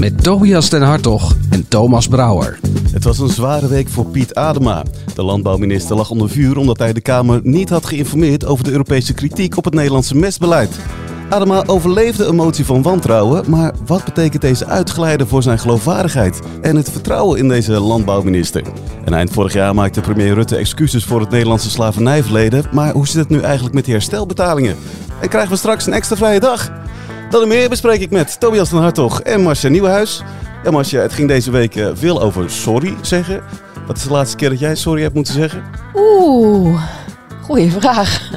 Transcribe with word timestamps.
Met 0.00 0.22
Tobias 0.22 0.70
den 0.70 0.82
Hartog 0.82 1.34
en 1.50 1.68
Thomas 1.68 2.08
Brouwer. 2.08 2.58
Het 2.92 3.04
was 3.04 3.18
een 3.18 3.28
zware 3.28 3.68
week 3.68 3.88
voor 3.88 4.06
Piet 4.06 4.34
Adema. 4.34 4.82
De 5.14 5.22
landbouwminister 5.22 5.96
lag 5.96 6.10
onder 6.10 6.30
vuur 6.30 6.56
omdat 6.56 6.78
hij 6.78 6.92
de 6.92 7.00
Kamer 7.00 7.40
niet 7.42 7.70
had 7.70 7.86
geïnformeerd 7.86 8.44
over 8.44 8.64
de 8.64 8.70
Europese 8.70 9.14
kritiek 9.14 9.56
op 9.56 9.64
het 9.64 9.74
Nederlandse 9.74 10.16
mestbeleid. 10.16 10.78
Adema 11.30 11.64
overleefde 11.66 12.24
een 12.24 12.34
motie 12.34 12.64
van 12.64 12.82
wantrouwen, 12.82 13.50
maar 13.50 13.74
wat 13.86 14.04
betekent 14.04 14.42
deze 14.42 14.66
uitglijden 14.66 15.28
voor 15.28 15.42
zijn 15.42 15.58
geloofwaardigheid 15.58 16.40
en 16.60 16.76
het 16.76 16.90
vertrouwen 16.90 17.38
in 17.38 17.48
deze 17.48 17.80
landbouwminister? 17.80 18.62
En 19.04 19.14
eind 19.14 19.30
vorig 19.30 19.52
jaar 19.52 19.74
maakte 19.74 20.00
premier 20.00 20.34
Rutte 20.34 20.56
excuses 20.56 21.04
voor 21.04 21.20
het 21.20 21.30
Nederlandse 21.30 21.70
slavernijverleden, 21.70 22.64
maar 22.72 22.92
hoe 22.92 23.06
zit 23.06 23.16
het 23.16 23.28
nu 23.28 23.40
eigenlijk 23.40 23.74
met 23.74 23.84
die 23.84 23.94
herstelbetalingen? 23.94 24.76
En 25.20 25.28
krijgen 25.28 25.50
we 25.50 25.56
straks 25.56 25.86
een 25.86 25.92
extra 25.92 26.16
vrije 26.16 26.40
dag? 26.40 26.72
Dat 27.34 27.42
en 27.42 27.48
meer 27.48 27.68
bespreek 27.68 28.00
ik 28.00 28.10
met 28.10 28.40
Tobias 28.40 28.68
van 28.68 28.80
Hartog 28.80 29.20
en 29.20 29.40
Marcia 29.40 29.68
Nieuwenhuis. 29.68 30.22
Ja 30.64 30.70
Marcia, 30.70 31.00
het 31.00 31.12
ging 31.12 31.28
deze 31.28 31.50
week 31.50 31.76
eh, 31.76 31.90
veel 31.94 32.22
over 32.22 32.50
sorry 32.50 32.94
zeggen. 33.02 33.42
Wat 33.86 33.96
is 33.96 34.02
de 34.02 34.10
laatste 34.10 34.36
keer 34.36 34.48
dat 34.48 34.58
jij 34.58 34.74
sorry 34.74 35.02
hebt 35.02 35.14
moeten 35.14 35.34
zeggen? 35.34 35.62
Oeh, 35.94 36.82
goeie 37.42 37.72
vraag. 37.72 38.30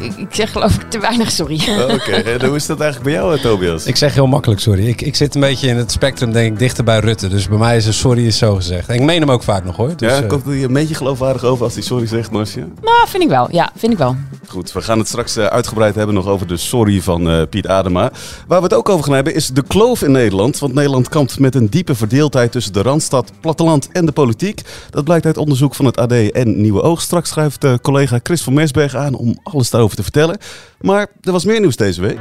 Ik, 0.00 0.16
ik 0.16 0.34
zeg 0.34 0.52
geloof 0.52 0.74
ik 0.74 0.90
te 0.90 0.98
weinig 0.98 1.30
sorry. 1.30 1.60
Oh, 1.68 1.94
Oké, 1.94 2.12
en 2.38 2.46
hoe 2.46 2.56
is 2.56 2.66
dat 2.66 2.80
eigenlijk 2.80 3.10
bij 3.10 3.20
jou, 3.20 3.36
eh, 3.36 3.42
Tobias? 3.42 3.86
Ik 3.86 3.96
zeg 3.96 4.14
heel 4.14 4.26
makkelijk 4.26 4.60
sorry. 4.60 4.86
Ik, 4.86 5.00
ik 5.00 5.16
zit 5.16 5.34
een 5.34 5.40
beetje 5.40 5.68
in 5.68 5.76
het 5.76 5.92
spectrum, 5.92 6.32
denk 6.32 6.52
ik, 6.52 6.58
dichter 6.58 6.84
bij 6.84 6.98
Rutte. 6.98 7.28
Dus 7.28 7.48
bij 7.48 7.58
mij 7.58 7.76
is 7.76 7.86
een 7.86 7.94
sorry 7.94 8.26
is 8.26 8.38
zo 8.38 8.54
gezegd. 8.54 8.88
En 8.88 8.94
ik 8.94 9.02
meen 9.02 9.20
hem 9.20 9.30
ook 9.30 9.42
vaak 9.42 9.64
nog 9.64 9.76
hoor. 9.76 9.96
Dus, 9.96 10.10
ja, 10.10 10.22
eh, 10.22 10.28
komt 10.28 10.44
hij 10.44 10.62
een 10.62 10.72
beetje 10.72 10.94
geloofwaardig 10.94 11.44
over 11.44 11.64
als 11.64 11.74
hij 11.74 11.82
sorry 11.82 12.06
zegt, 12.06 12.30
Marcia? 12.30 12.66
Maar 12.82 13.04
vind 13.08 13.22
ik 13.22 13.28
wel, 13.28 13.48
ja, 13.50 13.70
vind 13.76 13.92
ik 13.92 13.98
wel. 13.98 14.16
Goed, 14.46 14.72
we 14.72 14.82
gaan 14.82 14.98
het 14.98 15.08
straks 15.08 15.36
eh, 15.36 15.44
uitgebreid 15.44 15.94
hebben 15.94 16.14
nog 16.14 16.26
over 16.26 16.46
de 16.46 16.56
sorry 16.56 17.00
van 17.02 17.30
eh, 17.30 17.42
Piet 17.50 17.66
Adema. 17.66 18.10
Waar 18.46 18.58
we 18.58 18.64
het 18.64 18.74
ook 18.74 18.88
over 18.88 19.04
gaan 19.04 19.14
hebben 19.14 19.34
is 19.34 19.48
de 19.48 19.62
kloof 19.62 20.02
in 20.02 20.12
Nederland. 20.12 20.58
Want 20.58 20.74
Nederland 20.74 21.08
kampt 21.08 21.38
met 21.38 21.54
een 21.54 21.68
diepe 21.68 21.94
verdeeldheid 21.94 22.52
tussen 22.52 22.72
de 22.72 22.82
Randstad, 22.82 23.32
platteland 23.40 23.88
en 23.92 24.06
de 24.06 24.12
politiek. 24.12 24.62
Dat 24.90 25.04
blijkt 25.04 25.26
uit 25.26 25.36
onderzoek 25.36 25.74
van 25.74 25.84
het 25.84 25.96
AD 25.96 26.12
en 26.12 26.60
Nieuwe 26.60 26.82
Oog. 26.82 27.00
Straks 27.00 27.28
schrijft 27.28 27.64
uh, 27.64 27.74
collega 27.82 28.20
Chris 28.22 28.42
van 28.42 28.52
Mersberg 28.52 28.94
aan 28.94 29.14
om 29.14 29.38
alles 29.42 29.70
daarover 29.70 29.89
te 29.96 30.02
vertellen. 30.02 30.38
Maar 30.80 31.06
er 31.20 31.32
was 31.32 31.44
meer 31.44 31.60
nieuws 31.60 31.76
deze 31.76 32.00
week. 32.00 32.18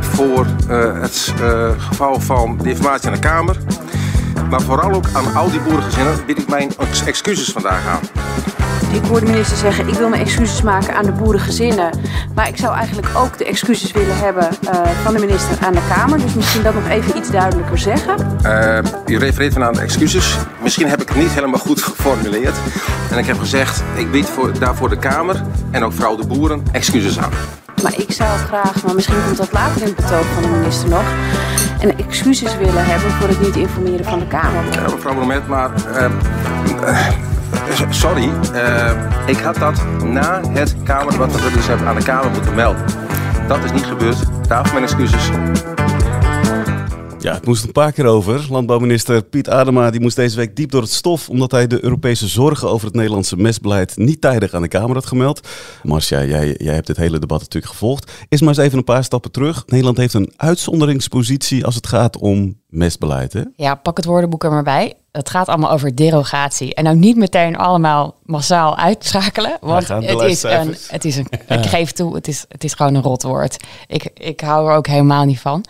voor 0.00 0.46
eh, 0.68 1.00
het 1.00 1.32
eh, 1.40 1.70
geval 1.78 2.20
van 2.20 2.58
de 2.62 2.68
informatie 2.68 3.06
aan 3.06 3.14
de 3.14 3.18
Kamer. 3.20 3.56
Maar 4.50 4.60
vooral 4.62 4.92
ook 4.92 5.06
aan 5.12 5.34
al 5.34 5.50
die 5.50 5.60
boerengezinnen 5.60 6.26
bied 6.26 6.38
ik 6.38 6.48
mijn 6.48 6.70
ex- 6.78 7.04
excuses 7.04 7.52
vandaag 7.52 7.86
aan. 7.86 8.00
Ik 8.92 9.04
hoor 9.08 9.20
de 9.20 9.26
minister 9.26 9.56
zeggen, 9.56 9.88
ik 9.88 9.94
wil 9.94 10.08
mijn 10.08 10.22
excuses 10.22 10.62
maken 10.62 10.94
aan 10.94 11.04
de 11.04 11.12
boerengezinnen. 11.12 11.90
Maar 12.34 12.48
ik 12.48 12.56
zou 12.56 12.74
eigenlijk 12.74 13.08
ook 13.16 13.38
de 13.38 13.44
excuses 13.44 13.92
willen 13.92 14.16
hebben 14.16 14.48
eh, 14.70 14.80
van 15.02 15.14
de 15.14 15.20
minister 15.20 15.56
aan 15.60 15.72
de 15.72 15.80
Kamer. 15.88 16.20
Dus 16.20 16.34
misschien 16.34 16.62
dat 16.62 16.74
nog 16.74 16.88
even 16.88 17.16
iets 17.16 17.30
duidelijker 17.30 17.78
zeggen. 17.78 18.16
Eh, 18.42 18.78
u 19.06 19.18
refereert 19.18 19.58
me 19.58 19.64
aan 19.64 19.72
de 19.72 19.80
excuses. 19.80 20.36
Misschien 20.62 20.88
heb 20.88 21.02
ik 21.02 21.08
het 21.08 21.18
niet 21.18 21.30
helemaal 21.30 21.58
goed 21.60 21.82
geformuleerd. 21.82 22.56
En 23.10 23.18
ik 23.18 23.26
heb 23.26 23.38
gezegd, 23.38 23.82
ik 23.94 24.10
bied 24.10 24.26
voor, 24.26 24.58
daarvoor 24.58 24.88
de 24.88 24.98
Kamer 24.98 25.42
en 25.70 25.84
ook 25.84 25.92
vooral 25.92 26.16
de 26.16 26.26
boeren 26.26 26.62
excuses 26.72 27.18
aan. 27.18 27.30
Maar 27.82 27.94
ik 27.98 28.12
zou 28.12 28.38
graag, 28.38 28.84
maar 28.84 28.94
misschien 28.94 29.24
komt 29.24 29.36
dat 29.36 29.52
later 29.52 29.80
in 29.80 29.86
het 29.86 29.96
betoog 29.96 30.24
van 30.34 30.42
de 30.42 30.48
minister 30.48 30.88
nog... 30.88 31.04
een 31.80 31.98
excuses 31.98 32.56
willen 32.56 32.84
hebben 32.84 33.10
voor 33.10 33.28
het 33.28 33.40
niet 33.40 33.56
informeren 33.56 34.04
van 34.04 34.18
de 34.18 34.26
Kamer. 34.26 34.64
Ja, 34.72 34.80
mevrouw 34.80 35.14
Bromet, 35.14 35.48
maar... 35.48 35.70
eh, 35.94 37.08
sorry, 37.90 38.30
eh, 38.52 38.90
ik 39.26 39.36
had 39.36 39.56
dat 39.56 40.02
na 40.02 40.40
het 40.48 40.76
Kamerdebat 40.82 41.32
dat 41.32 41.42
we 41.42 41.50
dus 41.52 41.66
hebben 41.66 41.86
aan 41.86 41.96
de 41.96 42.02
Kamer 42.02 42.30
moeten 42.30 42.54
melden. 42.54 42.84
Dat 43.48 43.64
is 43.64 43.72
niet 43.72 43.86
gebeurd. 43.86 44.48
Daarvoor 44.48 44.80
mijn 44.80 44.84
excuses. 44.84 45.30
Ja, 47.18 47.34
het 47.34 47.46
moest 47.46 47.64
een 47.64 47.72
paar 47.72 47.92
keer 47.92 48.06
over. 48.06 48.46
Landbouwminister 48.50 49.22
Piet 49.22 49.48
Adema 49.48 49.90
die 49.90 50.00
moest 50.00 50.16
deze 50.16 50.36
week 50.36 50.56
diep 50.56 50.70
door 50.70 50.82
het 50.82 50.90
stof... 50.90 51.28
omdat 51.28 51.50
hij 51.50 51.66
de 51.66 51.84
Europese 51.84 52.28
zorgen 52.28 52.68
over 52.68 52.86
het 52.86 52.96
Nederlandse 52.96 53.36
mestbeleid... 53.36 53.96
niet 53.96 54.20
tijdig 54.20 54.54
aan 54.54 54.62
de 54.62 54.68
Kamer 54.68 54.94
had 54.94 55.06
gemeld. 55.06 55.48
Marcia, 55.82 56.24
jij, 56.24 56.54
jij 56.58 56.74
hebt 56.74 56.86
dit 56.86 56.96
hele 56.96 57.18
debat 57.18 57.40
natuurlijk 57.40 57.72
gevolgd. 57.72 58.12
Is 58.28 58.40
maar 58.40 58.48
eens 58.48 58.58
even 58.58 58.78
een 58.78 58.84
paar 58.84 59.04
stappen 59.04 59.30
terug. 59.30 59.66
Nederland 59.66 59.96
heeft 59.96 60.14
een 60.14 60.32
uitzonderingspositie 60.36 61.64
als 61.64 61.74
het 61.74 61.86
gaat 61.86 62.16
om 62.16 62.60
mestbeleid, 62.68 63.32
hè? 63.32 63.42
Ja, 63.56 63.74
pak 63.74 63.96
het 63.96 64.06
woordenboek 64.06 64.44
er 64.44 64.50
maar 64.50 64.62
bij. 64.62 64.94
Het 65.16 65.30
gaat 65.30 65.48
allemaal 65.48 65.70
over 65.70 65.94
derogatie. 65.94 66.74
En 66.74 66.84
nou 66.84 66.96
niet 66.96 67.16
meteen 67.16 67.56
allemaal 67.56 68.14
massaal 68.22 68.76
uitschakelen. 68.76 69.56
Want 69.60 69.88
het 69.88 70.20
is, 70.20 70.42
een, 70.42 70.76
het 70.88 71.04
is 71.04 71.16
een. 71.16 71.26
Ik 71.48 71.66
geef 71.66 71.92
toe, 71.92 72.14
het 72.14 72.28
is, 72.28 72.44
het 72.48 72.64
is 72.64 72.74
gewoon 72.74 72.94
een 72.94 73.02
rotwoord. 73.02 73.56
Ik, 73.86 74.10
ik 74.14 74.40
hou 74.40 74.70
er 74.70 74.76
ook 74.76 74.86
helemaal 74.86 75.24
niet 75.24 75.40
van. 75.40 75.64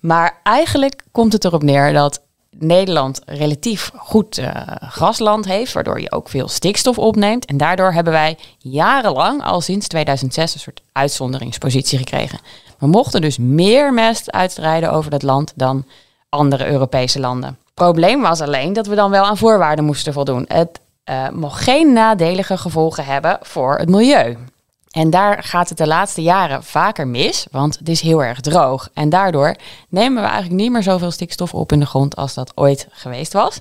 Maar 0.00 0.40
eigenlijk 0.42 1.02
komt 1.12 1.32
het 1.32 1.44
erop 1.44 1.62
neer 1.62 1.92
dat 1.92 2.20
Nederland 2.58 3.20
relatief 3.26 3.90
goed 3.96 4.38
eh, 4.38 4.50
grasland 4.80 5.44
heeft, 5.44 5.72
waardoor 5.72 6.00
je 6.00 6.12
ook 6.12 6.28
veel 6.28 6.48
stikstof 6.48 6.98
opneemt. 6.98 7.44
En 7.44 7.56
daardoor 7.56 7.92
hebben 7.92 8.12
wij 8.12 8.38
jarenlang, 8.58 9.42
al 9.42 9.60
sinds 9.60 9.86
2006, 9.86 10.54
een 10.54 10.60
soort 10.60 10.82
uitzonderingspositie 10.92 11.98
gekregen. 11.98 12.38
We 12.78 12.86
mochten 12.86 13.20
dus 13.20 13.38
meer 13.38 13.92
mest 13.92 14.30
uitstrijden 14.30 14.92
over 14.92 15.10
dat 15.10 15.22
land 15.22 15.52
dan 15.54 15.84
andere 16.28 16.66
Europese 16.66 17.20
landen. 17.20 17.58
Probleem 17.74 18.20
was 18.20 18.40
alleen 18.40 18.72
dat 18.72 18.86
we 18.86 18.94
dan 18.94 19.10
wel 19.10 19.24
aan 19.24 19.36
voorwaarden 19.36 19.84
moesten 19.84 20.12
voldoen. 20.12 20.44
Het 20.48 20.80
eh, 21.04 21.28
mocht 21.28 21.62
geen 21.62 21.92
nadelige 21.92 22.56
gevolgen 22.56 23.04
hebben 23.04 23.38
voor 23.40 23.78
het 23.78 23.88
milieu. 23.88 24.36
En 24.90 25.10
daar 25.10 25.42
gaat 25.42 25.68
het 25.68 25.78
de 25.78 25.86
laatste 25.86 26.22
jaren 26.22 26.64
vaker 26.64 27.06
mis, 27.06 27.46
want 27.50 27.78
het 27.78 27.88
is 27.88 28.00
heel 28.00 28.24
erg 28.24 28.40
droog. 28.40 28.88
En 28.94 29.08
daardoor 29.08 29.56
nemen 29.88 30.22
we 30.22 30.28
eigenlijk 30.28 30.60
niet 30.60 30.72
meer 30.72 30.82
zoveel 30.82 31.10
stikstof 31.10 31.54
op 31.54 31.72
in 31.72 31.80
de 31.80 31.86
grond 31.86 32.16
als 32.16 32.34
dat 32.34 32.52
ooit 32.54 32.86
geweest 32.90 33.32
was. 33.32 33.60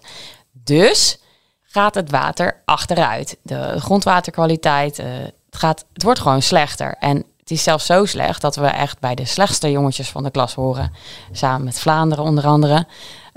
Dus 0.52 1.20
gaat 1.62 1.96
het 1.96 2.10
water 2.10 2.62
achteruit. 2.66 3.38
De 3.42 3.80
grondwaterkwaliteit, 3.80 5.00
eh, 5.00 5.08
het, 5.46 5.58
gaat, 5.58 5.86
het 5.94 6.04
wordt 6.04 6.20
gewoon 6.20 6.42
slechter. 6.42 6.96
En 7.00 7.16
het 7.40 7.52
is 7.52 7.64
zelfs 7.64 7.86
zo 7.86 8.06
slecht 8.06 8.42
dat 8.42 8.56
we 8.56 8.68
echt 8.68 9.00
bij 9.00 9.16
de 9.16 9.26
slechtste 9.26 9.72
jongetjes 9.72 10.10
van 10.10 10.24
de 10.24 10.32
klas 10.32 10.54
horen. 10.54 10.94
Samen 11.32 11.64
met 11.64 11.80
Vlaanderen 11.80 12.24
onder 12.24 12.46
andere. 12.46 12.88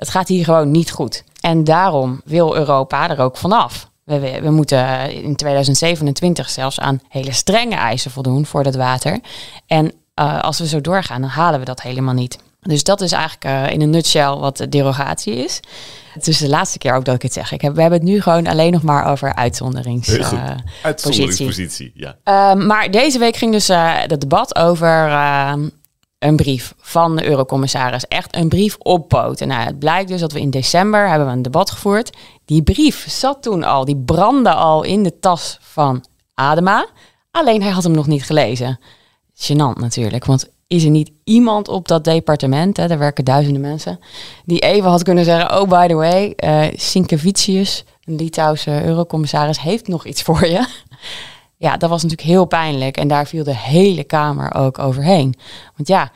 Het 0.05 0.13
gaat 0.13 0.29
hier 0.29 0.45
gewoon 0.45 0.71
niet 0.71 0.91
goed. 0.91 1.25
En 1.41 1.65
daarom 1.65 2.21
wil 2.25 2.57
Europa 2.57 3.11
er 3.11 3.19
ook 3.21 3.37
vanaf. 3.37 3.89
We, 4.05 4.19
we, 4.19 4.41
we 4.43 4.51
moeten 4.51 5.11
in 5.23 5.37
2027 5.37 6.51
zelfs 6.51 6.81
aan 6.81 7.01
hele 7.09 7.33
strenge 7.33 7.75
eisen 7.75 8.11
voldoen 8.11 8.47
voor 8.47 8.63
dat 8.63 8.75
water. 8.75 9.21
En 9.67 9.93
eh, 10.15 10.41
als 10.41 10.59
we 10.59 10.67
zo 10.67 10.81
doorgaan, 10.81 11.21
dan 11.21 11.31
halen 11.31 11.59
we 11.59 11.65
dat 11.65 11.83
helemaal 11.83 12.15
niet. 12.15 12.39
Dus 12.61 12.83
dat 12.85 13.01
is 13.01 13.13
eigenlijk 13.13 13.45
eh, 13.45 13.73
in 13.73 13.81
een 13.81 13.91
nutshell 13.91 14.31
wat 14.35 14.57
de 14.57 14.69
derogatie 14.69 15.35
is. 15.37 15.61
Het 16.13 16.29
is 16.29 16.39
de 16.39 16.49
laatste 16.49 16.79
keer 16.79 16.95
ook 16.95 17.05
dat 17.05 17.15
ik 17.15 17.23
het 17.23 17.33
zeg. 17.33 17.53
Ik 17.53 17.61
heb, 17.61 17.75
we 17.75 17.81
hebben 17.81 17.99
het 17.99 18.09
nu 18.09 18.21
gewoon 18.21 18.47
alleen 18.47 18.73
nog 18.73 18.83
maar 18.83 19.07
over 19.07 19.35
uitzonderings. 19.35 20.07
Heel 20.07 20.25
goed. 20.25 20.39
eh, 20.39 20.55
Uitzonderingspositie, 20.83 21.93
ja. 21.95 22.17
Ehm, 22.25 22.67
maar 22.67 22.91
deze 22.91 23.19
week 23.19 23.37
ging 23.37 23.53
dus 23.53 23.69
eh 23.69 23.93
het 23.95 24.21
debat 24.21 24.57
over 24.57 25.09
ehm, 25.09 25.69
een 26.25 26.37
brief 26.37 26.75
van 26.79 27.17
de 27.17 27.25
eurocommissaris. 27.25 28.07
Echt 28.07 28.37
een 28.37 28.49
brief 28.49 28.77
op 28.79 29.09
poten. 29.09 29.49
Nou, 29.49 29.63
het 29.63 29.79
blijkt 29.79 30.09
dus 30.09 30.21
dat 30.21 30.33
we 30.33 30.41
in 30.41 30.51
december 30.51 31.09
hebben 31.09 31.27
we 31.27 31.33
een 31.33 31.43
debat 31.43 31.71
gevoerd. 31.71 32.17
Die 32.45 32.63
brief 32.63 33.11
zat 33.11 33.43
toen 33.43 33.65
al, 33.65 33.85
die 33.85 33.97
brandde 33.97 34.53
al 34.53 34.83
in 34.83 35.03
de 35.03 35.19
tas 35.19 35.59
van 35.61 36.05
Adema. 36.35 36.87
Alleen 37.31 37.63
hij 37.63 37.71
had 37.71 37.83
hem 37.83 37.93
nog 37.93 38.07
niet 38.07 38.25
gelezen. 38.25 38.81
Gênant 39.35 39.81
natuurlijk, 39.81 40.25
want 40.25 40.49
is 40.67 40.85
er 40.85 40.91
niet 40.91 41.11
iemand 41.25 41.69
op 41.69 41.89
dat 41.89 42.05
departement, 42.05 42.77
hè, 42.77 42.89
daar 42.89 42.99
werken 42.99 43.25
duizenden 43.25 43.61
mensen, 43.63 43.99
die 44.45 44.59
even 44.59 44.91
had 44.91 45.03
kunnen 45.03 45.25
zeggen, 45.25 45.61
oh 45.61 45.69
by 45.69 45.87
the 45.87 45.95
way, 45.95 46.33
eh 46.37 46.63
Sinkevicius, 46.77 47.85
een 48.05 48.15
Litouwse 48.15 48.85
eurocommissaris, 48.85 49.61
heeft 49.61 49.89
nog 49.89 50.07
iets 50.07 50.23
voor 50.23 50.47
je. 50.47 50.67
Ja, 51.65 51.77
dat 51.77 51.91
was 51.91 52.03
natuurlijk 52.03 52.29
heel 52.29 52.45
pijnlijk 52.45 52.97
en 52.97 53.09
daar 53.09 53.27
viel 53.27 53.45
de 53.45 53.57
hele 53.57 54.05
Kamer 54.05 54.55
ook 54.55 54.79
overheen. 54.79 55.35
Want 55.77 55.89
ja, 55.89 56.11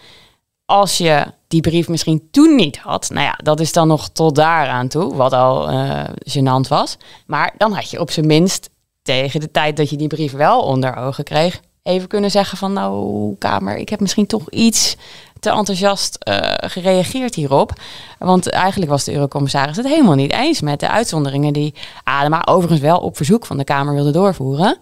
als 0.65 0.99
je 0.99 1.27
die 1.47 1.61
brief 1.61 1.89
misschien 1.89 2.29
toen 2.31 2.55
niet 2.55 2.79
had, 2.79 3.11
nou 3.11 3.25
ja, 3.25 3.39
dat 3.43 3.61
is 3.61 3.73
dan 3.73 3.89
nog 3.89 4.09
tot 4.09 4.35
daaraan 4.35 4.89
toe, 4.89 5.15
wat 5.15 5.33
al 5.33 5.69
eh 5.69 6.05
gênant 6.05 6.69
was. 6.69 6.97
Maar 7.27 7.55
dan 7.57 7.73
had 7.73 7.91
je 7.91 8.01
op 8.01 8.11
zijn 8.11 8.27
minst 8.27 8.71
tegen 9.03 9.41
de 9.41 9.51
tijd 9.51 9.77
dat 9.77 9.91
je 9.91 9.97
die 9.97 10.07
brief 10.07 10.33
wel 10.33 10.63
onder 10.63 10.97
ogen 10.97 11.25
kreeg, 11.25 11.61
even 11.83 12.09
kunnen 12.09 12.31
zeggen 12.31 12.59
van 12.59 12.73
nou 12.73 13.35
Kamer, 13.39 13.77
ik 13.77 13.89
heb 13.89 14.01
misschien 14.01 14.27
toch 14.27 14.51
iets 14.51 14.97
te 15.41 15.51
enthousiast 15.51 16.15
eh, 16.15 16.39
gereageerd 16.71 17.35
hierop. 17.35 17.73
Want 18.19 18.51
eigenlijk 18.51 18.91
was 18.91 19.05
de 19.05 19.13
eurocommissaris 19.13 19.77
het 19.77 19.87
helemaal 19.87 20.15
niet 20.15 20.33
eens 20.33 20.61
met 20.61 20.81
de 20.81 20.89
uitzonderingen 20.89 21.53
die 21.53 21.75
Adema 22.05 22.47
overigens 22.47 22.81
wel 22.81 22.99
op 22.99 23.17
verzoek 23.17 23.47
van 23.47 23.57
de 23.57 23.65
Kamer 23.65 23.95
wilde 23.95 24.11
doorvoeren. 24.11 24.79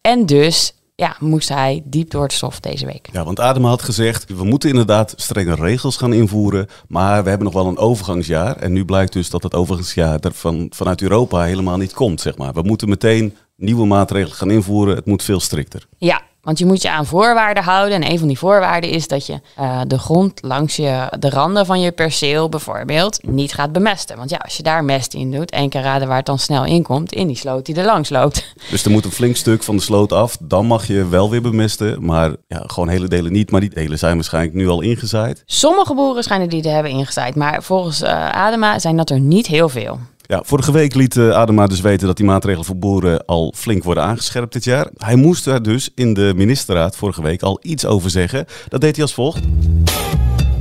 En 0.00 0.26
dus 0.26 0.72
ja, 0.94 1.16
moest 1.20 1.48
hij 1.48 1.82
diep 1.84 2.10
door 2.10 2.22
het 2.22 2.32
stof 2.32 2.60
deze 2.60 2.86
week. 2.86 3.08
Ja, 3.12 3.24
want 3.24 3.40
Adema 3.40 3.68
had 3.68 3.82
gezegd, 3.82 4.36
we 4.36 4.44
moeten 4.44 4.68
inderdaad 4.68 5.12
strenge 5.16 5.54
regels 5.54 5.96
gaan 5.96 6.12
invoeren, 6.12 6.66
maar 6.88 7.22
we 7.22 7.28
hebben 7.28 7.46
nog 7.46 7.62
wel 7.62 7.66
een 7.66 7.78
overgangsjaar. 7.78 8.56
En 8.56 8.72
nu 8.72 8.84
blijkt 8.84 9.12
dus 9.12 9.30
dat 9.30 9.42
het 9.42 9.54
overgangsjaar 9.54 10.20
er 10.20 10.32
van, 10.32 10.66
vanuit 10.70 11.02
Europa 11.02 11.42
helemaal 11.42 11.76
niet 11.76 11.92
komt, 11.92 12.20
zeg 12.20 12.36
maar. 12.36 12.52
We 12.52 12.62
moeten 12.62 12.88
meteen 12.88 13.36
nieuwe 13.58 13.86
maatregelen 13.86 14.36
gaan 14.36 14.50
invoeren, 14.50 14.96
het 14.96 15.06
moet 15.06 15.22
veel 15.22 15.40
strikter. 15.40 15.86
Ja, 15.98 16.22
want 16.48 16.60
je 16.60 16.66
moet 16.66 16.82
je 16.82 16.90
aan 16.90 17.06
voorwaarden 17.06 17.62
houden. 17.62 18.02
En 18.02 18.10
een 18.10 18.18
van 18.18 18.28
die 18.28 18.38
voorwaarden 18.38 18.90
is 18.90 19.08
dat 19.08 19.26
je 19.26 19.40
uh, 19.58 19.80
de 19.86 19.98
grond 19.98 20.42
langs 20.42 20.76
je, 20.76 21.06
de 21.18 21.30
randen 21.30 21.66
van 21.66 21.80
je 21.80 21.92
perceel 21.92 22.48
bijvoorbeeld 22.48 23.22
niet 23.22 23.52
gaat 23.52 23.72
bemesten. 23.72 24.16
Want 24.16 24.30
ja, 24.30 24.36
als 24.36 24.56
je 24.56 24.62
daar 24.62 24.84
mest 24.84 25.14
in 25.14 25.30
doet, 25.30 25.50
één 25.50 25.68
keer 25.68 25.80
raden 25.80 26.08
waar 26.08 26.16
het 26.16 26.26
dan 26.26 26.38
snel 26.38 26.64
in 26.64 26.82
komt, 26.82 27.12
in 27.12 27.26
die 27.26 27.36
sloot 27.36 27.66
die 27.66 27.74
er 27.74 27.84
langs 27.84 28.08
loopt. 28.08 28.52
Dus 28.70 28.84
er 28.84 28.90
moet 28.90 29.04
een 29.04 29.10
flink 29.10 29.36
stuk 29.36 29.62
van 29.62 29.76
de 29.76 29.82
sloot 29.82 30.12
af. 30.12 30.36
Dan 30.40 30.66
mag 30.66 30.86
je 30.86 31.08
wel 31.08 31.30
weer 31.30 31.42
bemesten, 31.42 32.04
maar 32.04 32.36
ja, 32.46 32.62
gewoon 32.66 32.88
hele 32.88 33.08
delen 33.08 33.32
niet. 33.32 33.50
Maar 33.50 33.60
die 33.60 33.70
delen 33.70 33.98
zijn 33.98 34.14
waarschijnlijk 34.14 34.54
nu 34.54 34.68
al 34.68 34.80
ingezaaid. 34.80 35.42
Sommige 35.46 35.94
boeren 35.94 36.22
schijnen 36.22 36.48
die 36.48 36.62
te 36.62 36.68
hebben 36.68 36.92
ingezaaid. 36.92 37.34
Maar 37.34 37.62
volgens 37.62 38.02
uh, 38.02 38.30
Adema 38.30 38.78
zijn 38.78 38.96
dat 38.96 39.10
er 39.10 39.20
niet 39.20 39.46
heel 39.46 39.68
veel. 39.68 39.98
Ja, 40.30 40.42
vorige 40.44 40.72
week 40.72 40.94
liet 40.94 41.16
uh, 41.16 41.30
Adema 41.30 41.66
dus 41.66 41.80
weten 41.80 42.06
dat 42.06 42.16
die 42.16 42.26
maatregelen 42.26 42.66
voor 42.66 42.76
boeren 42.76 43.24
al 43.26 43.52
flink 43.56 43.84
worden 43.84 44.02
aangescherpt 44.02 44.52
dit 44.52 44.64
jaar. 44.64 44.88
Hij 44.96 45.16
moest 45.16 45.44
daar 45.44 45.62
dus 45.62 45.90
in 45.94 46.14
de 46.14 46.32
ministerraad 46.36 46.96
vorige 46.96 47.22
week 47.22 47.42
al 47.42 47.58
iets 47.62 47.86
over 47.86 48.10
zeggen. 48.10 48.46
Dat 48.68 48.80
deed 48.80 48.94
hij 48.94 49.04
als 49.04 49.14
volgt. 49.14 49.40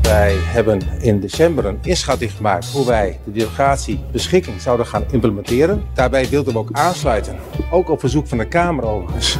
Wij 0.07 0.35
hebben 0.35 0.81
in 0.99 1.19
december 1.19 1.65
een 1.65 1.77
inschatting 1.81 2.31
gemaakt 2.31 2.67
hoe 2.67 2.85
wij 2.85 3.19
de 3.23 3.31
derogatiebeschikking 3.31 4.61
zouden 4.61 4.85
gaan 4.85 5.03
implementeren. 5.11 5.83
Daarbij 5.93 6.29
wilden 6.29 6.53
we 6.53 6.59
ook 6.59 6.69
aansluiten, 6.71 7.35
ook 7.71 7.89
op 7.89 7.99
verzoek 7.99 8.27
van 8.27 8.37
de 8.37 8.47
Kamer 8.47 8.83
overigens, 8.83 9.37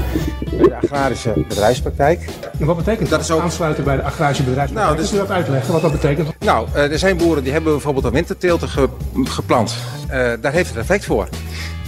bij 0.49 0.59
de 0.59 0.75
agrarische 0.75 1.45
bedrijfspraktijk. 1.47 2.29
En 2.59 2.65
wat 2.65 2.77
betekent 2.77 3.09
dat, 3.09 3.21
is 3.21 3.31
ook... 3.31 3.41
aansluiten 3.41 3.83
bij 3.83 3.95
de 3.95 4.03
agrarische 4.03 4.43
bedrijfspraktijk? 4.43 4.95
Nou, 4.95 5.01
dus... 5.01 5.09
Kunt 5.09 5.21
u 5.21 5.27
dat 5.27 5.35
uitleggen 5.35 5.73
wat 5.73 5.81
dat 5.81 5.91
betekent? 5.91 6.29
Nou, 6.39 6.67
er 6.73 6.99
zijn 6.99 7.17
boeren 7.17 7.43
die 7.43 7.51
hebben 7.51 7.71
bijvoorbeeld 7.71 8.05
een 8.05 8.11
winterteelten 8.11 8.69
ge 8.69 8.89
geplant. 9.23 9.75
Uh, 10.07 10.31
daar 10.41 10.51
heeft 10.51 10.69
het 10.69 10.77
effect 10.77 11.05
voor. 11.05 11.27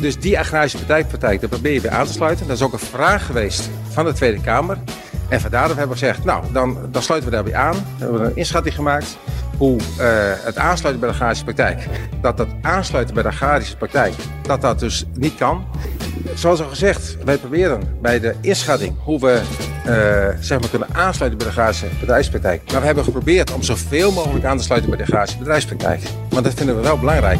Dus 0.01 0.19
die 0.19 0.39
agrarische 0.39 0.77
bedrijfspraktijk, 0.77 1.39
daar 1.39 1.49
probeer 1.49 1.73
je 1.73 1.81
weer 1.81 1.91
aan 1.91 2.05
te 2.05 2.11
sluiten. 2.11 2.47
Dat 2.47 2.55
is 2.55 2.63
ook 2.63 2.73
een 2.73 2.79
vraag 2.79 3.25
geweest 3.25 3.69
van 3.89 4.05
de 4.05 4.13
Tweede 4.13 4.41
Kamer. 4.41 4.77
En 5.29 5.41
vandaar 5.41 5.63
dat 5.63 5.71
we 5.71 5.79
hebben 5.79 5.97
gezegd, 5.97 6.23
nou, 6.23 6.43
dan, 6.51 6.77
dan 6.91 7.01
sluiten 7.01 7.29
we 7.29 7.35
daarbij 7.35 7.55
aan. 7.55 7.73
We 7.73 8.03
hebben 8.03 8.25
een 8.25 8.35
inschatting 8.35 8.75
gemaakt 8.75 9.17
hoe 9.57 9.79
uh, 9.79 10.05
het 10.43 10.57
aansluiten 10.57 11.01
bij 11.01 11.09
de 11.09 11.15
agrarische 11.15 11.43
praktijk, 11.43 11.87
dat 12.21 12.37
dat 12.37 12.47
aansluiten 12.61 13.13
bij 13.13 13.23
de 13.23 13.29
agrarische 13.29 13.77
praktijk, 13.77 14.13
dat 14.41 14.61
dat 14.61 14.79
dus 14.79 15.05
niet 15.13 15.35
kan. 15.35 15.65
Zoals 16.33 16.61
al 16.61 16.67
gezegd, 16.67 17.17
wij 17.25 17.37
proberen 17.37 17.97
bij 18.01 18.19
de 18.19 18.35
inschatting 18.41 18.95
hoe 19.03 19.19
we 19.19 19.41
uh, 19.87 20.41
zeg 20.43 20.59
maar 20.59 20.69
kunnen 20.69 20.87
aansluiten 20.91 21.39
bij 21.39 21.47
de 21.47 21.53
agrarische 21.53 21.85
bedrijfspraktijk. 21.99 22.71
Maar 22.71 22.79
we 22.79 22.85
hebben 22.85 23.03
geprobeerd 23.03 23.53
om 23.53 23.63
zoveel 23.63 24.11
mogelijk 24.11 24.45
aan 24.45 24.57
te 24.57 24.63
sluiten 24.63 24.89
bij 24.89 24.99
de 24.99 25.05
agrarische 25.05 25.37
bedrijfspraktijk. 25.37 26.01
Want 26.29 26.43
dat 26.43 26.53
vinden 26.53 26.75
we 26.75 26.81
wel 26.81 26.99
belangrijk. 26.99 27.39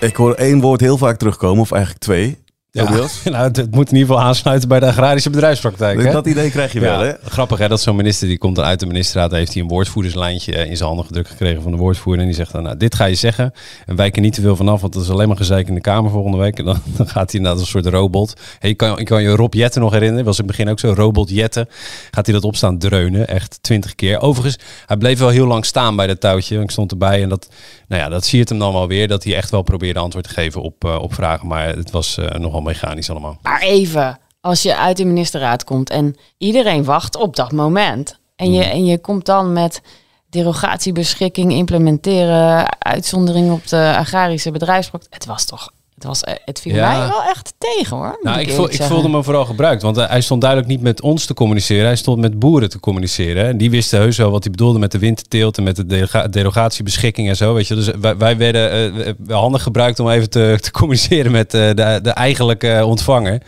Ik 0.00 0.16
hoor 0.16 0.34
één 0.34 0.60
woord 0.60 0.80
heel 0.80 0.98
vaak 0.98 1.16
terugkomen, 1.16 1.60
of 1.60 1.72
eigenlijk 1.72 2.02
twee. 2.02 2.38
Ja, 2.72 2.82
nou, 3.24 3.44
het, 3.52 3.70
moet 3.74 3.90
in 3.90 3.96
ieder 3.96 4.14
geval 4.14 4.20
aansluiten 4.20 4.68
bij 4.68 4.80
de 4.80 4.86
agrarische 4.86 5.30
bedrijfspraktijk. 5.30 6.02
Hè? 6.02 6.12
Dat 6.12 6.26
idee 6.26 6.50
krijg 6.50 6.72
je 6.72 6.80
wel, 6.80 7.00
hè? 7.00 7.12
Grappig, 7.24 7.58
hè? 7.58 7.68
Dat 7.68 7.80
zo'n 7.80 7.96
minister 7.96 8.28
die 8.28 8.38
komt 8.38 8.60
uit 8.60 8.80
de 8.80 8.86
ministerraad, 8.86 9.30
heeft 9.30 9.52
hij 9.52 9.62
een 9.62 9.68
woordvoerderslijntje 9.68 10.52
in 10.52 10.76
zijn 10.76 10.88
handen 10.88 11.06
gedrukt 11.06 11.28
gekregen 11.28 11.62
van 11.62 11.70
de 11.70 11.76
woordvoerder. 11.76 12.20
En 12.20 12.28
die 12.28 12.36
zegt 12.36 12.52
dan, 12.52 12.62
nou, 12.62 12.76
dit 12.76 12.94
ga 12.94 13.04
je 13.04 13.14
zeggen. 13.14 13.52
En 13.86 13.96
wijk 13.96 14.16
er 14.16 14.22
niet 14.22 14.34
te 14.34 14.40
veel 14.40 14.56
vanaf, 14.56 14.80
want 14.80 14.92
dat 14.92 15.02
is 15.02 15.10
alleen 15.10 15.28
maar 15.28 15.36
gezeik 15.36 15.68
in 15.68 15.74
de 15.74 15.80
Kamer 15.80 16.10
volgende 16.10 16.36
week. 16.36 16.58
En 16.58 16.64
dan, 16.64 16.78
dan 16.96 17.08
gaat 17.08 17.32
hij 17.32 17.40
naar 17.40 17.52
een 17.52 17.66
soort 17.66 17.86
robot. 17.86 18.34
Hey, 18.58 18.70
ik, 18.70 18.76
kan, 18.76 18.98
ik 18.98 19.06
kan 19.06 19.22
je 19.22 19.28
Rob 19.28 19.54
Jetten 19.54 19.80
nog 19.80 19.92
herinneren, 19.92 20.24
was 20.24 20.38
in 20.38 20.46
het 20.46 20.56
begin 20.56 20.72
ook 20.72 20.78
zo, 20.78 20.92
robot 20.92 21.30
Jetten. 21.30 21.68
Gaat 22.10 22.26
hij 22.26 22.34
dat 22.34 22.44
opstaan 22.44 22.78
dreunen, 22.78 23.28
echt 23.28 23.58
twintig 23.60 23.94
keer. 23.94 24.20
Overigens, 24.20 24.64
hij 24.86 24.96
bleef 24.96 25.18
wel 25.18 25.28
heel 25.28 25.46
lang 25.46 25.64
staan 25.64 25.96
bij 25.96 26.06
dat 26.06 26.20
touwtje. 26.20 26.60
Ik 26.60 26.70
stond 26.70 26.90
erbij 26.90 27.22
en 27.22 27.28
dat, 27.28 27.48
nou 27.88 28.02
ja, 28.02 28.08
dat 28.08 28.24
siert 28.24 28.48
hem 28.48 28.58
dan 28.58 28.72
wel 28.72 28.88
weer, 28.88 29.08
dat 29.08 29.24
hij 29.24 29.36
echt 29.36 29.50
wel 29.50 29.62
probeerde 29.62 30.00
antwoord 30.00 30.24
te 30.24 30.34
geven 30.34 30.62
op, 30.62 30.84
uh, 30.84 30.98
op 31.00 31.14
vragen. 31.14 31.46
Maar 31.48 31.66
het 31.76 31.90
was 31.90 32.18
uh, 32.18 32.26
nogal 32.30 32.59
mechanisch 32.62 33.10
allemaal. 33.10 33.38
Maar 33.42 33.60
even, 33.60 34.18
als 34.40 34.62
je 34.62 34.76
uit 34.76 34.96
de 34.96 35.04
ministerraad 35.04 35.64
komt 35.64 35.90
en 35.90 36.16
iedereen 36.38 36.84
wacht 36.84 37.16
op 37.16 37.36
dat 37.36 37.52
moment. 37.52 38.18
En 38.36 38.52
je, 38.52 38.64
en 38.64 38.84
je 38.84 38.98
komt 38.98 39.26
dan 39.26 39.52
met 39.52 39.82
derogatiebeschikking 40.28 41.52
implementeren, 41.52 42.78
uitzondering 42.78 43.52
op 43.52 43.68
de 43.68 43.94
agrarische 43.96 44.50
bedrijfspraktijk. 44.50 45.14
Het 45.14 45.26
was 45.26 45.44
toch 45.44 45.70
het, 46.00 46.08
was, 46.08 46.20
het 46.44 46.60
viel 46.60 46.74
ja. 46.74 46.98
mij 46.98 47.08
wel 47.08 47.22
echt 47.22 47.54
tegen 47.58 47.96
hoor. 47.96 48.18
Nou, 48.22 48.40
ik, 48.40 48.48
ik, 48.48 48.54
voel, 48.54 48.70
ik 48.72 48.82
voelde 48.82 49.08
me 49.08 49.22
vooral 49.22 49.44
gebruikt. 49.44 49.82
Want 49.82 49.96
hij 49.96 50.20
stond 50.20 50.40
duidelijk 50.40 50.70
niet 50.70 50.80
met 50.80 51.00
ons 51.00 51.26
te 51.26 51.34
communiceren. 51.34 51.84
Hij 51.84 51.96
stond 51.96 52.20
met 52.20 52.38
boeren 52.38 52.70
te 52.70 52.80
communiceren. 52.80 53.46
En 53.46 53.56
die 53.56 53.70
wisten 53.70 53.98
heus 53.98 54.16
wel 54.16 54.30
wat 54.30 54.42
hij 54.42 54.50
bedoelde 54.50 54.78
met 54.78 54.92
de 54.92 54.98
winterteelt 54.98 55.58
en 55.58 55.62
met 55.62 55.76
de 55.76 55.86
deroga 55.86 56.28
derogatiebeschikking 56.28 57.28
en 57.28 57.36
zo. 57.36 57.54
Weet 57.54 57.68
je. 57.68 57.74
Dus 57.74 57.90
wij, 58.00 58.16
wij 58.16 58.36
werden 58.36 58.94
uh, 59.26 59.36
handig 59.36 59.62
gebruikt 59.62 60.00
om 60.00 60.10
even 60.10 60.30
te, 60.30 60.58
te 60.60 60.70
communiceren 60.70 61.32
met 61.32 61.54
uh, 61.54 61.68
de, 61.68 61.98
de 62.02 62.10
eigenlijke 62.10 62.82
ontvanger. 62.84 63.42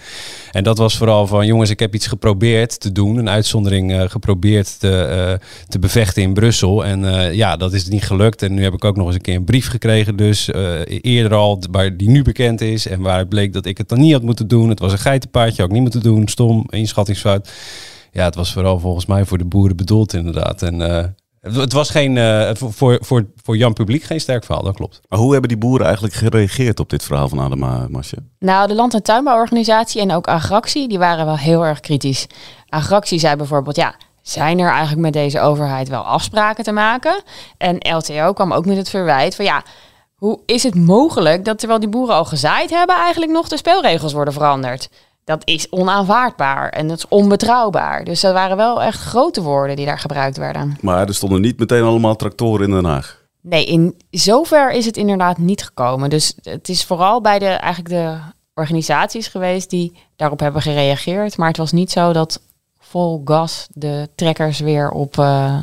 En 0.51 0.65
dat 0.65 0.79
was 0.79 0.97
vooral 0.97 1.27
van, 1.27 1.47
jongens, 1.47 1.71
ik 1.71 1.79
heb 1.79 1.95
iets 1.95 2.07
geprobeerd 2.07 2.81
te 2.81 2.93
doen. 2.93 3.17
Een 3.17 3.29
uitzondering 3.29 4.11
geprobeerd 4.11 4.81
te, 4.81 5.39
te 5.69 5.79
bevechten 5.79 6.23
in 6.23 6.33
Brussel. 6.33 6.85
En 6.85 7.35
ja, 7.35 7.57
dat 7.57 7.73
is 7.73 7.89
niet 7.89 8.03
gelukt. 8.03 8.43
En 8.43 8.55
nu 8.55 8.63
heb 8.63 8.73
ik 8.73 8.85
ook 8.85 8.97
nog 8.97 9.07
eens 9.07 9.15
een 9.15 9.21
keer 9.21 9.35
een 9.35 9.45
brief 9.45 9.69
gekregen. 9.69 10.17
Dus 10.17 10.49
eerder 10.87 11.35
al, 11.35 11.63
waar 11.71 11.97
die 11.97 12.09
nu 12.09 12.23
bekend 12.23 12.42
is. 12.61 12.87
En 12.87 13.01
waar 13.01 13.19
het 13.19 13.29
bleek 13.29 13.53
dat 13.53 13.67
ik 13.67 13.79
het 13.79 13.89
dan 13.89 14.01
niet 14.01 14.13
had 14.13 14.23
moeten 14.23 14.49
doen. 14.49 14.69
Het 14.69 14.79
was 14.79 14.93
een 14.93 14.99
geitenpaardje, 14.99 15.57
had 15.57 15.67
ik 15.67 15.73
niet 15.73 15.83
moeten 15.83 16.03
doen. 16.03 16.29
Stom, 16.29 16.67
inschattingsfout. 16.69 17.51
Ja, 18.13 18.25
het 18.25 18.35
was 18.35 18.53
vooral 18.53 18.79
volgens 18.79 19.07
mij 19.07 19.25
voor 19.25 19.39
de 19.39 19.45
boeren 19.45 19.77
bedoeld 19.77 20.13
inderdaad. 20.13 20.63
En 20.63 20.81
het 21.43 21.73
was 21.73 21.91
geen, 21.91 22.17
uh, 22.17 22.51
voor, 22.55 22.99
voor, 23.01 23.27
voor 23.43 23.57
Jan 23.57 23.73
Publiek 23.73 24.03
geen 24.03 24.21
sterk 24.21 24.45
verhaal, 24.45 24.65
dat 24.65 24.75
klopt. 24.75 25.01
Maar 25.09 25.19
hoe 25.19 25.33
hebben 25.33 25.49
die 25.49 25.59
boeren 25.59 25.85
eigenlijk 25.85 26.15
gereageerd 26.15 26.81
op 26.81 26.91
dit 26.91 27.03
verhaal 27.03 27.29
van 27.29 27.41
Adema, 27.41 27.87
Masje? 27.89 28.17
Nou, 28.39 28.69
de 28.69 28.75
Land- 28.75 28.95
en 28.95 29.03
Tuinbouworganisatie 29.03 30.01
en 30.01 30.13
ook 30.13 30.27
Agractie, 30.29 30.89
die 30.89 30.99
waren 30.99 31.25
wel 31.25 31.37
heel 31.37 31.65
erg 31.65 31.81
kritisch. 31.81 32.27
Agractie 32.69 33.19
zei 33.19 33.37
bijvoorbeeld, 33.37 33.77
ja, 33.77 33.95
zijn 34.23 34.59
er 34.59 34.71
eigenlijk 34.71 35.01
met 35.01 35.13
deze 35.13 35.41
overheid 35.41 35.89
wel 35.89 36.03
afspraken 36.03 36.65
te 36.65 36.73
maken? 36.73 37.23
En 37.59 37.77
LTO 37.97 38.33
kwam 38.33 38.53
ook 38.53 38.67
met 38.67 38.77
het 38.77 38.91
verwijt 38.91 39.35
van, 39.35 39.45
ja, 39.45 39.65
hoe 40.23 40.41
is 40.47 40.63
het 40.63 40.75
mogelijk 40.75 41.45
dat 41.45 41.59
terwijl 41.59 41.81
die 41.81 41.89
boeren 41.89 42.15
al 42.15 42.25
gezaaid 42.25 42.71
hebben, 42.71 42.97
eigenlijk 42.97 43.33
nog 43.33 43.49
de 43.49 43.57
spelregels 43.57 44.13
worden 44.13 44.35
veranderd? 44.35 44.89
dat 45.25 45.43
is 45.45 45.71
onaanvaardbaar 45.71 46.69
en 46.69 46.89
dat 46.89 46.99
is 46.99 47.09
onbetrouwbaar. 47.09 48.05
Dus 48.05 48.21
dat 48.21 48.33
waren 48.33 48.57
wel 48.57 48.83
echt 48.83 49.01
grote 49.01 49.43
woorden 49.43 49.77
die 49.77 49.87
daar 49.87 49.99
gebruikt 49.99 50.37
werden. 50.37 50.77
Maar 50.81 51.07
er 51.07 51.15
stonden 51.15 51.41
niet 51.41 51.59
meteen 51.59 51.83
allemaal 51.83 52.17
tractoren 52.17 52.67
in 52.67 52.75
Den 52.75 52.85
Haag. 52.85 53.21
Nee, 53.41 53.65
in 53.65 53.97
zover 54.11 54.73
is 54.73 54.87
het 54.87 54.97
inderdaad 54.97 55.39
niet 55.39 55.65
gekomen. 55.65 56.11
Dus 56.11 56.35
het 56.43 56.69
is 56.69 56.85
vooral 56.85 57.21
bij 57.21 57.39
de, 57.39 57.47
eigenlijk 57.47 57.95
de 57.95 58.19
organisaties 58.55 59.29
geweest 59.29 59.71
die 59.71 59.93
daarop 60.17 60.41
hebben 60.41 60.63
gereageerd. 60.63 61.37
Maar 61.37 61.49
het 61.49 61.57
was 61.57 61.73
niet 61.73 61.91
zo 61.91 62.13
dat 62.13 62.41
vol 62.79 63.21
gas 63.25 63.67
de 63.71 64.09
trekkers 64.15 64.61
weer 64.61 64.91
op 64.91 65.17
uh, 65.17 65.57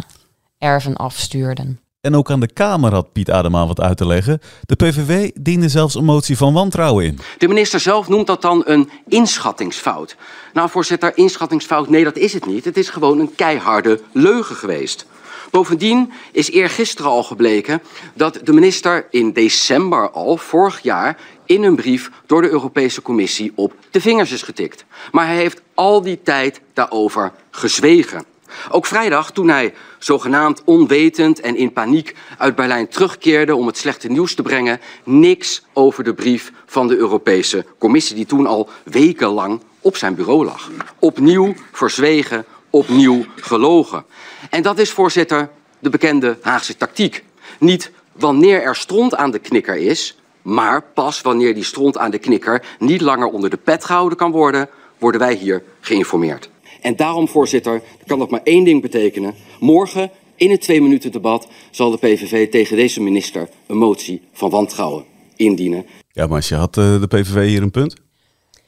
erven 0.58 0.96
afstuurden. 0.96 1.80
En 2.01 2.15
ook 2.15 2.32
aan 2.32 2.39
de 2.39 2.53
Kamer 2.53 2.94
had 2.94 3.12
Piet 3.12 3.32
Adema 3.32 3.68
wat 3.68 3.82
uit 3.82 3.98
te 3.98 4.08
leggen. 4.08 4.39
De 4.62 4.75
PVV 4.75 5.29
diende 5.41 5.70
zelfs 5.70 5.96
een 5.96 6.06
motie 6.06 6.38
van 6.38 6.53
wantrouwen 6.53 7.06
in. 7.06 7.20
De 7.38 7.48
minister 7.48 7.79
zelf 7.79 8.08
noemt 8.08 8.27
dat 8.27 8.41
dan 8.41 8.63
een 8.65 8.89
inschattingsfout. 9.08 10.15
Nou, 10.53 10.70
voorzitter, 10.70 11.18
inschattingsfout, 11.18 11.89
nee, 11.89 12.03
dat 12.03 12.18
is 12.18 12.34
het 12.34 12.46
niet. 12.46 12.65
Het 12.65 12.77
is 12.77 12.89
gewoon 12.89 13.20
een 13.20 13.36
keiharde 13.36 14.01
leugen 14.12 14.56
geweest. 14.56 15.06
Bovendien 15.51 16.12
is 16.32 16.51
eergisteren 16.51 17.12
al 17.12 17.24
gebleken 17.24 17.82
dat 18.13 18.39
de 18.44 18.53
minister 18.53 19.08
in 19.12 19.34
december 19.34 20.12
al, 20.12 20.38
vorig 20.38 20.79
jaar, 20.79 21.18
in 21.46 21.63
een 21.63 21.75
brief 21.75 22.12
door 22.25 22.41
de 22.41 22.50
Europese 22.50 23.01
Commissie 23.01 23.51
op 23.56 23.74
de 23.91 24.01
vingers 24.01 24.32
is 24.32 24.41
getikt. 24.41 24.86
Maar 25.12 25.25
hij 25.25 25.36
heeft 25.36 25.62
al 25.74 26.01
die 26.01 26.22
tijd 26.24 26.62
daarover 26.74 27.32
gezwegen. 27.51 28.24
Ook 28.70 28.86
vrijdag, 28.86 29.32
toen 29.32 29.50
hij 29.50 29.74
zogenaamd 30.00 30.62
onwetend 30.65 31.39
en 31.39 31.56
in 31.56 31.74
paniek 31.74 32.15
uit 32.38 32.56
Berlijn 32.56 32.88
terugkeerde 32.88 33.56
om 33.56 33.68
het 33.68 33.77
slechte 33.77 34.08
nieuws 34.08 34.36
te 34.36 34.41
brengen, 34.41 34.79
niks 35.03 35.63
over 35.74 36.03
de 36.03 36.13
brief 36.13 36.51
van 36.65 36.88
de 36.88 36.98
Europese 36.98 37.65
Commissie, 37.77 38.15
die 38.15 38.25
toen 38.25 38.48
al 38.48 38.70
wekenlang 38.84 39.62
op 39.82 39.98
zijn 39.98 40.15
bureau 40.15 40.46
lag. 40.46 40.70
Opnieuw 41.00 41.53
verzwegen, 41.72 42.46
opnieuw 42.70 43.25
gelogen. 43.36 44.06
En 44.50 44.62
dat 44.62 44.79
is, 44.79 44.91
voorzitter, 44.91 45.50
de 45.79 45.89
bekende 45.89 46.38
Haagse 46.41 46.77
tactiek. 46.77 47.24
Niet 47.60 47.91
wanneer 48.12 48.62
er 48.62 48.75
stront 48.75 49.15
aan 49.15 49.32
de 49.32 49.39
knikker 49.39 49.75
is, 49.75 50.18
maar 50.41 50.82
pas 50.82 51.22
wanneer 51.22 51.53
die 51.53 51.63
stront 51.63 51.98
aan 51.98 52.12
de 52.12 52.18
knikker 52.18 52.65
niet 52.79 53.01
langer 53.01 53.27
onder 53.27 53.50
de 53.50 53.58
pet 53.58 53.86
gehouden 53.86 54.18
kan 54.18 54.32
worden, 54.32 54.70
worden 54.98 55.22
wij 55.22 55.34
hier 55.34 55.63
geïnformeerd. 55.79 56.50
En 56.82 56.96
daarom, 56.96 57.28
voorzitter, 57.28 57.82
kan 58.06 58.20
dat 58.20 58.30
maar 58.30 58.44
één 58.44 58.64
ding 58.64 58.82
betekenen. 58.82 59.34
Morgen, 59.60 60.12
in 60.36 60.52
het 60.52 60.62
twee 60.62 60.82
minuten 60.82 61.12
debat, 61.12 61.48
zal 61.72 61.92
de 61.92 61.98
PVV 61.98 62.50
tegen 62.50 62.76
deze 62.76 63.02
minister 63.02 63.50
een 63.68 63.78
motie 63.78 64.22
van 64.34 64.50
wantrouwen 64.50 65.04
indienen. 65.36 65.86
Ja, 66.12 66.28
maar 66.28 66.36
als 66.36 66.50
je 66.50 66.56
had 66.56 66.78
uh, 66.78 67.02
de 67.02 67.08
PVV 67.08 67.48
hier 67.48 67.62
een 67.62 67.72
punt? 67.72 67.96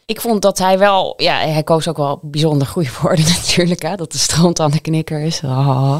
Ik 0.05 0.22
vond 0.22 0.41
dat 0.41 0.58
hij 0.58 0.79
wel, 0.79 1.13
ja, 1.17 1.38
hij 1.38 1.63
koos 1.63 1.88
ook 1.88 1.98
wel 1.98 2.20
bijzonder 2.22 2.67
goede 2.67 2.89
woorden 3.01 3.25
natuurlijk, 3.38 3.81
hè, 3.81 3.96
dat 3.96 4.12
de 4.12 4.17
strand 4.17 4.60
aan 4.60 4.72
de 4.72 4.79
knikker 4.79 5.22
is. 5.22 5.41
Oh. 5.43 5.98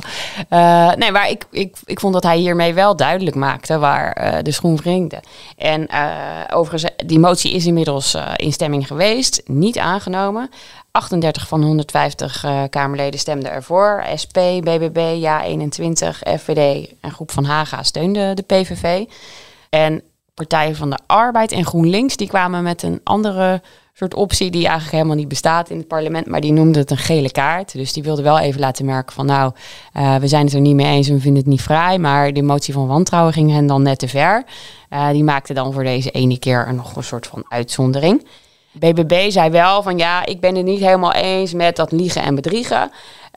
Uh, 0.50 0.94
nee, 0.94 1.12
maar 1.12 1.30
ik, 1.30 1.46
ik, 1.52 1.76
ik 1.86 2.00
vond 2.00 2.14
dat 2.14 2.24
hij 2.24 2.38
hiermee 2.38 2.74
wel 2.74 2.96
duidelijk 2.96 3.36
maakte 3.36 3.78
waar 3.78 4.18
uh, 4.22 4.44
de 4.44 4.52
schoen 4.52 4.76
wringde. 4.76 5.20
En 5.58 5.88
uh, 5.92 6.10
overigens, 6.54 6.92
die 7.06 7.20
motie 7.20 7.52
is 7.52 7.66
inmiddels 7.66 8.18
in 8.36 8.54
stemming 8.54 8.88
geweest, 8.88 9.42
niet 9.46 9.78
aangenomen. 9.78 10.50
38 10.92 11.48
van 11.48 11.64
150 11.64 12.46
Kamerleden 12.70 13.20
stemden 13.20 13.52
ervoor. 13.52 14.04
SP, 14.22 14.38
BBB, 14.60 15.16
Ja 15.18 15.44
21, 15.44 16.22
FVD 16.40 16.90
en 17.02 17.12
Groep 17.12 17.32
van 17.32 17.44
Haga 17.44 17.84
steunden 17.84 18.36
de 18.36 18.42
PVV. 18.42 19.06
En 19.70 20.04
Partijen 20.34 20.76
van 20.76 20.90
de 20.90 21.00
Arbeid 21.06 21.52
en 21.52 21.66
GroenLinks, 21.66 22.16
die 22.16 22.28
kwamen 22.28 22.64
met 22.64 22.84
een 22.84 23.02
andere 23.04 23.62
soort 23.94 24.14
optie 24.14 24.52
die 24.52 24.62
eigenlijk 24.62 24.92
helemaal 24.92 25.16
niet 25.16 25.28
bestaat 25.28 25.70
in 25.70 25.78
het 25.78 25.88
parlement, 25.88 26.28
maar 26.28 26.42
die 26.42 26.52
noemde 26.52 26.80
het 26.80 26.92
een 26.92 26.98
gele 26.98 27.32
kaart. 27.32 27.74
Dus 27.74 27.94
die 27.94 28.04
wilde 28.04 28.22
wel 28.22 28.40
even 28.40 28.60
laten 28.60 28.86
merken 28.86 29.14
van 29.14 29.26
nou, 29.26 29.52
uh, 29.98 30.16
we 30.16 30.28
zijn 30.28 30.46
het 30.46 30.54
er 30.54 30.62
niet 30.62 30.76
mee 30.76 30.86
eens 30.96 31.08
en 31.08 31.14
we 31.14 31.22
vinden 31.22 31.42
het 31.42 31.52
niet 31.52 31.62
vrij, 31.62 31.98
maar 31.98 32.34
de 32.34 32.42
motie 32.42 32.74
van 32.74 32.88
wantrouwen 32.88 33.34
ging 33.34 33.52
hen 33.52 33.68
dan 33.68 33.82
net 33.82 34.00
te 34.00 34.08
ver. 34.08 34.44
Uh, 34.90 35.10
die 35.10 35.24
maakte 35.24 35.54
dan 35.54 35.74
voor 35.74 35.84
deze 35.84 36.12
ene 36.12 36.40
keer 36.40 36.74
nog 36.74 36.96
een 36.96 37.04
soort 37.04 37.28
van 37.28 37.44
uitzondering. 37.50 38.26
BBB 38.72 39.32
zei 39.32 39.50
wel 39.50 39.84
van 39.84 39.98
ja, 39.98 40.26
ik 40.26 40.40
ben 40.40 40.56
het 40.56 40.66
niet 40.66 40.80
helemaal 40.80 41.14
eens 41.14 41.54
met 41.54 41.76
dat 41.76 41.92
liegen 41.92 42.22
en 42.22 42.36
bedriegen. 42.36 42.92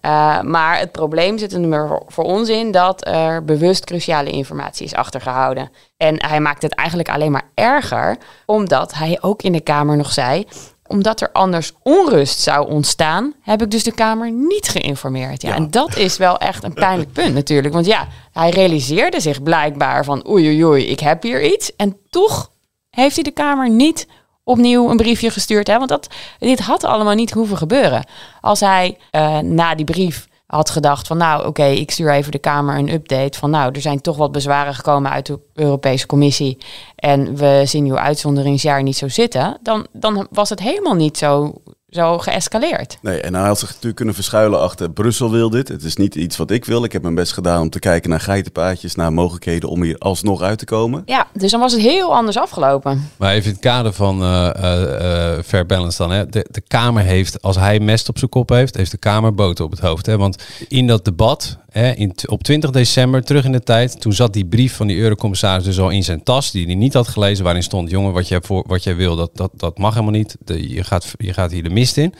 Uh, 0.04 0.40
maar 0.40 0.78
het 0.78 0.92
probleem 0.92 1.38
zit 1.38 1.52
er 1.52 2.00
voor 2.06 2.25
ons 2.25 2.49
in 2.49 2.70
dat 2.70 3.06
er 3.06 3.44
bewust 3.44 3.84
cruciale 3.84 4.30
informatie 4.30 4.87
is 4.87 4.94
achtergehouden. 4.94 5.70
En 5.96 6.25
hij 6.26 6.40
maakt 6.40 6.62
het 6.62 6.75
eigenlijk 6.75 7.08
alleen 7.08 7.32
maar 7.32 7.50
erger, 7.54 8.16
omdat 8.46 8.94
hij 8.94 9.18
ook 9.20 9.42
in 9.42 9.52
de 9.52 9.61
Kamer 9.61 9.96
nog 9.96 10.12
zei 10.12 10.46
omdat 10.87 11.20
er 11.20 11.32
anders 11.32 11.73
onrust 11.82 12.40
zou 12.40 12.70
ontstaan, 12.70 13.34
heb 13.40 13.62
ik 13.62 13.70
dus 13.70 13.82
de 13.82 13.92
Kamer 13.92 14.32
niet 14.32 14.68
geïnformeerd. 14.68 15.42
Ja, 15.42 15.54
En 15.54 15.70
dat 15.70 15.96
is 15.96 16.16
wel 16.16 16.38
echt 16.38 16.64
een 16.64 16.73
pijnlijk 16.73 17.12
punt 17.12 17.34
natuurlijk. 17.34 17.75
Want 17.75 17.87
ja, 17.87 18.08
hij 18.32 18.50
realiseerde 18.50 19.20
zich 19.20 19.42
blijkbaar 19.42 20.04
van 20.04 20.28
oei 20.28 20.46
oei 20.46 20.64
oei, 20.64 20.87
ik 20.87 21.00
heb 21.00 21.23
hier 21.23 21.42
iets. 21.52 21.76
En 21.76 21.96
toch 22.11 22.50
heeft 22.90 23.14
hij 23.14 23.25
de 23.25 23.30
Kamer 23.30 23.70
niet 23.70 24.06
opnieuw 24.44 24.90
een 24.90 24.96
briefje 24.96 25.30
gestuurd. 25.30 25.66
Hè? 25.66 25.76
Want 25.78 25.88
dat, 25.88 26.08
dit 26.38 26.60
had 26.60 26.84
allemaal 26.84 27.14
niet 27.14 27.32
hoeven 27.32 27.56
gebeuren. 27.56 28.06
Als 28.40 28.60
hij 28.60 28.98
uh, 29.12 29.38
na 29.38 29.74
die 29.74 29.84
brief 29.84 30.28
had 30.46 30.70
gedacht 30.70 31.06
van 31.06 31.16
nou 31.16 31.46
oké, 31.46 31.64
ik 31.64 31.90
stuur 31.90 32.12
even 32.12 32.32
de 32.32 32.38
Kamer 32.38 32.78
een 32.78 32.92
update 32.92 33.38
van 33.38 33.50
nou 33.50 33.72
er 33.72 33.80
zijn 33.80 34.00
toch 34.00 34.16
wat 34.16 34.32
bezwaren 34.32 34.74
gekomen 34.74 35.10
uit 35.10 35.26
de 35.26 35.40
Europese 35.54 36.06
Commissie 36.06 36.58
en 36.96 37.36
we 37.36 37.62
zien 37.64 37.86
uw 37.86 37.98
uitzonderingsjaar 37.98 38.82
niet 38.82 38.96
zo 38.96 39.08
zitten, 39.08 39.58
dan, 39.62 39.86
dan 39.92 40.26
was 40.30 40.48
het 40.48 40.60
helemaal 40.60 40.94
niet 40.94 41.18
zo 41.18 41.54
zo 41.94 42.18
geëscaleerd. 42.18 42.98
Nee, 43.02 43.20
en 43.20 43.34
hij 43.34 43.46
had 43.46 43.58
zich 43.58 43.68
natuurlijk 43.68 43.96
kunnen 43.96 44.14
verschuilen 44.14 44.60
achter 44.60 44.90
Brussel 44.90 45.30
wil 45.30 45.50
dit. 45.50 45.68
Het 45.68 45.82
is 45.82 45.96
niet 45.96 46.14
iets 46.14 46.36
wat 46.36 46.50
ik 46.50 46.64
wil. 46.64 46.84
Ik 46.84 46.92
heb 46.92 47.02
mijn 47.02 47.14
best 47.14 47.32
gedaan 47.32 47.60
om 47.60 47.70
te 47.70 47.78
kijken 47.78 48.10
naar 48.10 48.20
geitenpaadjes, 48.20 48.94
naar 48.94 49.12
mogelijkheden 49.12 49.68
om 49.68 49.82
hier 49.82 49.98
alsnog 49.98 50.42
uit 50.42 50.58
te 50.58 50.64
komen. 50.64 51.02
Ja, 51.06 51.26
dus 51.32 51.50
dan 51.50 51.60
was 51.60 51.72
het 51.72 51.80
heel 51.80 52.14
anders 52.14 52.38
afgelopen. 52.38 53.10
Maar 53.16 53.32
even 53.32 53.44
in 53.44 53.52
het 53.52 53.60
kader 53.60 53.92
van 53.92 54.22
uh, 54.22 54.50
uh, 54.56 55.42
fair 55.44 55.66
balance 55.66 55.98
dan. 55.98 56.10
Hè. 56.10 56.28
De, 56.28 56.46
de 56.50 56.60
Kamer 56.60 57.02
heeft, 57.02 57.42
als 57.42 57.56
hij 57.56 57.80
mest 57.80 58.08
op 58.08 58.18
zijn 58.18 58.30
kop 58.30 58.48
heeft, 58.48 58.76
heeft 58.76 58.90
de 58.90 58.96
Kamer 58.96 59.34
boter 59.34 59.64
op 59.64 59.70
het 59.70 59.80
hoofd. 59.80 60.06
Hè. 60.06 60.16
Want 60.16 60.44
in 60.68 60.86
dat 60.86 61.04
debat, 61.04 61.58
in, 61.75 62.14
op 62.26 62.43
20 62.43 62.71
december, 62.71 63.25
terug 63.25 63.45
in 63.45 63.52
de 63.52 63.62
tijd, 63.62 64.00
toen 64.00 64.12
zat 64.12 64.33
die 64.33 64.47
brief 64.47 64.76
van 64.76 64.87
die 64.87 64.97
eurocommissaris 64.97 65.64
dus 65.64 65.78
al 65.78 65.90
in 65.90 66.04
zijn 66.04 66.23
tas, 66.23 66.50
die 66.50 66.66
hij 66.66 66.75
niet 66.75 66.95
had 66.95 67.09
gelezen, 67.09 67.45
waarin 67.45 67.62
stond, 67.62 67.90
jongen, 67.90 68.12
wat 68.12 68.28
jij, 68.28 68.40
voor, 68.40 68.64
wat 68.66 68.83
jij 68.83 68.97
wil, 68.97 69.16
dat, 69.16 69.31
dat, 69.35 69.50
dat 69.57 69.78
mag 69.78 69.95
helemaal 69.95 70.14
niet. 70.14 70.37
Je, 70.47 70.85
gaat, 70.85 71.12
je 71.19 71.33
gaat 71.33 71.52
hier 71.52 71.62
de 71.62 71.71
mis 71.71 71.97
in. 71.97 72.14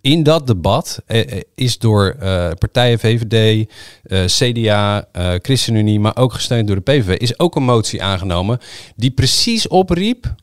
In 0.00 0.22
dat 0.22 0.46
debat 0.46 1.02
eh, 1.06 1.32
eh 1.32 1.40
is 1.54 1.78
door 1.78 2.16
uh, 2.22 2.50
partijen 2.58 2.98
VVD, 2.98 3.68
uh, 4.04 4.24
CDA, 4.24 5.08
ChristenUnie, 5.42 6.00
maar 6.00 6.16
ook 6.16 6.32
gesteund 6.32 6.66
door 6.66 6.76
de 6.76 6.92
PVV, 6.92 7.16
is 7.16 7.38
ook 7.38 7.56
een 7.56 7.64
motie 7.64 8.02
aangenomen 8.02 8.58
die 8.96 9.10
precies 9.10 9.68
opriep 9.68 10.34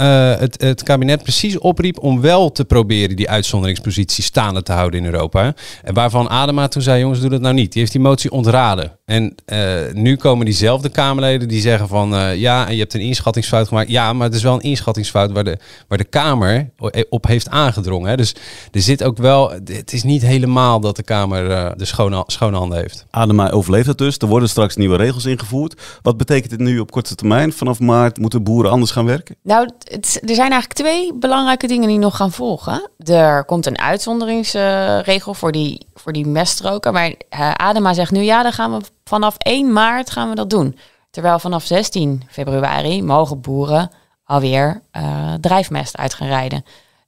uh, 0.00 0.36
het, 0.36 0.60
het, 0.62 0.82
kabinet 0.82 1.22
precies 1.22 1.58
opriep 1.58 1.98
om 1.98 2.20
wel 2.20 2.52
te 2.52 2.64
proberen 2.64 3.16
die 3.16 3.30
uitzonderingspositie 3.30 4.24
staande 4.24 4.62
te 4.62 4.72
houden 4.72 5.00
in 5.00 5.06
Europa. 5.06 5.54
En 5.82 5.94
waarvan 5.94 6.28
Adema 6.28 6.68
toen 6.68 6.82
zei, 6.82 7.00
jongens, 7.00 7.20
doe 7.20 7.30
dat 7.30 7.40
nou 7.40 7.54
niet. 7.54 7.72
Die 7.72 7.80
heeft 7.80 7.92
die 7.92 8.00
motie 8.00 8.30
ontraden. 8.30 8.98
En 9.04 9.34
uh, 9.46 9.92
nu 9.92 10.16
komen 10.16 10.44
diezelfde 10.44 10.88
Kamerleden 10.88 11.48
die 11.48 11.60
zeggen 11.60 11.88
van, 11.88 12.14
uh, 12.14 12.36
ja, 12.36 12.68
je 12.68 12.78
hebt 12.78 12.94
een 12.94 13.00
inschattingsfout 13.00 13.68
gemaakt. 13.68 13.90
Ja, 13.90 14.12
maar 14.12 14.26
het 14.26 14.36
is 14.36 14.42
wel 14.42 14.54
een 14.54 14.60
inschattingsfout 14.60 15.32
waar 15.32 15.44
de, 15.44 15.58
waar 15.88 15.98
de 15.98 16.04
Kamer 16.04 16.70
op 17.08 17.26
heeft 17.26 17.48
aangedrongen. 17.48 18.08
Hè. 18.10 18.16
Dus 18.16 18.34
er 18.72 18.80
zit 18.80 19.04
ook 19.04 19.16
wel, 19.16 19.50
het 19.50 19.92
is 19.92 20.02
niet 20.02 20.22
helemaal 20.22 20.80
dat 20.80 20.96
de 20.96 21.02
Kamer 21.02 21.74
de 21.76 21.84
schone, 21.84 22.22
schone 22.26 22.56
handen 22.56 22.78
heeft. 22.78 23.06
Adema 23.10 23.50
overleeft 23.50 23.86
het 23.86 23.98
dus. 23.98 24.18
Er 24.18 24.26
worden 24.26 24.48
straks 24.48 24.76
nieuwe 24.76 24.96
regels 24.96 25.24
ingevoerd. 25.24 25.98
Wat 26.02 26.16
betekent 26.16 26.50
dit 26.50 26.58
nu 26.58 26.78
op 26.78 26.90
korte 26.90 27.14
termijn? 27.14 27.52
Vanaf 27.52 27.80
maart 27.80 28.18
moeten 28.18 28.42
boeren 28.42 28.70
anders 28.70 28.90
gaan 28.90 29.04
werken? 29.04 29.36
Nou, 29.42 29.68
er 29.84 30.34
zijn 30.34 30.50
eigenlijk 30.50 30.72
twee 30.72 31.14
belangrijke 31.14 31.66
dingen 31.66 31.88
die 31.88 31.98
nog 31.98 32.16
gaan 32.16 32.32
volgen. 32.32 32.90
Er 33.04 33.44
komt 33.44 33.66
een 33.66 33.78
uitzonderingsregel 33.78 35.34
voor 35.34 35.52
die, 35.52 35.86
voor 35.94 36.12
die 36.12 36.26
meststroken. 36.26 36.92
Maar 36.92 37.08
uh, 37.08 37.50
Adema 37.50 37.94
zegt 37.94 38.10
nu, 38.10 38.20
ja, 38.20 38.42
dan 38.42 38.52
gaan 38.52 38.76
we 38.76 38.84
vanaf 39.04 39.34
1 39.38 39.72
maart 39.72 40.10
gaan 40.10 40.28
we 40.28 40.34
dat 40.34 40.50
doen. 40.50 40.78
Terwijl 41.10 41.38
vanaf 41.38 41.64
16 41.64 42.22
februari 42.28 43.02
mogen 43.02 43.40
boeren 43.40 43.90
alweer 44.24 44.82
uh, 44.96 45.32
drijfmest 45.40 45.96
uit 45.96 46.14
gaan 46.14 46.28
rijden. 46.28 46.64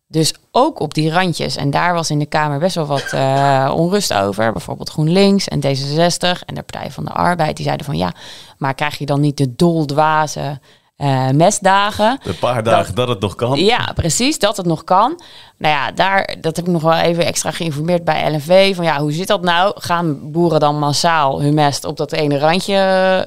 Dus 0.08 0.34
ook 0.50 0.80
op 0.80 0.94
die 0.94 1.10
randjes. 1.10 1.56
En 1.56 1.70
daar 1.70 1.94
was 1.94 2.10
in 2.10 2.18
de 2.18 2.26
Kamer 2.26 2.58
best 2.58 2.74
wel 2.74 2.86
wat 2.86 3.12
uh, 3.14 3.72
onrust 3.76 4.12
over. 4.12 4.52
Bijvoorbeeld 4.52 4.90
GroenLinks 4.90 5.48
en 5.48 5.60
D66 5.60 6.44
en 6.46 6.54
de 6.54 6.62
Partij 6.62 6.90
van 6.90 7.04
de 7.04 7.10
Arbeid. 7.10 7.56
Die 7.56 7.64
zeiden 7.64 7.86
van 7.86 7.96
ja, 7.96 8.12
maar 8.58 8.74
krijg 8.74 8.98
je 8.98 9.06
dan 9.06 9.20
niet 9.20 9.36
de 9.36 9.54
doldwaze 9.56 10.60
uh, 10.96 11.30
mesdagen. 11.30 12.18
Een 12.22 12.38
paar 12.38 12.62
dagen 12.62 12.94
dat, 12.94 12.96
dat, 12.96 13.08
het 13.08 13.20
nog 13.20 13.34
kan. 13.34 13.58
Ja, 13.58 13.92
precies, 13.94 14.38
dat 14.38 14.56
het 14.56 14.66
nog 14.66 14.84
kan. 14.84 15.20
Nou 15.58 15.74
ja, 15.74 15.92
daar, 15.92 16.36
dat 16.40 16.56
heb 16.56 16.66
ik 16.66 16.72
nog 16.72 16.82
wel 16.82 16.92
even 16.92 17.24
extra 17.24 17.50
geïnformeerd 17.50 18.04
bij 18.04 18.30
LNV. 18.32 18.74
Van 18.74 18.84
ja, 18.84 19.00
hoe 19.00 19.12
zit 19.12 19.26
dat 19.26 19.42
nou? 19.42 19.72
Gaan 19.76 20.30
boeren 20.32 20.60
dan 20.60 20.78
massaal 20.78 21.40
hun 21.42 21.54
mest 21.54 21.84
op 21.84 21.96
dat 21.96 22.12
ene 22.12 22.38
randje? 22.38 22.74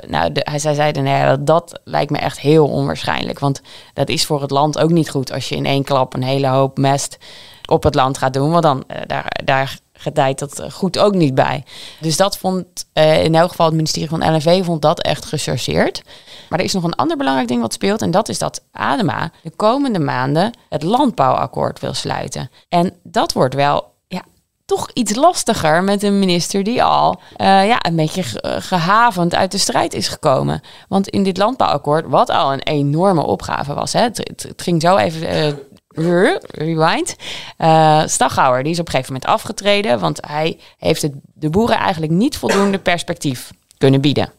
Nou, 0.08 0.32
de, 0.32 0.42
hij, 0.50 0.60
zij 0.60 0.74
zeiden, 0.74 1.04
nee, 1.04 1.44
dat 1.44 1.80
lijkt 1.84 2.12
me 2.12 2.18
echt 2.18 2.40
heel 2.40 2.68
onwaarschijnlijk. 2.68 3.40
Want 3.40 3.62
dat 3.94 4.10
is 4.10 4.26
voor 4.26 4.42
het 4.42 4.52
land 4.52 4.80
ook 4.80 4.90
niet 4.90 5.10
goed 5.10 5.32
als 5.32 5.50
je 5.50 5.56
in 5.56 5.66
één 5.66 5.84
klap 5.84 6.14
een 6.14 6.24
hele 6.24 6.48
hoop 6.48 6.78
mest 6.78 7.18
op 7.66 7.84
het 7.84 7.96
land 7.96 8.18
gaat 8.18 8.34
doen. 8.34 8.52
Want 8.52 8.64
dan, 8.64 8.84
uh, 8.88 8.98
daar, 9.08 9.42
daar 9.44 9.78
gedijt 9.94 10.40
dat 10.40 10.64
goed 10.72 10.98
ook 10.98 11.14
niet 11.14 11.36
bij. 11.36 11.64
Dus 12.00 12.18
dat 12.18 12.38
vond 12.38 12.66
uh, 12.94 13.24
in 13.24 13.36
elk 13.36 13.50
geval 13.50 13.66
het 13.66 13.76
ministerie 13.76 14.10
van 14.10 14.34
LNV 14.34 14.64
vond 14.66 14.82
dat 14.82 15.02
echt 15.02 15.26
gechargeerd. 15.26 16.02
Maar 16.50 16.60
er 16.60 16.66
is 16.66 16.74
nog 16.74 16.84
een 16.84 16.96
ander 16.96 17.18
belangrijk 17.18 17.48
ding 17.48 17.62
wat 17.62 17.74
speelt. 17.74 18.02
En 18.02 18.12
dat 18.12 18.30
is 18.30 18.38
dat 18.38 18.64
Adema 18.72 19.32
de 19.44 19.52
komende 19.56 20.00
maanden 20.00 20.54
het 20.70 20.84
landbouwakkoord 20.84 21.80
wil 21.80 21.94
sluiten. 21.94 22.50
En 22.70 22.94
dat 23.04 23.34
wordt 23.34 23.56
wel 23.56 23.98
toch 24.70 24.90
iets 24.94 25.16
lastiger 25.16 25.84
met 25.84 26.04
een 26.04 26.20
minister 26.20 26.64
die 26.64 26.84
al 26.84 27.22
uh, 27.38 27.68
ja, 27.68 27.78
een 27.82 27.96
beetje 27.96 28.24
gehavend 28.44 29.36
uit 29.36 29.52
de 29.52 29.58
strijd 29.58 29.94
is 29.94 30.08
gekomen. 30.08 30.62
Want 30.88 31.08
in 31.08 31.24
dit 31.24 31.38
landbouwakkoord, 31.38 32.06
wat 32.08 32.30
al 32.30 32.54
een 32.54 32.64
enorme 32.64 33.22
opgave 33.22 33.74
was, 33.74 33.94
hè, 33.94 34.02
het, 34.02 34.18
het, 34.18 34.62
ging 34.62 34.82
zo 34.82 34.98
even. 34.98 35.36
Uh, 35.36 35.54
rewind. 36.52 37.16
Uh, 37.58 38.02
Staghouwer, 38.06 38.64
die 38.64 38.72
is 38.72 38.80
op 38.80 38.86
een 38.86 38.92
gegeven 38.92 39.14
moment 39.14 39.32
afgetreden, 39.32 40.00
want 40.00 40.20
hij 40.28 40.60
heeft 40.78 41.02
het, 41.02 41.14
de 41.34 41.50
boeren 41.50 41.78
eigenlijk 41.78 42.12
niet 42.12 42.38
voldoende 42.38 42.80
perspectief 42.80 43.52
kunnen 43.78 44.02
bieden. 44.02 44.32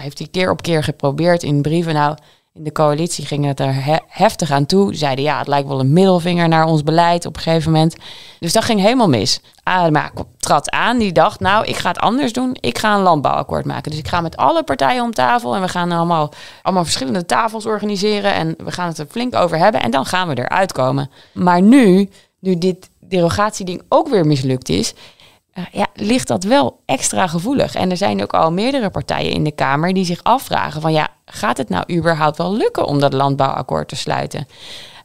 Hij 0.00 0.08
heeft 0.08 0.18
hij 0.18 0.42
keer 0.42 0.50
op 0.50 0.62
keer 0.62 0.84
geprobeerd 0.84 1.42
in 1.42 1.62
brieven. 1.62 1.94
Nou, 1.94 2.16
in 2.52 2.64
de 2.64 2.72
coalitie 2.72 3.26
ging 3.26 3.44
het 3.44 3.60
er 3.60 4.02
heftig 4.06 4.50
aan 4.50 4.66
toe. 4.66 4.94
Zeiden 4.94 5.24
ja, 5.24 5.38
het 5.38 5.46
lijkt 5.46 5.68
wel 5.68 5.80
een 5.80 5.92
middelvinger 5.92 6.48
naar 6.48 6.64
ons 6.64 6.82
beleid 6.82 7.26
op 7.26 7.36
een 7.36 7.42
gegeven 7.42 7.72
moment. 7.72 7.96
Dus 8.38 8.52
dat 8.52 8.64
ging 8.64 8.80
helemaal 8.80 9.08
mis. 9.08 9.40
Adema 9.62 10.10
trad 10.38 10.70
aan, 10.70 10.98
die 10.98 11.12
dacht, 11.12 11.40
nou, 11.40 11.64
ik 11.64 11.76
ga 11.76 11.88
het 11.88 11.98
anders 11.98 12.32
doen. 12.32 12.56
Ik 12.60 12.78
ga 12.78 12.94
een 12.94 13.02
landbouwakkoord 13.02 13.64
maken. 13.64 13.90
Dus 13.90 14.00
ik 14.00 14.08
ga 14.08 14.20
met 14.20 14.36
alle 14.36 14.62
partijen 14.62 15.02
om 15.02 15.12
tafel 15.12 15.54
en 15.54 15.60
we 15.60 15.68
gaan 15.68 15.92
allemaal, 15.92 16.32
allemaal 16.62 16.84
verschillende 16.84 17.26
tafels 17.26 17.66
organiseren 17.66 18.34
en 18.34 18.54
we 18.64 18.72
gaan 18.72 18.88
het 18.88 18.98
er 18.98 19.06
flink 19.10 19.34
over 19.34 19.58
hebben 19.58 19.82
en 19.82 19.90
dan 19.90 20.06
gaan 20.06 20.28
we 20.28 20.38
eruit 20.38 20.72
komen. 20.72 21.10
Maar 21.32 21.62
nu, 21.62 22.10
nu 22.38 22.58
dit 22.58 22.90
derogatieding 23.00 23.82
ook 23.88 24.08
weer 24.08 24.26
mislukt 24.26 24.68
is, 24.68 24.94
ja, 25.72 25.86
ligt 25.94 26.28
dat 26.28 26.44
wel 26.44 26.80
extra 26.84 27.26
gevoelig. 27.26 27.74
En 27.74 27.90
er 27.90 27.96
zijn 27.96 28.22
ook 28.22 28.32
al 28.32 28.52
meerdere 28.52 28.90
partijen 28.90 29.32
in 29.32 29.44
de 29.44 29.52
Kamer 29.52 29.92
die 29.92 30.04
zich 30.04 30.22
afvragen 30.22 30.80
van 30.80 30.92
ja, 30.92 31.08
gaat 31.24 31.56
het 31.56 31.68
nou 31.68 31.84
überhaupt 31.96 32.38
wel 32.38 32.56
lukken 32.56 32.86
om 32.86 33.00
dat 33.00 33.12
landbouwakkoord 33.12 33.88
te 33.88 33.96
sluiten? 33.96 34.46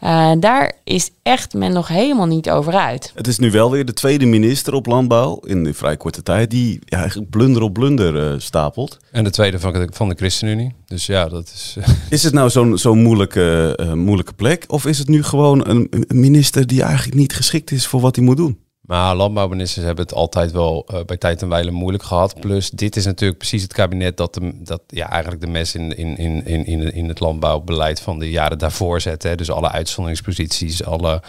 Uh, 0.04 0.32
daar 0.40 0.72
is 0.84 1.10
echt 1.24 1.54
men 1.54 1.74
nog 1.74 1.88
helemaal 1.88 2.26
niet 2.26 2.50
over 2.50 2.74
uit. 2.74 3.12
Het 3.16 3.28
is 3.28 3.38
nu 3.38 3.52
wel 3.52 3.72
weer 3.72 3.86
de 3.86 3.94
tweede 3.94 4.26
minister 4.26 4.74
op 4.74 4.86
landbouw 4.86 5.40
in 5.44 5.66
een 5.66 5.74
vrij 5.74 5.98
korte 5.98 6.24
tijd 6.24 6.50
die 6.50 6.80
ja, 6.86 6.98
eigenlijk 6.98 7.30
blunder 7.30 7.62
op 7.62 7.74
blunder 7.74 8.34
uh, 8.34 8.40
stapelt. 8.40 8.98
En 9.12 9.24
de 9.24 9.30
tweede 9.30 9.60
van 9.60 9.74
de, 9.74 9.88
van 9.92 10.10
de 10.10 10.16
ChristenUnie. 10.16 10.74
Dus 10.86 11.06
ja, 11.06 11.30
dat 11.30 11.52
is. 11.54 11.78
is 12.10 12.24
het 12.24 12.34
nou 12.34 12.50
zo'n 12.50 12.78
zo'n 12.78 13.02
moeilijke, 13.02 13.80
uh, 13.82 13.94
moeilijke 13.94 14.34
plek? 14.34 14.64
Of 14.68 14.86
is 14.86 14.98
het 14.98 15.08
nu 15.08 15.24
gewoon 15.24 15.68
een 15.68 16.06
minister 16.08 16.68
die 16.68 16.84
eigenlijk 16.84 17.18
niet 17.18 17.34
geschikt 17.34 17.72
is 17.72 17.88
voor 17.88 18.02
wat 18.02 18.16
hij 18.16 18.26
moet 18.26 18.38
doen? 18.38 18.60
Maar 18.88 19.16
landbouwministers 19.16 19.86
hebben 19.86 20.04
het 20.04 20.14
altijd 20.14 20.52
wel 20.52 20.88
uh, 20.94 21.00
bij 21.06 21.18
tijd 21.18 21.42
en 21.42 21.50
wijle 21.50 21.72
moeilijk 21.72 22.04
gehad. 22.04 22.40
Plus, 22.40 22.70
dit 22.70 22.96
is 22.96 23.06
natuurlijk 23.06 23.38
precies 23.38 23.62
het 23.62 23.74
kabinet 23.74 24.18
dat, 24.18 24.34
de, 24.34 24.52
dat 24.64 24.82
ja, 24.88 25.10
eigenlijk 25.10 25.42
de 25.42 25.48
mes 25.48 25.76
in, 25.76 25.98
in, 25.98 26.18
in, 26.18 26.66
in, 26.66 26.94
in 26.94 27.08
het 27.08 27.20
landbouwbeleid 27.20 28.02
van 28.02 28.20
de 28.20 28.30
jaren 28.30 28.58
daarvoor 28.58 29.02
zet. 29.02 29.24
Hè. 29.24 29.36
Dus 29.36 29.52
alle 29.52 29.72
uitzonderingsposities, 29.72 30.84
alle 30.84 31.22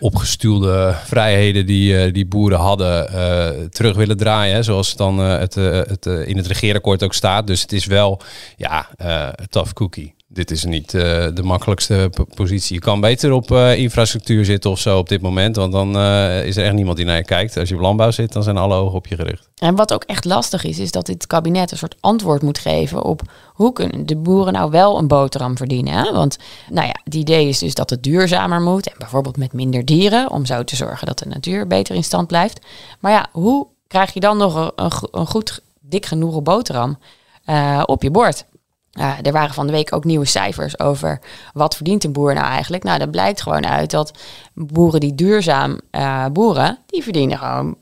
opgestuurde 0.00 0.94
vrijheden 1.04 1.66
die, 1.66 2.06
uh, 2.06 2.12
die 2.12 2.26
boeren 2.26 2.58
hadden, 2.58 3.10
uh, 3.12 3.64
terug 3.66 3.96
willen 3.96 4.16
draaien. 4.16 4.54
Hè. 4.54 4.62
Zoals 4.62 4.96
dan 4.96 5.18
het, 5.18 5.54
het 5.54 6.06
in 6.06 6.36
het 6.36 6.46
regeerakkoord 6.46 7.02
ook 7.02 7.14
staat. 7.14 7.46
Dus 7.46 7.62
het 7.62 7.72
is 7.72 7.86
wel 7.86 8.20
ja, 8.56 8.88
een 8.96 9.48
tough 9.48 9.72
cookie 9.72 10.14
dit 10.34 10.50
is 10.50 10.64
niet 10.64 10.94
uh, 10.94 11.02
de 11.34 11.42
makkelijkste 11.42 12.10
positie. 12.34 12.74
Je 12.74 12.80
kan 12.80 13.00
beter 13.00 13.32
op 13.32 13.50
uh, 13.50 13.78
infrastructuur 13.78 14.44
zitten 14.44 14.70
of 14.70 14.78
zo 14.78 14.98
op 14.98 15.08
dit 15.08 15.22
moment. 15.22 15.56
Want 15.56 15.72
dan 15.72 15.96
uh, 15.96 16.46
is 16.46 16.56
er 16.56 16.64
echt 16.64 16.74
niemand 16.74 16.96
die 16.96 17.06
naar 17.06 17.16
je 17.16 17.24
kijkt. 17.24 17.56
Als 17.56 17.68
je 17.68 17.74
op 17.74 17.80
landbouw 17.80 18.10
zit, 18.10 18.32
dan 18.32 18.42
zijn 18.42 18.56
alle 18.56 18.74
ogen 18.76 18.96
op 18.96 19.06
je 19.06 19.16
gericht. 19.16 19.48
En 19.56 19.74
wat 19.74 19.92
ook 19.92 20.04
echt 20.04 20.24
lastig 20.24 20.64
is, 20.64 20.78
is 20.78 20.90
dat 20.90 21.06
dit 21.06 21.26
kabinet 21.26 21.70
een 21.70 21.78
soort 21.78 21.96
antwoord 22.00 22.42
moet 22.42 22.58
geven 22.58 23.02
op 23.02 23.22
hoe 23.52 23.72
kunnen 23.72 24.06
de 24.06 24.16
boeren 24.16 24.52
nou 24.52 24.70
wel 24.70 24.98
een 24.98 25.08
boterham 25.08 25.56
verdienen. 25.56 25.92
Hè? 25.92 26.12
Want 26.12 26.36
nou 26.70 26.86
ja, 26.86 26.94
het 27.04 27.14
idee 27.14 27.48
is 27.48 27.58
dus 27.58 27.74
dat 27.74 27.90
het 27.90 28.02
duurzamer 28.02 28.60
moet. 28.60 28.86
En 28.86 28.98
bijvoorbeeld 28.98 29.36
met 29.36 29.52
minder 29.52 29.84
dieren, 29.84 30.30
om 30.30 30.46
zo 30.46 30.64
te 30.64 30.76
zorgen 30.76 31.06
dat 31.06 31.18
de 31.18 31.28
natuur 31.28 31.66
beter 31.66 31.94
in 31.94 32.04
stand 32.04 32.26
blijft. 32.26 32.66
Maar 33.00 33.12
ja, 33.12 33.26
hoe 33.32 33.66
krijg 33.86 34.14
je 34.14 34.20
dan 34.20 34.36
nog 34.36 34.54
een, 34.54 34.72
een, 34.76 34.92
een 35.10 35.26
goed 35.26 35.60
dik 35.80 36.06
genoeg 36.06 36.42
boterham 36.42 36.98
op 37.86 38.02
je 38.02 38.10
bord? 38.10 38.44
Uh, 39.00 39.12
er 39.22 39.32
waren 39.32 39.54
van 39.54 39.66
de 39.66 39.72
week 39.72 39.94
ook 39.94 40.04
nieuwe 40.04 40.24
cijfers 40.24 40.78
over 40.78 41.20
wat 41.52 41.76
verdient 41.76 42.04
een 42.04 42.12
boer 42.12 42.34
nou 42.34 42.46
eigenlijk. 42.46 42.82
Nou, 42.82 42.98
dat 42.98 43.10
blijkt 43.10 43.42
gewoon 43.42 43.66
uit 43.66 43.90
dat 43.90 44.18
boeren 44.54 45.00
die 45.00 45.14
duurzaam 45.14 45.80
uh, 45.92 46.26
boeren, 46.32 46.78
die 46.86 47.02
verdienen 47.02 47.38
gewoon 47.38 47.76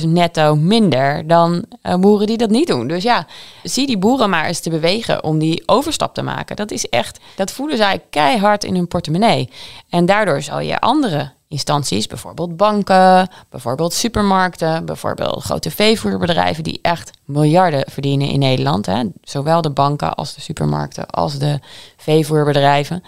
50.000 0.00 0.08
netto 0.08 0.56
minder 0.56 1.26
dan 1.26 1.64
uh, 1.82 1.94
boeren 1.94 2.26
die 2.26 2.36
dat 2.36 2.50
niet 2.50 2.66
doen. 2.66 2.86
Dus 2.86 3.02
ja, 3.02 3.26
zie 3.62 3.86
die 3.86 3.98
boeren 3.98 4.30
maar 4.30 4.46
eens 4.46 4.60
te 4.60 4.70
bewegen 4.70 5.24
om 5.24 5.38
die 5.38 5.62
overstap 5.66 6.14
te 6.14 6.22
maken. 6.22 6.56
Dat 6.56 6.70
is 6.70 6.88
echt, 6.88 7.20
dat 7.36 7.52
voelen 7.52 7.76
zij 7.76 8.02
keihard 8.10 8.64
in 8.64 8.74
hun 8.74 8.88
portemonnee. 8.88 9.50
En 9.88 10.06
daardoor 10.06 10.42
zal 10.42 10.60
je 10.60 10.80
andere 10.80 11.32
instanties, 11.52 12.06
bijvoorbeeld 12.06 12.56
banken, 12.56 13.28
bijvoorbeeld 13.48 13.92
supermarkten, 13.92 14.84
bijvoorbeeld 14.84 15.42
grote 15.42 15.70
veevoerbedrijven 15.70 16.64
die 16.64 16.78
echt 16.82 17.10
miljarden 17.24 17.84
verdienen 17.90 18.28
in 18.28 18.38
Nederland. 18.38 18.86
Hè. 18.86 19.04
Zowel 19.22 19.62
de 19.62 19.70
banken 19.70 20.14
als 20.14 20.34
de 20.34 20.40
supermarkten 20.40 21.06
als 21.06 21.38
de 21.38 21.58
veevoerbedrijven. 21.96 23.02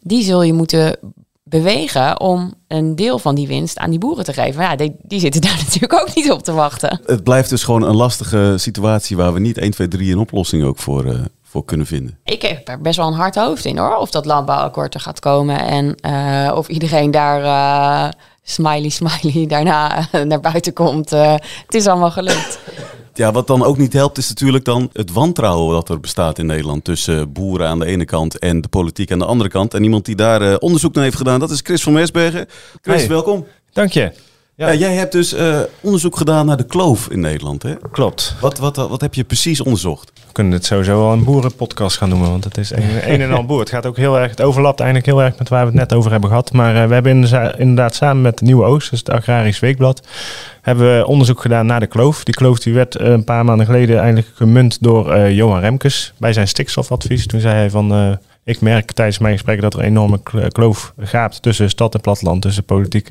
Die 0.00 0.22
zul 0.22 0.42
je 0.42 0.52
moeten 0.52 0.98
bewegen 1.42 2.20
om 2.20 2.54
een 2.68 2.96
deel 2.96 3.18
van 3.18 3.34
die 3.34 3.46
winst 3.46 3.78
aan 3.78 3.90
die 3.90 3.98
boeren 3.98 4.24
te 4.24 4.32
geven. 4.32 4.62
Ja, 4.62 4.76
die, 4.76 4.96
die 5.02 5.20
zitten 5.20 5.40
daar 5.40 5.56
natuurlijk 5.64 6.00
ook 6.00 6.14
niet 6.14 6.30
op 6.30 6.42
te 6.42 6.52
wachten. 6.52 7.00
Het 7.04 7.22
blijft 7.22 7.50
dus 7.50 7.64
gewoon 7.64 7.82
een 7.82 7.96
lastige 7.96 8.54
situatie 8.56 9.16
waar 9.16 9.32
we 9.32 9.40
niet 9.40 9.58
1, 9.58 9.70
2, 9.70 9.88
3 9.88 10.12
een 10.12 10.18
oplossing 10.18 10.64
ook 10.64 10.78
voor, 10.78 11.04
uh, 11.04 11.20
voor 11.56 11.64
kunnen 11.64 11.86
vinden. 11.86 12.18
Ik 12.24 12.42
heb 12.42 12.68
er 12.68 12.80
best 12.80 12.96
wel 12.96 13.06
een 13.06 13.12
hard 13.12 13.34
hoofd 13.34 13.64
in 13.64 13.78
hoor. 13.78 13.96
Of 13.96 14.10
dat 14.10 14.24
landbouwakkoord 14.24 14.94
er 14.94 15.00
gaat 15.00 15.20
komen 15.20 15.60
en 15.60 15.94
uh, 16.06 16.56
of 16.56 16.68
iedereen 16.68 17.10
daar 17.10 17.42
uh, 17.42 18.12
smiley 18.42 18.88
smiley 18.88 19.46
daarna 19.54 20.08
naar 20.24 20.40
buiten 20.40 20.72
komt. 20.72 21.10
het 21.10 21.74
is 21.74 21.86
allemaal 21.86 22.10
gelukt. 22.10 22.58
Ja, 23.14 23.32
wat 23.32 23.46
dan 23.46 23.64
ook 23.64 23.78
niet 23.78 23.92
helpt 23.92 24.18
is 24.18 24.28
natuurlijk 24.28 24.64
dan 24.64 24.90
het 24.92 25.12
wantrouwen 25.12 25.74
dat 25.74 25.88
er 25.88 26.00
bestaat 26.00 26.38
in 26.38 26.46
Nederland 26.46 26.84
tussen 26.84 27.32
boeren 27.32 27.68
aan 27.68 27.78
de 27.78 27.86
ene 27.86 28.04
kant 28.04 28.38
en 28.38 28.60
de 28.60 28.68
politiek 28.68 29.12
aan 29.12 29.18
de 29.18 29.24
andere 29.24 29.50
kant. 29.50 29.74
En 29.74 29.82
iemand 29.82 30.04
die 30.04 30.16
daar 30.16 30.42
uh, 30.42 30.54
onderzoek 30.58 30.94
naar 30.94 31.04
heeft 31.04 31.16
gedaan, 31.16 31.40
dat 31.40 31.50
is 31.50 31.60
Chris 31.62 31.82
van 31.82 31.92
Mersbergen. 31.92 32.46
Chris, 32.82 33.00
hey. 33.00 33.08
welkom. 33.08 33.46
Dank 33.72 33.92
je. 33.92 34.12
Ja. 34.54 34.68
ja 34.68 34.74
jij 34.74 34.94
hebt 34.94 35.12
dus 35.12 35.34
uh, 35.34 35.60
onderzoek 35.80 36.16
gedaan 36.16 36.46
naar 36.46 36.56
de 36.56 36.66
kloof 36.66 37.08
in 37.08 37.20
Nederland, 37.20 37.62
hè? 37.62 37.74
Klopt. 37.90 38.34
Wat, 38.40 38.58
wat, 38.58 38.76
wat 38.76 39.00
heb 39.00 39.14
je 39.14 39.24
precies 39.24 39.60
onderzocht? 39.60 40.12
Kunnen 40.36 40.54
het 40.54 40.64
sowieso 40.64 40.98
wel 40.98 41.12
een 41.12 41.24
boerenpodcast 41.24 41.96
gaan 41.96 42.08
noemen, 42.08 42.30
want 42.30 42.44
het 42.44 42.58
is 42.58 42.70
een, 42.70 43.20
en 43.20 43.32
al 43.32 43.44
boer. 43.44 43.60
Het 43.60 43.68
gaat 43.70 43.86
ook 43.86 43.96
heel 43.96 44.18
erg, 44.18 44.30
het 44.30 44.42
overlapt 44.42 44.80
eigenlijk 44.80 45.10
heel 45.10 45.22
erg 45.22 45.38
met 45.38 45.48
waar 45.48 45.60
we 45.60 45.66
het 45.66 45.74
net 45.74 45.92
over 45.92 46.10
hebben 46.10 46.28
gehad. 46.28 46.52
Maar 46.52 46.74
uh, 46.74 46.86
we 46.86 46.94
hebben 46.94 47.12
inderdaad 47.58 47.94
samen 47.94 48.22
met 48.22 48.40
Nieuwe 48.40 48.64
Oost, 48.64 48.90
dus 48.90 48.98
het 48.98 49.10
Agrarisch 49.10 49.58
Weekblad, 49.58 50.06
hebben 50.62 50.98
we 50.98 51.06
onderzoek 51.06 51.40
gedaan 51.40 51.66
naar 51.66 51.80
de 51.80 51.86
kloof. 51.86 52.24
Die 52.24 52.34
kloof 52.34 52.58
die 52.58 52.74
werd 52.74 53.00
een 53.00 53.24
paar 53.24 53.44
maanden 53.44 53.66
geleden 53.66 53.98
eigenlijk 53.98 54.28
gemunt 54.34 54.82
door 54.82 55.16
uh, 55.16 55.30
Johan 55.36 55.60
Remkes 55.60 56.12
bij 56.16 56.32
zijn 56.32 56.48
stikstofadvies. 56.48 57.26
Toen 57.26 57.40
zei 57.40 57.54
hij 57.54 57.70
van... 57.70 58.18
Ik 58.46 58.60
merk 58.60 58.92
tijdens 58.92 59.18
mijn 59.18 59.32
gesprekken 59.32 59.64
dat 59.64 59.74
er 59.74 59.80
een 59.80 59.86
enorme 59.86 60.20
kloof 60.48 60.92
gaat 60.98 61.42
tussen 61.42 61.70
stad 61.70 61.94
en 61.94 62.00
platteland, 62.00 62.42
tussen 62.42 62.64
politiek 62.64 63.10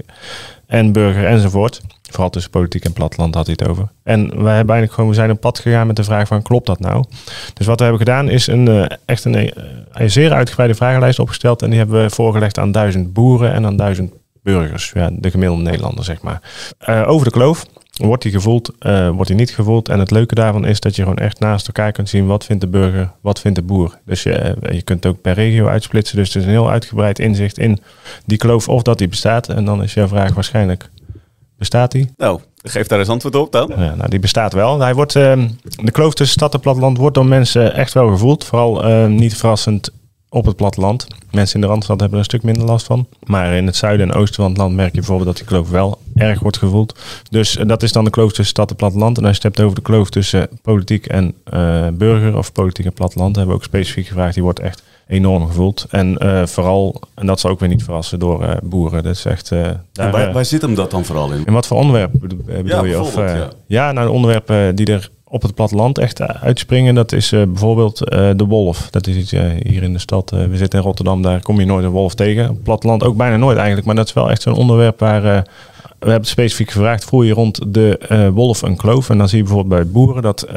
en 0.68 0.92
burger 0.92 1.26
enzovoort. 1.26 1.82
Vooral 2.10 2.30
tussen 2.30 2.52
politiek 2.52 2.86
en 2.86 2.94
platteland 2.94 3.36
had 3.36 3.46
hij 3.46 3.56
het 3.58 3.70
over. 3.70 3.88
En 4.04 4.22
wij 4.22 4.56
hebben 4.56 4.76
eigenlijk 4.76 4.92
gewoon, 4.94 5.10
we 5.10 5.16
zijn 5.16 5.32
op 5.32 5.40
pad 5.40 5.60
gegaan 5.60 5.88
met 5.88 5.96
de 5.96 6.04
vraag 6.04 6.28
van 6.28 6.42
klopt 6.42 6.66
dat 6.66 6.80
nou? 6.80 7.06
Dus 7.54 7.66
wat 7.66 7.78
we 7.80 7.86
hebben 7.86 8.02
gedaan 8.06 8.30
is 8.30 8.48
een, 8.48 8.70
uh, 8.70 8.86
echt 9.06 9.26
een, 9.26 9.52
een, 9.92 10.12
zeer 10.12 10.32
uitgebreide 10.32 10.76
vragenlijst 10.76 11.20
opgesteld. 11.20 11.62
En 11.62 11.70
die 11.70 11.78
hebben 11.78 12.02
we 12.02 12.10
voorgelegd 12.10 12.60
aan 12.60 12.72
duizend 12.72 13.14
boeren 13.14 13.54
en 13.54 13.66
aan 13.66 13.78
duizend 13.78 14.14
burgers. 14.44 14.92
Ja, 14.94 15.10
de 15.14 15.30
gemiddelde 15.30 15.64
Nederlander 15.64 16.04
zeg 16.04 16.22
maar. 16.22 16.42
Uh, 16.90 17.10
over 17.10 17.26
de 17.26 17.32
kloof. 17.32 17.66
Wordt 17.96 18.24
die 18.24 18.32
gevoeld, 18.32 18.72
uh, 18.80 19.10
wordt 19.10 19.28
die 19.28 19.36
niet 19.36 19.52
gevoeld? 19.52 19.90
En 19.90 20.00
het 20.00 20.12
leuke 20.12 20.36
daarvan 20.36 20.66
is 20.66 20.80
dat 20.80 20.96
je 20.96 21.02
gewoon 21.02 21.18
echt 21.18 21.40
naast 21.40 21.68
elkaar 21.68 21.92
kunt 21.92 22.10
zien 22.10 22.26
wat 22.26 22.46
vindt 22.46 22.62
de 22.62 22.68
burger, 22.68 23.12
wat 23.22 23.40
vindt 23.40 23.58
de 23.58 23.64
boer. 23.64 24.00
Dus 24.06 24.24
je, 24.24 24.56
je 24.72 24.82
kunt 24.82 25.06
ook 25.06 25.22
per 25.22 25.34
regio 25.34 25.68
uitsplitsen. 25.68 26.18
Dus 26.18 26.28
het 26.28 26.36
is 26.36 26.44
een 26.44 26.50
heel 26.50 26.70
uitgebreid 26.70 27.20
inzicht 27.20 27.58
in 27.58 27.80
die 28.26 28.38
kloof 28.38 28.70
of 28.70 28.82
dat 28.82 28.98
die 28.98 29.08
bestaat. 29.08 29.50
En 29.50 29.66
dan 29.66 29.84
is 29.84 29.94
jouw 29.94 30.08
vraag 30.08 30.34
waarschijnlijk, 30.34 30.90
bestaat 31.58 31.92
die? 31.92 32.10
Nou, 32.18 32.40
geef 32.64 32.88
daar 32.88 33.00
eens 33.00 33.10
antwoord 33.10 33.36
op 33.36 33.52
dan. 33.52 33.74
Ja, 33.78 33.96
nou, 33.96 34.10
die 34.10 34.20
bestaat 34.20 34.54
wel. 34.54 34.80
Hij 34.80 34.94
wordt, 34.94 35.16
uh, 35.16 35.44
de 35.84 35.92
kloof 35.92 36.14
tussen 36.14 36.38
stad 36.38 36.54
en 36.54 36.60
platteland 36.60 36.98
wordt 36.98 37.16
door 37.16 37.26
mensen 37.26 37.74
echt 37.74 37.94
wel 37.94 38.08
gevoeld. 38.08 38.44
Vooral 38.44 38.90
uh, 38.90 39.06
niet 39.06 39.38
verrassend 39.38 39.92
op 40.36 40.46
het 40.46 40.56
platteland. 40.56 41.08
Mensen 41.32 41.56
in 41.56 41.62
de 41.62 41.68
Randstad 41.68 42.00
hebben 42.00 42.20
er 42.20 42.24
een 42.24 42.30
stuk 42.30 42.44
minder 42.44 42.66
last 42.66 42.86
van. 42.86 43.08
Maar 43.24 43.54
in 43.54 43.66
het 43.66 43.76
zuiden 43.76 44.12
en 44.12 44.16
oosten 44.16 44.36
van 44.36 44.52
het 44.52 44.58
land 44.58 44.76
merk 44.76 44.92
je 44.92 45.00
bijvoorbeeld 45.00 45.28
dat 45.28 45.38
die 45.38 45.46
kloof 45.46 45.70
wel 45.70 45.98
erg 46.16 46.40
wordt 46.40 46.58
gevoeld. 46.58 47.00
Dus 47.30 47.58
uh, 47.58 47.68
dat 47.68 47.84
is 47.84 47.92
dan 47.92 48.04
de 48.04 48.10
kloof 48.10 48.28
tussen 48.28 48.46
stad 48.46 48.70
en 48.70 48.76
platteland. 48.76 49.18
En 49.18 49.26
als 49.26 49.38
je 49.38 49.42
het 49.42 49.56
hebt 49.56 49.68
over 49.68 49.76
de 49.76 49.82
kloof 49.82 50.10
tussen 50.10 50.50
politiek 50.62 51.06
en 51.06 51.34
uh, 51.54 51.88
burger 51.94 52.38
of 52.38 52.52
politiek 52.52 52.86
en 52.86 52.94
platteland, 52.94 53.36
hebben 53.36 53.56
we 53.56 53.62
ook 53.62 53.68
specifiek 53.68 54.08
gevraagd. 54.08 54.34
Die 54.34 54.44
wordt 54.44 54.60
echt 54.60 54.84
enorm 55.08 55.48
gevoeld. 55.48 55.86
En 55.90 56.18
uh, 56.24 56.46
vooral, 56.46 57.02
en 57.14 57.26
dat 57.26 57.40
zal 57.40 57.52
ook 57.52 57.60
weer 57.60 57.70
niet 57.70 57.84
verrassen, 57.84 58.20
door 58.20 58.60
boeren. 58.64 59.04
Dat 59.04 59.16
is 59.16 59.26
echt... 59.26 59.50
daar, 59.50 60.12
waar, 60.12 60.34
waar, 60.34 60.46
zit 60.46 60.62
hem 60.62 60.76
dat 60.76 60.92
dan 60.92 61.06
vooral 61.06 61.32
in? 61.32 61.46
In 61.46 61.54
wat 61.54 61.68
voor 61.68 61.78
onderwerpen 61.78 62.20
bedoel 62.20 62.64
ja, 62.66 62.84
je? 62.84 63.00
Of, 63.00 63.16
ja. 63.16 63.50
ja, 63.68 63.92
nou 63.92 64.08
de 64.08 64.14
onderwerpen 64.14 64.76
die 64.76 64.86
er 64.86 65.10
op 65.36 65.42
het 65.42 65.56
platteland 65.56 65.98
echt 65.98 66.22
uitspringen. 66.22 66.96
Dat 66.96 67.12
is 67.12 67.32
uh, 67.32 67.44
bijvoorbeeld 67.44 68.02
uh, 68.02 68.30
de 68.36 68.46
wolf. 68.46 68.88
Dat 68.90 69.08
is 69.08 69.16
iets 69.16 69.32
hier 69.64 69.84
in 69.84 69.94
de 69.94 70.00
stad. 70.00 70.30
we 70.30 70.58
zitten 70.58 70.80
in 70.80 70.86
Rotterdam, 70.86 71.22
daar 71.22 71.42
kom 71.42 71.60
je 71.60 71.66
nooit 71.66 71.86
een 71.86 71.92
wolf 71.92 72.16
tegen. 72.16 72.44
Op 72.44 72.56
het 72.56 72.64
platteland 72.64 73.04
ook 73.04 73.18
bijna 73.18 73.38
nooit 73.38 73.58
eigenlijk. 73.58 73.86
Maar 73.86 73.96
dat 73.96 74.08
is 74.08 74.14
wel 74.14 74.30
echt 74.30 74.42
zo'n 74.42 74.54
onderwerp 74.54 75.00
waar... 75.00 75.22
we 76.00 76.10
hebben 76.10 76.30
specifiek 76.30 76.72
gevraagd, 76.72 77.06
voer 77.06 77.26
je 77.26 77.34
rond 77.34 77.74
de 77.74 78.30
wolf 78.34 78.62
een 78.62 78.76
kloof? 78.76 79.10
En 79.10 79.18
dan 79.18 79.30
zie 79.30 79.38
je 79.38 79.44
bijvoorbeeld 79.44 79.82
bij 79.82 79.92
boeren 79.92 80.22
dat 80.22 80.48
70% 80.50 80.54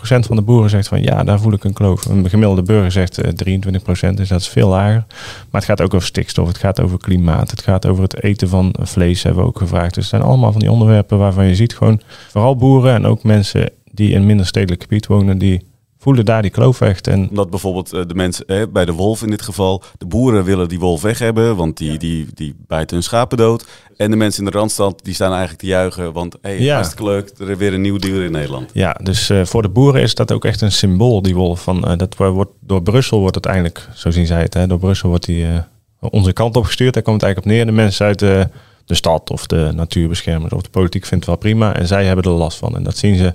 van 0.00 0.36
de 0.36 0.42
boeren 0.42 0.70
zegt 0.70 0.88
van 0.88 1.02
ja, 1.02 1.24
daar 1.24 1.40
voel 1.40 1.52
ik 1.52 1.64
een 1.64 1.72
kloof. 1.72 2.04
Een 2.04 2.28
gemiddelde 2.28 2.62
burger 2.62 2.92
zegt 2.92 3.20
23%, 3.20 4.14
dus 4.14 4.28
dat 4.28 4.40
is 4.40 4.48
veel 4.48 4.68
lager. 4.68 5.04
Maar 5.50 5.60
het 5.60 5.64
gaat 5.64 5.82
ook 5.82 5.94
over 5.94 6.06
stikstof, 6.06 6.48
het 6.48 6.58
gaat 6.58 6.80
over 6.80 6.98
klimaat, 6.98 7.50
het 7.50 7.62
gaat 7.62 7.86
over 7.86 8.02
het 8.02 8.22
eten 8.22 8.48
van 8.48 8.74
vlees, 8.80 9.22
hebben 9.22 9.42
we 9.42 9.48
ook 9.48 9.58
gevraagd. 9.58 9.94
Dus 9.94 10.10
het 10.10 10.12
zijn 10.12 10.30
allemaal 10.30 10.52
van 10.52 10.60
die 10.60 10.70
onderwerpen 10.70 11.18
waarvan 11.18 11.46
je 11.46 11.54
ziet 11.54 11.76
gewoon, 11.76 12.00
vooral 12.28 12.56
boeren 12.56 12.94
en 12.94 13.06
ook 13.06 13.22
mensen 13.22 13.70
die 13.96 14.10
in 14.10 14.26
minder 14.26 14.46
stedelijk 14.46 14.82
gebied 14.82 15.06
wonen, 15.06 15.38
die 15.38 15.66
voelen 15.98 16.24
daar 16.24 16.42
die 16.42 16.50
kloof 16.50 16.80
echt. 16.80 17.06
En 17.06 17.28
Omdat 17.28 17.50
bijvoorbeeld 17.50 17.90
de 17.90 18.14
mensen, 18.14 18.44
hè, 18.46 18.68
bij 18.68 18.84
de 18.84 18.92
wolf 18.92 19.22
in 19.22 19.30
dit 19.30 19.42
geval, 19.42 19.82
de 19.98 20.06
boeren 20.06 20.44
willen 20.44 20.68
die 20.68 20.78
wolf 20.78 21.02
weg 21.02 21.18
hebben, 21.18 21.56
want 21.56 21.76
die, 21.76 21.98
die, 21.98 22.26
die 22.34 22.54
bijten 22.66 22.96
hun 22.96 23.04
schapen 23.04 23.36
dood. 23.38 23.66
En 23.96 24.10
de 24.10 24.16
mensen 24.16 24.44
in 24.44 24.50
de 24.50 24.58
randstand, 24.58 25.04
die 25.04 25.14
staan 25.14 25.30
eigenlijk 25.30 25.60
te 25.60 25.66
juichen, 25.66 26.12
want 26.12 26.36
hey, 26.40 26.60
Ja. 26.60 26.74
hartstikke 26.74 27.04
leuk, 27.04 27.32
er 27.38 27.50
is 27.50 27.56
weer 27.56 27.74
een 27.74 27.80
nieuw 27.80 27.96
dier 27.98 28.22
in 28.24 28.32
Nederland. 28.32 28.70
ja, 28.72 28.92
dus 29.02 29.30
eh, 29.30 29.44
voor 29.44 29.62
de 29.62 29.68
boeren 29.68 30.02
is 30.02 30.14
dat 30.14 30.32
ook 30.32 30.44
echt 30.44 30.60
een 30.60 30.72
symbool, 30.72 31.22
die 31.22 31.34
wolf. 31.34 31.62
Van, 31.62 31.84
eh, 31.84 31.96
dat 31.96 32.16
wordt, 32.16 32.50
door 32.60 32.82
Brussel 32.82 33.20
wordt 33.20 33.34
het 33.34 33.46
eigenlijk, 33.46 33.88
zo 33.94 34.10
zien 34.10 34.26
zij 34.26 34.40
het, 34.42 34.54
hè, 34.54 34.66
door 34.66 34.78
Brussel 34.78 35.08
wordt 35.08 35.24
die 35.26 35.46
eh, 35.46 35.58
onze 36.00 36.32
kant 36.32 36.56
op 36.56 36.64
gestuurd. 36.64 36.94
Daar 36.94 37.02
komt 37.02 37.20
het 37.20 37.24
eigenlijk 37.24 37.54
op 37.56 37.66
neer. 37.66 37.74
De 37.76 37.82
mensen 37.82 38.06
uit 38.06 38.18
de 38.18 38.48
de 38.86 38.94
stad 38.94 39.30
of 39.30 39.46
de 39.46 39.70
natuurbeschermers 39.74 40.52
of 40.52 40.62
de 40.62 40.70
politiek 40.70 41.04
vindt 41.06 41.24
het 41.26 41.34
wel 41.34 41.42
prima. 41.50 41.74
En 41.76 41.86
zij 41.86 42.04
hebben 42.04 42.24
er 42.24 42.30
last 42.30 42.58
van. 42.58 42.76
En 42.76 42.82
dat 42.82 42.96
zien 42.96 43.16
ze, 43.16 43.34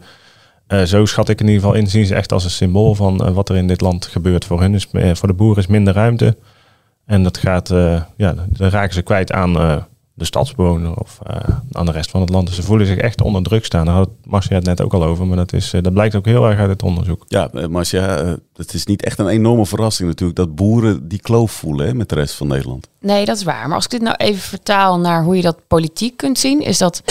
eh, 0.71 0.83
zo 0.83 1.05
schat 1.05 1.29
ik 1.29 1.39
in 1.39 1.47
ieder 1.47 1.61
geval 1.61 1.77
in, 1.77 1.87
zien 1.87 2.05
ze 2.05 2.15
echt 2.15 2.31
als 2.31 2.43
een 2.43 2.49
symbool 2.49 2.95
van 2.95 3.25
eh, 3.25 3.33
wat 3.33 3.49
er 3.49 3.55
in 3.55 3.67
dit 3.67 3.81
land 3.81 4.05
gebeurt. 4.05 4.45
Voor 4.45 4.61
hun 4.61 4.73
is, 4.73 4.87
eh, 4.91 5.15
voor 5.15 5.27
de 5.27 5.33
boeren 5.33 5.63
is 5.63 5.67
minder 5.67 5.93
ruimte. 5.93 6.37
En 7.05 7.23
dat 7.23 7.37
gaat, 7.37 7.71
eh, 7.71 8.01
ja, 8.17 8.33
dan 8.33 8.69
raken 8.69 8.93
ze 8.93 9.01
kwijt 9.01 9.31
aan 9.31 9.57
eh, 9.59 9.77
de 10.13 10.25
stadsbewoner 10.25 10.93
of 10.95 11.19
eh, 11.23 11.35
aan 11.71 11.85
de 11.85 11.91
rest 11.91 12.09
van 12.11 12.21
het 12.21 12.29
land. 12.29 12.47
Dus 12.47 12.55
ze 12.55 12.63
voelen 12.63 12.87
zich 12.87 12.97
echt 12.97 13.21
onder 13.21 13.43
druk 13.43 13.65
staan. 13.65 13.85
Daar 13.85 13.95
had 13.95 14.09
Marcia 14.23 14.55
het 14.55 14.65
net 14.65 14.81
ook 14.81 14.93
al 14.93 15.03
over, 15.03 15.27
maar 15.27 15.37
dat, 15.37 15.53
is, 15.53 15.73
eh, 15.73 15.81
dat 15.81 15.93
blijkt 15.93 16.15
ook 16.15 16.25
heel 16.25 16.49
erg 16.49 16.59
uit 16.59 16.69
het 16.69 16.83
onderzoek. 16.83 17.25
Ja, 17.27 17.49
Marcia, 17.69 18.37
het 18.55 18.73
is 18.73 18.85
niet 18.85 19.03
echt 19.03 19.19
een 19.19 19.27
enorme 19.27 19.65
verrassing 19.65 20.09
natuurlijk 20.09 20.37
dat 20.39 20.55
boeren 20.55 21.07
die 21.07 21.19
kloof 21.19 21.51
voelen 21.51 21.87
hè, 21.87 21.93
met 21.93 22.09
de 22.09 22.15
rest 22.15 22.35
van 22.35 22.47
Nederland. 22.47 22.87
Nee, 22.99 23.25
dat 23.25 23.37
is 23.37 23.43
waar. 23.43 23.67
Maar 23.67 23.75
als 23.75 23.85
ik 23.85 23.91
dit 23.91 24.01
nou 24.01 24.15
even 24.15 24.41
vertaal 24.41 24.99
naar 24.99 25.23
hoe 25.23 25.35
je 25.35 25.41
dat 25.41 25.67
politiek 25.67 26.17
kunt 26.17 26.39
zien, 26.39 26.61
is 26.61 26.77
dat 26.77 27.03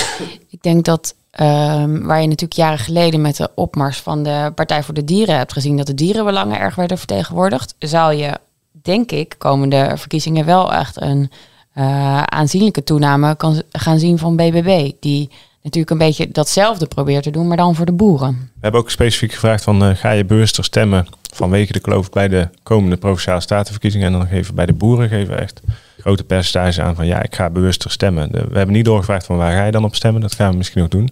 ik 0.49 0.62
denk 0.62 0.85
dat 0.85 1.14
ehm, 1.31 2.03
waar 2.03 2.21
je 2.21 2.27
natuurlijk 2.27 2.61
jaren 2.61 2.79
geleden 2.79 3.21
met 3.21 3.37
de 3.37 3.51
opmars 3.55 3.99
van 3.99 4.23
de 4.23 4.53
Partij 4.55 4.83
voor 4.83 4.95
de 4.95 5.05
Dieren 5.05 5.37
hebt 5.37 5.53
gezien 5.53 5.77
dat 5.77 5.87
de 5.87 5.95
dierenbelangen 5.95 6.59
erg 6.59 6.75
werden 6.75 6.99
vertegenwoordigd, 6.99 7.75
zou 7.79 8.14
je, 8.14 8.38
denk 8.83 9.12
ik, 9.12 9.35
komende 9.38 9.93
verkiezingen 9.97 10.45
wel 10.45 10.73
echt 10.73 11.01
een 11.01 11.31
eh, 11.73 12.23
aanzienlijke 12.23 12.85
toename 12.85 13.37
kan 13.37 13.62
gaan 13.73 13.99
zien 13.99 14.19
van 14.19 14.37
BBB, 14.37 14.93
die 15.01 15.31
natuurlijk 15.62 15.90
een 15.92 15.99
beetje 15.99 16.29
datzelfde 16.31 16.87
probeert 16.87 17.23
te 17.23 17.31
doen, 17.31 17.49
maar 17.49 17.57
dan 17.57 17.75
voor 17.75 17.87
de 17.87 17.92
boeren. 17.92 18.31
We 18.33 18.59
hebben 18.61 18.81
ook 18.81 18.90
specifiek 18.90 19.33
gevraagd 19.33 19.64
van 19.64 19.85
eh, 19.85 19.90
ga 19.96 20.11
je 20.11 20.25
bewuster 20.25 20.64
stemmen 20.64 21.07
vanwege 21.35 21.73
de 21.73 21.81
kloof 21.81 22.11
bij 22.11 22.29
de 22.29 22.49
komende 22.62 22.96
provinciale 22.96 23.40
statenverkiezingen. 23.40 24.07
En 24.07 24.12
dan 24.12 24.27
geven 24.27 24.55
bij 24.55 24.66
de 24.66 24.73
boeren 24.73 25.09
geven 25.09 25.35
we 25.35 25.40
echt 25.40 25.61
grote 25.99 26.25
percentage 26.25 26.83
aan 26.83 26.94
van 26.94 27.07
ja, 27.07 27.23
ik 27.23 27.35
ga 27.35 27.51
bewuster 27.51 27.90
stemmen. 27.90 28.33
De- 28.33 28.46
we 28.51 28.57
hebben 28.57 28.75
niet 28.77 28.85
doorgevraagd 28.85 29.27
van 29.27 29.37
waar 29.37 29.53
ga 29.53 29.64
je 29.64 29.70
dan 29.73 29.85
op 29.85 29.94
stemmen. 29.94 30.20
Dat 30.20 30.35
gaan 30.35 30.51
we 30.51 30.57
misschien 30.57 30.81
nog 30.81 30.90
doen. 30.90 31.09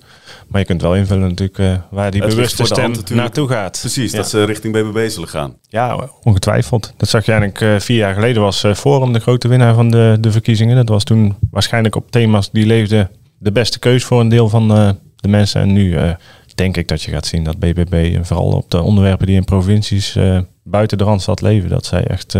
Maar 0.48 0.60
je 0.60 0.66
kunt 0.66 0.82
wel 0.82 0.94
invullen 0.96 1.28
natuurlijk 1.28 1.58
eh, 1.58 1.74
waar 1.90 2.10
die 2.10 2.20
Het 2.22 2.30
bewuste 2.34 2.64
stem 2.64 2.92
naartoe 3.14 3.48
gaat. 3.48 3.78
Precies, 3.80 4.10
Ja. 4.10 4.16
dat 4.16 4.28
ze 4.28 4.44
richting 4.44 4.72
BBB 4.72 5.08
zullen 5.10 5.28
gaan. 5.28 5.54
Ja, 5.68 6.08
ongetwijfeld. 6.22 6.92
Dat 6.96 7.08
zag 7.08 7.24
je 7.24 7.32
eigenlijk 7.32 7.60
eh, 7.60 7.80
vier 7.84 7.96
jaar 7.96 8.14
geleden 8.14 8.42
was 8.42 8.64
eh, 8.64 8.74
Forum 8.74 9.12
de 9.12 9.20
grote 9.20 9.48
winnaar 9.48 9.74
van 9.74 9.90
de, 9.90 10.16
de 10.20 10.30
verkiezingen. 10.32 10.76
Dat 10.76 10.88
was 10.88 11.04
toen 11.04 11.36
waarschijnlijk 11.50 11.94
op 11.96 12.10
thema's 12.10 12.50
die 12.52 12.66
leefden 12.66 13.10
de 13.38 13.52
beste 13.52 13.78
keus 13.78 14.04
voor 14.04 14.20
een 14.20 14.28
deel 14.28 14.48
van 14.48 14.70
eh, 14.70 14.90
de 15.16 15.28
mensen. 15.28 15.60
En 15.60 15.72
nu 15.72 15.96
eh, 15.96 16.10
denk 16.54 16.76
ik 16.76 16.88
dat 16.88 17.02
je 17.02 17.10
gaat 17.10 17.26
zien 17.26 17.44
dat 17.44 17.58
BBB, 17.58 18.12
en 18.14 18.26
vooral 18.26 18.52
op 18.52 18.70
de 18.70 18.82
onderwerpen 18.82 19.26
die 19.26 19.36
in 19.36 19.44
provincies 19.44 20.16
eh, 20.16 20.38
buiten 20.62 20.98
de 20.98 21.04
Randstad 21.04 21.40
leven, 21.40 21.68
dat 21.68 21.86
zij 21.86 22.04
echt 22.04 22.36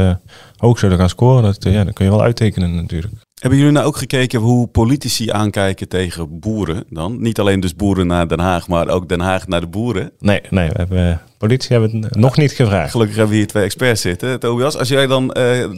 hoog 0.56 0.78
zullen 0.78 0.98
gaan 0.98 1.08
scoren. 1.08 1.42
Dat, 1.42 1.64
ja, 1.64 1.84
dat 1.84 1.94
kun 1.94 2.04
je 2.04 2.10
wel 2.10 2.22
uittekenen 2.22 2.74
natuurlijk. 2.74 3.14
Hebben 3.40 3.58
jullie 3.58 3.74
nou 3.74 3.86
ook 3.86 3.96
gekeken 3.96 4.40
hoe 4.40 4.66
politici 4.66 5.30
aankijken 5.30 5.88
tegen 5.88 6.38
boeren 6.38 6.84
dan? 6.90 7.22
Niet 7.22 7.40
alleen 7.40 7.60
dus 7.60 7.74
boeren 7.74 8.06
naar 8.06 8.28
Den 8.28 8.40
Haag, 8.40 8.68
maar 8.68 8.88
ook 8.88 9.08
Den 9.08 9.20
Haag 9.20 9.46
naar 9.46 9.60
de 9.60 9.66
boeren. 9.66 10.12
Nee, 10.18 10.40
nee, 10.50 10.68
we 10.68 10.74
hebben, 10.76 11.20
politie 11.38 11.76
hebben 11.76 12.02
het 12.02 12.16
nog 12.16 12.36
niet 12.36 12.52
gevraagd. 12.52 12.90
Gelukkig 12.90 13.16
hebben 13.16 13.32
we 13.34 13.40
hier 13.40 13.48
twee 13.48 13.64
experts 13.64 14.00
zitten. 14.00 14.40
Tobias, 14.40 14.76
als 14.76 14.88
jij 14.88 15.06
dan 15.06 15.28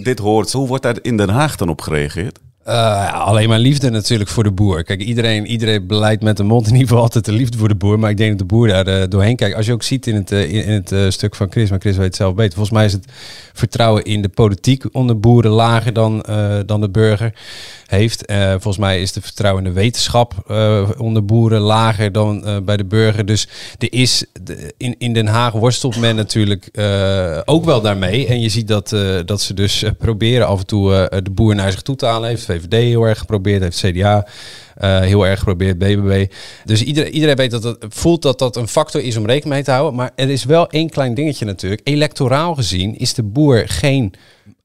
dit 0.02 0.18
hoort, 0.18 0.52
hoe 0.52 0.66
wordt 0.66 0.83
daar 0.83 0.96
in 1.02 1.16
Den 1.16 1.28
Haag 1.28 1.56
dan 1.56 1.68
op 1.68 1.80
gereageerd? 1.80 2.38
Eh, 2.64 3.12
alleen 3.12 3.48
maar 3.48 3.58
liefde 3.58 3.90
natuurlijk 3.90 4.30
voor 4.30 4.44
de 4.44 4.50
boer. 4.50 4.84
Kijk, 4.84 5.00
iedereen, 5.00 5.46
iedereen 5.46 5.86
beleidt 5.86 6.22
met 6.22 6.36
de 6.36 6.42
mond 6.42 6.66
in 6.66 6.72
ieder 6.72 6.88
geval 6.88 7.02
altijd 7.02 7.24
de 7.24 7.32
liefde 7.32 7.58
voor 7.58 7.68
de 7.68 7.74
boer. 7.74 7.98
Maar 7.98 8.10
ik 8.10 8.16
denk 8.16 8.30
dat 8.30 8.38
de 8.38 8.54
boer 8.54 8.68
daar 8.68 8.86
eh, 8.86 9.08
doorheen 9.08 9.36
kijkt. 9.36 9.56
Als 9.56 9.66
je 9.66 9.72
ook 9.72 9.82
ziet 9.82 10.06
in 10.06 10.14
het, 10.14 10.32
eh, 10.32 10.52
in, 10.52 10.64
in 10.64 10.84
het 10.84 11.12
stuk 11.12 11.34
van 11.34 11.50
Chris, 11.50 11.70
maar 11.70 11.80
Chris 11.80 11.96
weet 11.96 12.06
het 12.06 12.16
zelf 12.16 12.34
beter. 12.34 12.52
Volgens 12.52 12.76
mij 12.76 12.84
is 12.84 12.92
het 12.92 13.04
vertrouwen 13.52 14.04
in 14.04 14.22
de 14.22 14.28
politiek 14.28 14.84
onder 14.92 15.20
boeren 15.20 15.50
lager 15.50 15.92
dan, 15.92 16.24
dan 16.66 16.80
de 16.80 16.90
burger 16.90 17.34
heeft. 17.90 18.26
Eh, 18.26 18.50
volgens 18.50 18.79
mij 18.79 19.00
is 19.00 19.12
de 19.12 19.20
vertrouwen 19.20 19.64
in 19.64 19.68
de 19.72 19.81
wetenschap 19.81 20.35
eh, 20.46 20.90
onder 20.98 21.24
boeren 21.24 21.61
lager 21.61 22.12
dan 22.12 22.46
eh, 22.46 22.57
bij 22.59 22.76
de 22.76 22.85
burger. 22.85 23.26
Dus 23.26 23.48
er 23.79 23.92
is 23.92 24.24
de- 24.42 24.74
in, 24.98 25.12
Den 25.12 25.26
Haag 25.26 25.53
worstelt 25.53 25.96
men 25.96 26.16
natuurlijk 26.16 26.68
ook 27.44 27.64
wel 27.64 27.81
daarmee. 27.81 28.26
En 28.26 28.40
je 28.40 28.48
ziet 28.48 28.68
dat, 28.68 28.96
dat 29.24 29.40
ze 29.40 29.55
dus 29.55 29.85
proberen 29.98 30.46
af 30.46 30.59
en 30.61 30.66
toe 30.66 31.11
de 31.22 31.31
boer 31.31 31.55
naar 31.55 31.70
zich 31.72 31.83
toe 31.83 31.96
te 31.96 32.07
halen. 32.07 32.29
Heeft 32.29 32.44
VVD 32.44 32.72
heel 32.72 33.05
erg 33.05 33.18
geprobeerd, 33.18 33.62
heeft 33.62 33.81
CDA 33.81 34.26
heel 34.81 35.26
erg 35.26 35.38
geprobeerd, 35.38 35.79
BBB. 35.79 36.26
Dus 36.64 36.83
iedereen, 36.83 37.12
iedereen 37.12 37.37
weet 37.37 37.50
dat 37.50 37.62
dat, 37.62 37.76
voelt 37.88 38.22
dat 38.22 38.38
dat 38.38 38.57
een 38.57 38.68
factor 38.68 39.03
is 39.03 39.16
om 39.16 39.26
rekening 39.26 39.55
mee 39.55 39.62
te 39.64 39.70
houden. 39.70 39.94
Maar 39.94 40.11
er 40.14 40.31
is 40.31 40.44
wel 40.44 40.68
één 40.68 40.90
klein 40.90 41.14
dingetje 41.14 41.44
natuurlijk. 41.44 41.81
Electoraal 41.85 42.55
gezien 42.55 42.98
is 42.98 43.14
de 43.14 43.22
boer 43.22 43.62
geen 43.66 44.14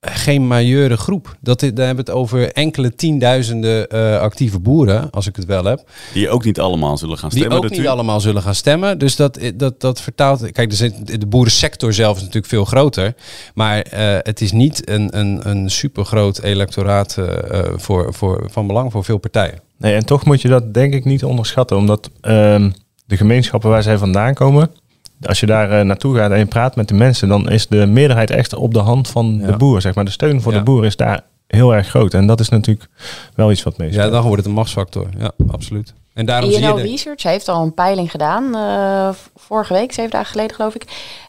geen 0.05 0.47
majeure 0.47 0.97
groep. 0.97 1.35
Dat, 1.41 1.61
is- 1.61 1.73
daar 1.73 1.85
hebben 1.85 2.05
we 2.05 2.11
het 2.11 2.19
over 2.21 2.51
enkele 2.51 2.95
tienduizenden 2.95 3.87
eh, 3.87 4.19
actieve 4.19 4.59
boeren, 4.59 5.09
als 5.11 5.27
ik 5.27 5.35
het 5.35 5.45
wel 5.45 5.63
heb. 5.65 5.89
Die 6.13 6.29
ook 6.29 6.43
niet 6.43 6.59
allemaal 6.59 6.97
zullen 6.97 7.17
gaan 7.17 7.29
Die 7.29 7.37
stemmen 7.39 7.57
ook 7.63 7.69
niet 7.69 7.87
allemaal 7.87 8.19
zullen 8.19 8.41
gaan 8.41 8.55
stemmen. 8.55 8.97
Dus 8.97 9.15
dat, 9.15 9.39
dat, 9.55 9.81
dat 9.81 10.01
vertaalt. 10.01 10.51
Kijk, 10.51 10.71
er 10.71 11.19
de 11.19 11.27
boerensector 11.27 11.93
zelf 11.93 12.15
is 12.15 12.21
natuurlijk 12.21 12.47
veel 12.47 12.65
groter. 12.65 13.13
Maar 13.53 13.79
eh, 13.81 14.17
het 14.21 14.41
is 14.41 14.51
niet 14.51 14.89
een, 14.89 15.17
een, 15.19 15.49
een 15.49 15.69
supergroot 15.69 16.39
electoraat 16.39 17.17
eh, 17.17 17.59
eh, 17.59 17.71
voor, 17.75 18.13
voor, 18.13 18.47
van 18.51 18.67
belang 18.67 18.91
voor 18.91 19.03
veel 19.03 19.17
partijen. 19.17 19.59
Nee, 19.77 19.95
en 19.95 20.05
toch 20.05 20.25
moet 20.25 20.41
je 20.41 20.47
dat 20.47 20.73
denk 20.73 20.93
ik 20.93 21.05
niet 21.05 21.23
onderschatten, 21.23 21.77
omdat 21.77 22.09
ehm, 22.21 22.69
de 23.05 23.17
gemeenschappen 23.17 23.69
waar 23.69 23.83
zij 23.83 23.97
vandaan 23.97 24.33
komen, 24.33 24.71
als 25.21 25.39
je 25.39 25.45
daar 25.45 25.71
eh, 25.71 25.85
naartoe 25.85 26.15
gaat 26.15 26.31
en 26.31 26.37
je 26.37 26.45
praat 26.45 26.75
met 26.75 26.87
de 26.87 26.93
mensen, 26.93 27.27
dan 27.27 27.49
is 27.49 27.67
de 27.67 27.85
meerderheid 27.85 28.29
echt 28.31 28.53
op 28.55 28.73
de 28.73 28.79
hand 28.79 29.07
van 29.07 29.37
de 29.37 29.57
boer. 29.57 29.81
Zeg 29.81 29.95
maar. 29.95 30.05
De 30.05 30.11
steun 30.11 30.41
voor 30.41 30.51
Ja. 30.51 30.57
de 30.57 30.63
boer 30.63 30.85
is 30.85 30.95
daar 30.95 31.21
heel 31.47 31.75
erg 31.75 31.87
groot. 31.87 32.13
En 32.13 32.27
dat 32.27 32.39
is 32.39 32.49
natuurlijk 32.49 32.87
wel 33.35 33.51
iets 33.51 33.63
wat 33.63 33.77
meespeelt. 33.77 34.03
Ja, 34.05 34.09
dan 34.11 34.21
wordt 34.21 34.37
het 34.37 34.45
een 34.45 34.51
machtsfactor. 34.53 35.07
Ja, 35.17 35.31
absoluut. 35.47 35.93
En 36.15 36.25
daarom 36.25 36.51
zie 36.51 36.61
je... 36.61 36.73
De- 36.73 36.81
Research 36.81 37.23
heeft 37.23 37.47
al 37.47 37.61
een 37.63 37.73
peiling 37.73 38.11
gedaan, 38.11 38.55
eh, 38.55 39.09
vorige 39.35 39.73
week, 39.73 39.93
zeven 39.93 40.11
dagen 40.11 40.31
geleden 40.31 40.55
geloof 40.55 40.75
ik. 40.75 40.83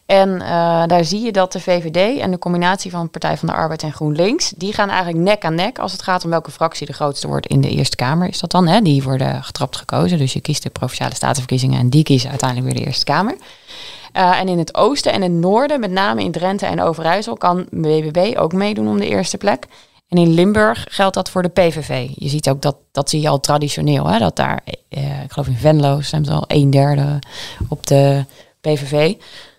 En 0.05 0.41
eh, 0.41 0.83
daar 0.85 1.03
zie 1.03 1.21
je 1.21 1.31
dat 1.31 1.51
de 1.51 1.59
VVD 1.59 2.19
en 2.19 2.31
de 2.31 2.39
combinatie 2.39 2.91
van 2.91 3.09
Partij 3.09 3.37
van 3.37 3.47
de 3.47 3.53
Arbeid 3.53 3.83
en 3.83 3.91
GroenLinks, 3.93 4.49
die 4.49 4.73
gaan 4.73 4.89
eigenlijk 4.89 5.23
nek 5.23 5.45
aan 5.45 5.55
nek 5.55 5.79
als 5.79 5.91
het 5.91 6.01
gaat 6.01 6.23
om 6.23 6.29
welke 6.29 6.51
fractie 6.51 6.85
de 6.85 6.93
grootste 6.93 7.27
wordt 7.27 7.45
in 7.47 7.61
de 7.61 7.69
Eerste 7.69 7.95
Kamer. 7.95 8.27
Is 8.27 8.39
dat 8.39 8.51
dan, 8.51 8.67
hè? 8.67 8.81
Die 8.81 9.03
worden 9.03 9.43
getrapt 9.43 9.75
gekozen. 9.75 10.17
Dus 10.17 10.33
je 10.33 10.41
kiest 10.41 10.63
de 10.63 10.69
Provinciale 10.69 11.15
Statenverkiezingen 11.15 11.79
en 11.79 11.89
die 11.89 12.03
kiezen 12.03 12.29
uiteindelijk 12.29 12.71
weer 12.71 12.81
de 12.81 12.87
Eerste 12.87 13.05
Kamer. 13.05 13.35
Eh, 14.11 14.39
en 14.39 14.47
in 14.47 14.57
het 14.57 14.75
oosten 14.75 15.11
en 15.11 15.21
het 15.21 15.31
noorden, 15.31 15.79
met 15.79 15.91
name 15.91 16.23
in 16.23 16.31
Drenthe 16.31 16.65
en 16.65 16.81
Overijssel, 16.81 17.35
kan 17.37 17.65
BBB 17.71 18.37
ook 18.37 18.53
meedoen 18.53 18.87
om 18.87 18.99
de 18.99 19.07
eerste 19.07 19.37
plek. 19.37 19.65
En 20.07 20.17
in 20.17 20.33
Limburg 20.33 20.85
geldt 20.89 21.15
dat 21.15 21.29
voor 21.29 21.41
de 21.41 21.49
PVV. 21.49 22.09
Je 22.15 22.29
ziet 22.29 22.49
ook 22.49 22.61
dat, 22.61 22.75
dat 22.91 23.09
zie 23.09 23.21
je 23.21 23.29
al 23.29 23.39
traditioneel, 23.39 24.07
hè, 24.07 24.19
dat 24.19 24.35
daar, 24.35 24.61
eh, 24.89 25.23
ik 25.23 25.31
geloof 25.31 25.47
in 25.47 25.57
Venlo, 25.57 26.01
stemt 26.01 26.29
al 26.29 26.43
een 26.47 26.69
derde 26.69 27.19
op 27.69 27.87
de 27.87 28.25
PVV. 28.61 29.13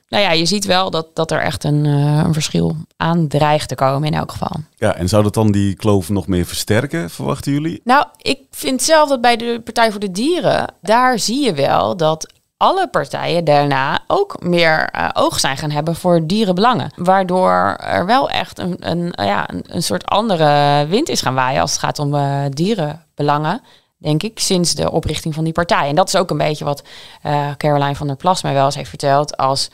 Nou 0.08 0.22
ja, 0.22 0.32
je 0.32 0.46
ziet 0.46 0.64
wel 0.64 0.90
dat, 0.90 1.06
dat 1.14 1.30
er 1.30 1.40
echt 1.40 1.64
een, 1.64 1.86
eh, 1.86 2.22
een 2.24 2.32
verschil 2.32 2.76
aan 2.96 3.28
dreigt 3.28 3.68
te 3.68 3.74
komen 3.74 4.08
in 4.08 4.18
elk 4.18 4.32
geval. 4.32 4.56
Ja, 4.76 4.94
en 4.94 5.08
zou 5.08 5.22
dat 5.22 5.34
dan 5.34 5.52
die 5.52 5.74
kloof 5.74 6.08
nog 6.08 6.26
meer 6.26 6.46
versterken, 6.46 7.10
verwachten 7.10 7.52
jullie? 7.52 7.80
Nou, 7.84 8.06
ik 8.16 8.40
vind 8.50 8.82
zelf 8.82 9.08
dat 9.08 9.20
bij 9.20 9.36
de 9.36 9.60
Partij 9.64 9.90
voor 9.90 10.00
de 10.00 10.10
Dieren, 10.10 10.74
daar 10.82 11.18
zie 11.18 11.44
je 11.44 11.54
wel 11.54 11.96
dat 11.96 12.32
alle 12.58 12.88
partijen 12.88 13.44
daarna 13.44 14.00
ook 14.06 14.42
meer 14.42 14.88
eh, 14.90 15.08
oog 15.12 15.40
zijn 15.40 15.56
gaan 15.56 15.70
hebben 15.70 15.94
voor 15.94 16.26
dierenbelangen. 16.26 16.92
Waardoor 16.96 17.76
er 17.78 18.06
wel 18.06 18.30
echt 18.30 18.58
een, 18.58 18.76
een, 18.78 19.12
ja, 19.14 19.48
een, 19.66 19.82
soort 19.82 20.06
andere 20.06 20.86
wind 20.86 21.08
is 21.08 21.20
gaan 21.20 21.34
waaien 21.34 21.60
als 21.60 21.70
het 21.70 21.80
gaat 21.80 21.98
om 21.98 22.14
eh, 22.14 22.44
dierenbelangen. 22.50 23.60
Denk 23.98 24.22
ik, 24.22 24.38
sinds 24.38 24.74
de 24.74 24.90
oprichting 24.90 25.34
van 25.34 25.44
die 25.44 25.52
partij. 25.52 25.88
En 25.88 25.94
dat 25.94 26.08
is 26.08 26.16
ook 26.16 26.30
een 26.30 26.38
beetje 26.38 26.64
wat 26.64 26.82
eh, 27.22 27.50
Caroline 27.56 27.94
van 27.94 28.06
der 28.06 28.16
Plas 28.16 28.42
mij 28.42 28.52
wel 28.52 28.64
eens 28.64 28.74
heeft 28.74 28.88
verteld. 28.88 29.36
Als 29.36 29.70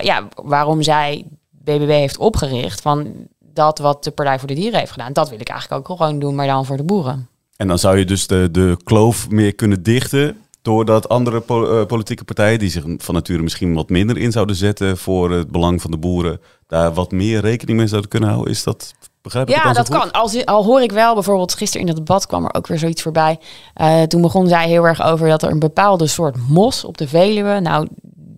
ja, 0.00 0.28
waarom 0.34 0.82
zij 0.82 1.24
BBB 1.50 1.88
heeft 1.88 2.18
opgericht. 2.18 2.80
Van 2.80 3.14
dat 3.38 3.78
wat 3.78 4.04
de 4.04 4.10
Partij 4.10 4.38
voor 4.38 4.48
de 4.48 4.54
Dieren 4.54 4.78
heeft 4.78 4.92
gedaan. 4.92 5.12
Dat 5.12 5.28
wil 5.28 5.40
ik 5.40 5.48
eigenlijk 5.48 5.80
ook 5.90 5.96
gewoon 5.96 6.18
doen, 6.18 6.34
maar 6.34 6.46
dan 6.46 6.66
voor 6.66 6.76
de 6.76 6.82
boeren. 6.82 7.28
En 7.56 7.68
dan 7.68 7.78
zou 7.78 7.98
je 7.98 8.04
dus 8.04 8.26
de, 8.26 8.48
de 8.50 8.76
kloof 8.84 9.30
meer 9.30 9.54
kunnen 9.54 9.82
dichten. 9.82 10.45
Doordat 10.66 11.08
andere 11.08 11.40
po- 11.40 11.80
eh, 11.80 11.86
politieke 11.86 12.24
partijen, 12.24 12.58
die 12.58 12.70
zich 12.70 12.84
van 12.98 13.14
nature 13.14 13.42
misschien 13.42 13.74
wat 13.74 13.88
minder 13.88 14.16
in 14.18 14.32
zouden 14.32 14.56
zetten 14.56 14.96
voor 14.98 15.30
het 15.30 15.50
belang 15.50 15.82
van 15.82 15.90
de 15.90 15.96
boeren, 15.96 16.40
daar 16.66 16.94
wat 16.94 17.10
meer 17.12 17.40
rekening 17.40 17.78
mee 17.78 17.86
zouden 17.86 18.10
kunnen 18.10 18.28
houden. 18.28 18.52
Is 18.52 18.62
dat, 18.62 18.94
begrijp 19.22 19.48
ik 19.48 19.54
Ja, 19.54 19.72
dat 19.72 19.86
goed? 19.88 19.98
kan. 19.98 20.12
Als, 20.12 20.44
al 20.44 20.64
hoor 20.64 20.80
ik 20.82 20.92
wel, 20.92 21.14
bijvoorbeeld 21.14 21.54
gisteren 21.54 21.86
in 21.86 21.94
het 21.94 22.06
debat 22.06 22.26
kwam 22.26 22.44
er 22.44 22.54
ook 22.54 22.66
weer 22.66 22.78
zoiets 22.78 23.02
voorbij. 23.02 23.38
Eh, 23.74 24.02
toen 24.02 24.20
begon 24.20 24.48
zij 24.48 24.68
heel 24.68 24.84
erg 24.86 25.02
over 25.02 25.28
dat 25.28 25.42
er 25.42 25.50
een 25.50 25.58
bepaalde 25.58 26.06
soort 26.06 26.36
mos 26.48 26.84
op 26.84 26.98
de 26.98 27.08
Veluwe. 27.08 27.60
Nou, 27.60 27.88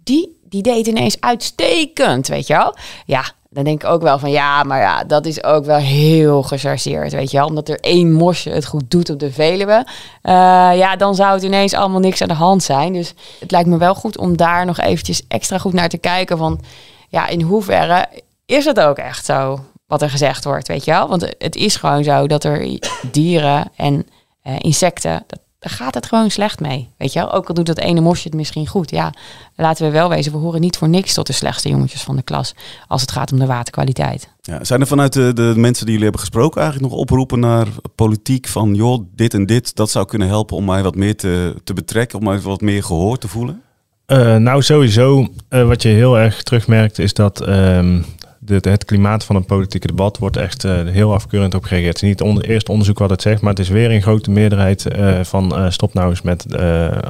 die, 0.04 0.38
die 0.48 0.62
deed 0.62 0.86
ineens 0.86 1.20
uitstekend, 1.20 2.28
weet 2.28 2.46
je 2.46 2.54
wel. 2.54 2.76
Ja, 3.06 3.24
dan 3.50 3.64
denk 3.64 3.82
ik 3.82 3.88
ook 3.88 4.02
wel 4.02 4.18
van 4.18 4.30
ja, 4.30 4.62
maar 4.62 4.80
ja, 4.80 5.04
dat 5.04 5.26
is 5.26 5.44
ook 5.44 5.64
wel 5.64 5.78
heel 5.78 6.42
gechargeerd, 6.42 7.12
weet 7.12 7.30
je 7.30 7.36
wel. 7.36 7.46
Omdat 7.46 7.68
er 7.68 7.80
één 7.80 8.12
mosje 8.12 8.50
het 8.50 8.66
goed 8.66 8.90
doet 8.90 9.10
op 9.10 9.18
de 9.18 9.32
Veluwe. 9.32 9.86
eh, 10.22 10.32
ja, 10.76 10.96
dan 10.96 11.14
zou 11.14 11.32
het 11.32 11.42
ineens 11.42 11.74
allemaal 11.74 12.00
niks 12.00 12.22
aan 12.22 12.28
de 12.28 12.34
hand 12.34 12.62
zijn. 12.62 12.92
Dus 12.92 13.14
het 13.40 13.50
lijkt 13.50 13.68
me 13.68 13.76
wel 13.76 13.94
goed 13.94 14.18
om 14.18 14.36
daar 14.36 14.66
nog 14.66 14.78
eventjes 14.78 15.22
extra 15.28 15.58
goed 15.58 15.72
naar 15.72 15.88
te 15.88 15.98
kijken 15.98 16.38
van... 16.38 16.60
Ja, 17.08 17.26
in 17.28 17.40
hoeverre 17.40 18.08
is 18.46 18.64
het 18.64 18.80
ook 18.80 18.96
echt 18.96 19.24
zo 19.24 19.60
wat 19.86 20.02
er 20.02 20.10
gezegd 20.10 20.44
wordt, 20.44 20.68
weet 20.68 20.84
je 20.84 20.90
wel? 20.90 21.08
Want 21.08 21.34
het 21.38 21.56
is 21.56 21.76
gewoon 21.76 22.04
zo 22.04 22.26
dat 22.26 22.44
er 22.44 22.78
dieren 23.10 23.70
en 23.76 24.06
eh, 24.42 24.54
insecten, 24.58 25.24
dat, 25.26 25.40
daar 25.58 25.72
gaat 25.72 25.94
het 25.94 26.06
gewoon 26.06 26.30
slecht 26.30 26.60
mee. 26.60 26.88
Weet 26.98 27.12
je 27.12 27.18
wel? 27.18 27.32
Ook 27.32 27.48
al 27.48 27.54
doet 27.54 27.66
dat 27.66 27.78
ene 27.78 28.00
mosje 28.00 28.28
het 28.28 28.36
misschien 28.36 28.66
goed. 28.66 28.90
Ja, 28.90 29.12
laten 29.56 29.86
we 29.86 29.92
wel 29.92 30.08
wezen, 30.08 30.32
we 30.32 30.38
horen 30.38 30.60
niet 30.60 30.76
voor 30.76 30.88
niks 30.88 31.14
tot 31.14 31.26
de 31.26 31.32
slechtste 31.32 31.68
jongetjes 31.68 32.02
van 32.02 32.16
de 32.16 32.22
klas 32.22 32.54
als 32.86 33.00
het 33.00 33.10
gaat 33.10 33.32
om 33.32 33.38
de 33.38 33.46
waterkwaliteit. 33.46 34.28
Ja, 34.40 34.64
zijn 34.64 34.80
er 34.80 34.86
vanuit 34.86 35.12
de, 35.12 35.32
de 35.32 35.52
mensen 35.56 35.84
die 35.84 35.94
jullie 35.94 36.02
hebben 36.02 36.20
gesproken 36.20 36.60
eigenlijk 36.60 36.92
nog 36.92 37.00
oproepen 37.00 37.40
naar 37.40 37.66
politiek 37.94 38.48
van 38.48 38.74
joh, 38.74 39.04
dit 39.14 39.34
en 39.34 39.46
dit, 39.46 39.76
dat 39.76 39.90
zou 39.90 40.06
kunnen 40.06 40.28
helpen 40.28 40.56
om 40.56 40.64
mij 40.64 40.82
wat 40.82 40.94
meer 40.94 41.16
te, 41.16 41.54
te 41.64 41.72
betrekken, 41.72 42.18
om 42.18 42.24
mij 42.24 42.40
wat 42.40 42.60
meer 42.60 42.82
gehoord 42.82 43.20
te 43.20 43.28
voelen? 43.28 43.62
Uh, 44.06 44.36
nou, 44.36 44.62
sowieso, 44.62 45.28
uh, 45.50 45.66
wat 45.66 45.82
je 45.82 45.88
heel 45.88 46.18
erg 46.18 46.42
terugmerkt, 46.42 46.98
is 46.98 47.14
dat 47.14 47.48
um, 47.48 48.04
het 48.48 48.84
klimaat 48.84 49.24
van 49.24 49.36
het 49.36 49.46
politieke 49.46 49.86
debat 49.86 50.18
wordt 50.18 50.36
echt 50.36 50.64
uh, 50.64 50.72
heel 50.86 51.12
afkeurend 51.12 51.54
op 51.54 51.64
gereageerd. 51.64 51.94
Het 51.94 52.02
is 52.02 52.08
niet 52.08 52.20
onder, 52.20 52.44
eerste 52.44 52.70
onderzoek 52.70 52.98
wat 52.98 53.10
het 53.10 53.22
zegt, 53.22 53.40
maar 53.40 53.50
het 53.50 53.58
is 53.58 53.68
weer 53.68 53.90
een 53.90 54.02
grote 54.02 54.30
meerderheid 54.30 54.86
van 55.22 55.72
stop 55.72 55.94
nou 55.94 56.10
eens 56.10 56.22
met 56.22 56.56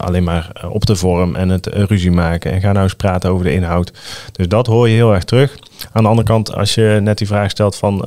alleen 0.00 0.24
maar 0.24 0.66
op 0.70 0.86
de 0.86 0.96
vorm 0.96 1.34
en 1.34 1.48
het 1.48 1.66
ruzie 1.66 2.10
maken 2.10 2.52
en 2.52 2.60
ga 2.60 2.72
nou 2.72 2.84
eens 2.84 2.94
praten 2.94 3.30
over 3.30 3.44
de 3.44 3.52
inhoud. 3.52 3.92
Dus 4.32 4.48
dat 4.48 4.66
hoor 4.66 4.88
je 4.88 4.94
heel 4.94 5.14
erg 5.14 5.24
terug. 5.24 5.58
Aan 5.92 6.02
de 6.02 6.08
andere 6.08 6.26
kant, 6.26 6.54
als 6.54 6.74
je 6.74 6.98
net 7.02 7.18
die 7.18 7.26
vraag 7.26 7.50
stelt 7.50 7.76
van 7.76 8.04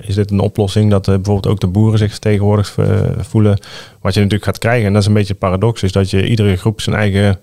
is 0.00 0.14
dit 0.14 0.30
een 0.30 0.40
oplossing 0.40 0.90
dat 0.90 1.04
bijvoorbeeld 1.04 1.46
ook 1.46 1.60
de 1.60 1.66
boeren 1.66 1.98
zich 1.98 2.10
vertegenwoordigd 2.10 2.74
voelen, 3.18 3.58
wat 4.00 4.14
je 4.14 4.20
natuurlijk 4.20 4.44
gaat 4.44 4.58
krijgen, 4.58 4.86
en 4.86 4.92
dat 4.92 5.02
is 5.02 5.08
een 5.08 5.14
beetje 5.14 5.34
paradox, 5.34 5.82
is 5.82 5.92
dat 5.92 6.10
je 6.10 6.28
iedere 6.28 6.56
groep 6.56 6.80
zijn 6.80 6.96
eigen 6.96 7.38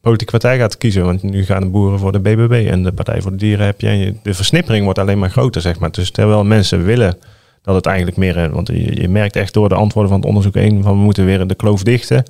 politieke 0.00 0.32
partij 0.32 0.58
gaat 0.58 0.78
kiezen. 0.78 1.04
Want 1.04 1.22
nu 1.22 1.44
gaan 1.44 1.62
de 1.62 1.68
boeren 1.68 1.98
voor 1.98 2.12
de 2.12 2.20
BBB 2.20 2.66
en 2.70 2.82
de 2.82 2.92
Partij 2.92 3.20
voor 3.20 3.30
de 3.30 3.36
Dieren 3.36 3.66
heb 3.66 3.80
je. 3.80 4.14
De 4.22 4.34
versnippering 4.34 4.84
wordt 4.84 4.98
alleen 4.98 5.18
maar 5.18 5.30
groter, 5.30 5.60
zeg 5.60 5.78
maar. 5.78 5.90
Dus 5.90 6.10
terwijl 6.10 6.44
mensen 6.44 6.84
willen 6.84 7.18
dat 7.62 7.74
het 7.74 7.86
eigenlijk 7.86 8.16
meer. 8.16 8.50
Want 8.50 8.68
je, 8.68 9.00
je 9.00 9.08
merkt 9.08 9.36
echt 9.36 9.54
door 9.54 9.68
de 9.68 9.74
antwoorden 9.74 10.10
van 10.10 10.20
het 10.20 10.28
onderzoek 10.28 10.56
één 10.56 10.82
van 10.82 10.92
we 10.92 11.02
moeten 11.02 11.24
weer 11.24 11.46
de 11.46 11.54
kloof 11.54 11.82
dichten. 11.82 12.24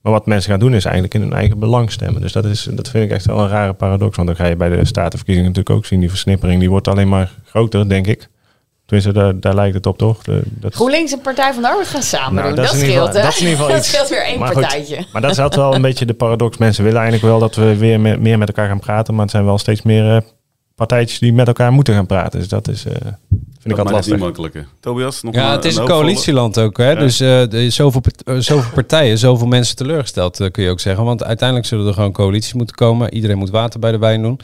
Maar 0.00 0.12
wat 0.12 0.26
mensen 0.26 0.50
gaan 0.50 0.60
doen 0.60 0.74
is 0.74 0.84
eigenlijk 0.84 1.14
in 1.14 1.20
hun 1.20 1.32
eigen 1.32 1.58
belang 1.58 1.92
stemmen. 1.92 2.20
Dus 2.20 2.32
dat, 2.32 2.44
is, 2.44 2.68
dat 2.72 2.88
vind 2.88 3.04
ik 3.04 3.10
echt 3.10 3.26
wel 3.26 3.40
een 3.40 3.48
rare 3.48 3.72
paradox. 3.72 4.16
Want 4.16 4.28
dan 4.28 4.36
ga 4.36 4.46
je 4.46 4.56
bij 4.56 4.68
de 4.68 4.84
statenverkiezingen 4.84 5.48
natuurlijk 5.48 5.76
ook 5.76 5.86
zien. 5.86 6.00
Die 6.00 6.08
versnippering 6.08 6.60
die 6.60 6.70
wordt 6.70 6.88
alleen 6.88 7.08
maar 7.08 7.32
groter, 7.44 7.88
denk 7.88 8.06
ik. 8.06 8.28
Tenminste, 8.86 9.12
daar, 9.12 9.40
daar 9.40 9.54
lijkt 9.54 9.74
het 9.74 9.86
op, 9.86 9.98
toch? 9.98 10.22
De, 10.22 10.42
dat... 10.44 10.74
GroenLinks 10.74 11.12
en 11.12 11.20
Partij 11.20 11.52
van 11.52 11.62
de 11.62 11.68
Arbeid 11.68 11.88
gaan 11.88 12.02
samen 12.02 12.34
nou, 12.34 12.46
doen. 12.46 12.64
Dat, 12.64 12.74
scheelt, 12.74 12.84
geval, 12.84 13.12
dat 13.12 13.32
is 13.32 13.40
in 13.40 13.48
ieder 13.48 13.64
geval 13.64 13.76
iets. 13.76 13.86
Dat 13.86 13.94
scheelt 13.94 14.08
weer 14.08 14.24
één 14.24 14.38
maar 14.38 14.52
partijtje. 14.52 14.96
Goed, 14.96 15.12
maar 15.12 15.22
dat 15.22 15.30
is 15.30 15.38
altijd 15.38 15.60
wel 15.60 15.74
een 15.74 15.82
beetje 15.82 16.06
de 16.06 16.14
paradox. 16.14 16.56
Mensen 16.56 16.84
willen 16.84 17.00
eigenlijk 17.00 17.30
wel 17.30 17.40
dat 17.40 17.54
we 17.54 17.76
weer 17.76 18.00
me, 18.00 18.16
meer 18.16 18.38
met 18.38 18.48
elkaar 18.48 18.68
gaan 18.68 18.80
praten. 18.80 19.14
Maar 19.14 19.22
het 19.22 19.30
zijn 19.30 19.44
wel 19.44 19.58
steeds 19.58 19.82
meer 19.82 20.14
uh, 20.14 20.20
partijtjes 20.74 21.18
die 21.18 21.32
met 21.32 21.46
elkaar 21.46 21.72
moeten 21.72 21.94
gaan 21.94 22.06
praten. 22.06 22.38
Dus 22.38 22.48
dat 22.48 22.68
is... 22.68 22.86
Uh, 22.86 22.92
vind 23.66 23.78
ik 23.78 23.78
altijd 23.78 23.90
lastig. 23.94 24.12
niet 24.12 24.22
makkelijker. 24.22 24.66
Tobias, 24.80 25.22
nog 25.22 25.34
Ja, 25.34 25.46
een, 25.46 25.52
het 25.52 25.64
is 25.64 25.76
een, 25.76 25.82
een 25.82 25.88
coalitieland 25.88 26.58
ook. 26.58 26.76
Hè? 26.76 26.90
Ja. 26.90 26.98
Dus 26.98 27.20
uh, 27.20 27.28
de, 27.48 27.70
zoveel, 27.70 28.02
uh, 28.24 28.36
zoveel 28.38 28.72
partijen, 28.74 29.18
zoveel 29.18 29.46
mensen 29.46 29.76
teleurgesteld, 29.76 30.40
uh, 30.40 30.50
kun 30.50 30.62
je 30.62 30.70
ook 30.70 30.80
zeggen. 30.80 31.04
Want 31.04 31.24
uiteindelijk 31.24 31.68
zullen 31.68 31.86
er 31.86 31.94
gewoon 31.94 32.12
coalities 32.12 32.52
moeten 32.52 32.76
komen. 32.76 33.14
Iedereen 33.14 33.38
moet 33.38 33.50
water 33.50 33.80
bij 33.80 33.90
de 33.90 33.98
wijn 33.98 34.22
doen. 34.22 34.40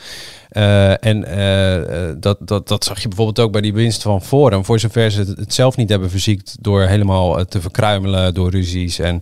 Uh, 0.52 1.04
en 1.04 1.24
uh, 1.38 2.12
dat, 2.20 2.38
dat, 2.40 2.68
dat 2.68 2.84
zag 2.84 3.02
je 3.02 3.08
bijvoorbeeld 3.08 3.40
ook 3.40 3.52
bij 3.52 3.60
die 3.60 3.72
winst 3.72 4.02
van 4.02 4.22
Forum. 4.22 4.64
Voor 4.64 4.78
zover 4.78 5.10
ze 5.10 5.20
het, 5.20 5.54
zelf 5.54 5.76
niet 5.76 5.88
hebben 5.88 6.10
verziekt 6.10 6.56
door 6.60 6.82
helemaal 6.82 7.44
te 7.44 7.60
verkruimelen 7.60 8.34
door 8.34 8.50
ruzies. 8.50 8.98
En 8.98 9.20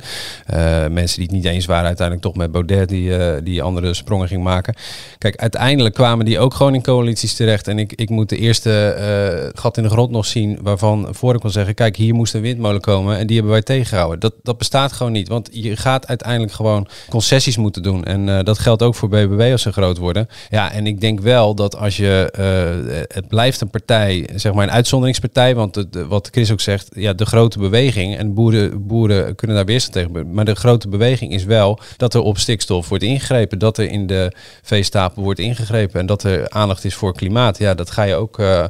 mensen 0.92 1.16
die 1.18 1.26
het 1.26 1.30
niet 1.30 1.44
eens 1.44 1.66
waren 1.66 1.86
uiteindelijk 1.86 2.26
toch 2.26 2.36
met 2.36 2.52
Baudet 2.52 2.88
die, 2.88 3.42
die 3.42 3.62
andere 3.62 3.94
sprongen 3.94 4.28
ging 4.28 4.42
maken. 4.42 4.74
Kijk, 5.18 5.36
uiteindelijk 5.36 5.94
kwamen 5.94 6.24
die 6.24 6.38
ook 6.38 6.54
gewoon 6.54 6.74
in 6.74 6.82
coalities 6.82 7.34
terecht. 7.34 7.68
En 7.68 7.78
ik, 7.78 7.92
ik 7.92 8.10
moet 8.10 8.28
de 8.28 8.36
eerste 8.36 9.52
gat 9.54 9.76
in 9.76 9.82
de 9.82 9.88
grond 9.88 10.10
nog 10.10 10.26
zien 10.26 10.58
waarvan 10.62 11.08
Forum 11.14 11.40
kon 11.40 11.50
zeggen... 11.50 11.74
kijk, 11.74 11.96
hier 11.96 12.14
moest 12.14 12.34
een 12.34 12.40
windmolen 12.40 12.80
komen 12.80 13.18
en 13.18 13.26
die 13.26 13.36
hebben 13.36 13.52
wij 13.52 13.62
tegengehouden. 13.62 14.20
Dat, 14.20 14.34
dat 14.42 14.58
bestaat 14.58 14.92
gewoon 14.92 15.12
niet. 15.12 15.28
Want 15.28 15.48
je 15.52 15.76
gaat 15.76 16.06
uiteindelijk 16.06 16.52
gewoon 16.52 16.88
concessies 17.08 17.56
moeten 17.56 17.82
doen. 17.82 18.04
En 18.04 18.44
dat 18.44 18.58
geldt 18.58 18.82
ook 18.82 18.94
voor 18.94 19.08
BBB 19.08 19.48
als 19.52 19.62
ze 19.62 19.72
groot 19.72 19.98
worden. 19.98 20.28
Ja, 20.48 20.72
en 20.72 20.86
ik 20.86 21.00
denk 21.00 21.19
wel 21.20 21.54
dat 21.54 21.76
als 21.76 21.96
je, 21.96 22.33
uh, 22.38 22.96
het 23.09 23.28
blijft 23.28 23.61
een 23.61 23.70
partij, 23.70 24.28
zeg 24.35 24.52
maar 24.52 24.62
een 24.62 24.72
uitzonderingspartij, 24.72 25.54
want 25.54 25.87
wat 26.09 26.28
Chris 26.33 26.52
ook 26.52 26.61
zegt, 26.61 26.88
ja, 26.94 27.12
de 27.12 27.26
grote 27.26 27.59
beweging, 27.59 28.16
en 28.16 28.35
boeren, 28.35 28.87
boeren 28.87 29.35
kunnen 29.35 29.56
daar 29.56 29.64
weerstand 29.64 29.94
tegen, 29.94 30.33
maar 30.33 30.44
de 30.44 30.54
grote 30.54 30.88
beweging 30.88 31.33
is 31.33 31.44
wel 31.44 31.78
dat 31.96 32.14
er 32.14 32.20
op 32.20 32.38
stikstof 32.38 32.88
wordt 32.88 33.04
ingegrepen, 33.04 33.59
dat 33.59 33.78
er 33.78 33.90
in 33.90 34.06
de 34.06 34.33
veestapel 34.62 35.22
wordt 35.22 35.40
ingegrepen 35.40 36.00
en 36.00 36.06
dat 36.06 36.22
er 36.22 36.50
aandacht 36.50 36.85
is 36.85 36.94
voor 36.94 37.14
klimaat. 37.14 37.59
Ja, 37.59 37.74
dat 37.74 37.90
ga 37.90 38.02
je 38.02 38.14
ook 38.14 38.38
uh, 38.38 38.64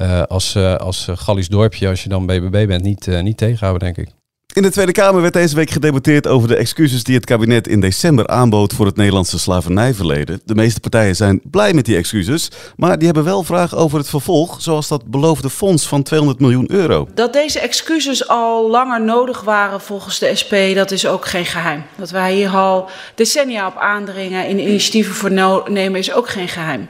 uh, 0.00 0.22
als, 0.22 0.56
als 0.56 1.08
Gallisch 1.10 1.48
dorpje, 1.48 1.88
als 1.88 2.02
je 2.02 2.08
dan 2.08 2.26
BBB 2.26 2.66
bent, 2.66 2.82
niet, 2.82 3.06
niet 3.22 3.36
tegenhouden, 3.36 3.94
denk 3.94 4.08
ik. 4.08 4.14
In 4.56 4.62
de 4.62 4.70
Tweede 4.70 4.92
Kamer 4.92 5.20
werd 5.22 5.32
deze 5.32 5.54
week 5.54 5.70
gedebatteerd 5.70 6.26
over 6.26 6.48
de 6.48 6.56
excuses 6.56 7.04
die 7.04 7.14
het 7.14 7.24
kabinet 7.24 7.68
in 7.68 7.80
december 7.80 8.26
aanbood 8.26 8.72
voor 8.72 8.86
het 8.86 8.96
Nederlandse 8.96 9.38
slavernijverleden. 9.38 10.40
De 10.44 10.54
meeste 10.54 10.80
partijen 10.80 11.16
zijn 11.16 11.40
blij 11.50 11.72
met 11.72 11.84
die 11.84 11.96
excuses, 11.96 12.50
maar 12.76 12.96
die 12.96 13.06
hebben 13.06 13.24
wel 13.24 13.42
vragen 13.42 13.78
over 13.78 13.98
het 13.98 14.08
vervolg, 14.08 14.62
zoals 14.62 14.88
dat 14.88 15.10
beloofde 15.10 15.50
fonds 15.50 15.88
van 15.88 16.02
200 16.02 16.40
miljoen 16.40 16.72
euro. 16.72 17.08
Dat 17.14 17.32
deze 17.32 17.60
excuses 17.60 18.28
al 18.28 18.70
langer 18.70 19.00
nodig 19.00 19.40
waren 19.40 19.80
volgens 19.80 20.18
de 20.18 20.34
SP, 20.40 20.54
dat 20.74 20.90
is 20.90 21.06
ook 21.06 21.26
geen 21.26 21.46
geheim. 21.46 21.82
Dat 21.96 22.10
wij 22.10 22.34
hier 22.34 22.50
al 22.50 22.88
decennia 23.14 23.66
op 23.66 23.76
aandringen 23.76 24.46
in 24.46 24.58
initiatieven 24.58 25.14
voor 25.14 25.32
nemen, 25.70 25.94
is 25.94 26.12
ook 26.12 26.28
geen 26.28 26.48
geheim. 26.48 26.88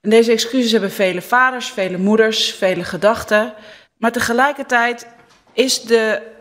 En 0.00 0.10
deze 0.10 0.32
excuses 0.32 0.72
hebben 0.72 0.92
vele 0.92 1.22
vaders, 1.22 1.66
vele 1.66 1.98
moeders, 1.98 2.54
vele 2.58 2.84
gedachten. 2.84 3.52
Maar 3.98 4.12
tegelijkertijd 4.12 5.06
is 5.52 5.82
de 5.82 6.34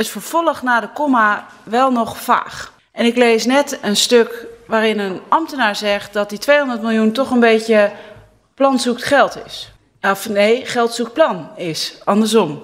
het 0.00 0.08
vervolg 0.08 0.62
na 0.62 0.80
de 0.80 0.88
komma 0.88 1.46
wel 1.62 1.92
nog 1.92 2.18
vaag. 2.18 2.72
En 2.92 3.04
ik 3.04 3.16
lees 3.16 3.46
net 3.46 3.78
een 3.82 3.96
stuk 3.96 4.46
waarin 4.66 4.98
een 4.98 5.20
ambtenaar 5.28 5.76
zegt 5.76 6.12
dat 6.12 6.28
die 6.28 6.38
200 6.38 6.82
miljoen 6.82 7.12
toch 7.12 7.30
een 7.30 7.40
beetje 7.40 7.90
plan 8.54 8.78
zoekt 8.78 9.04
geld 9.04 9.38
is. 9.46 9.72
Of 10.00 10.28
nee, 10.28 10.66
geld 10.66 10.92
zoekt 10.92 11.12
plan 11.12 11.48
is, 11.56 12.00
andersom. 12.04 12.62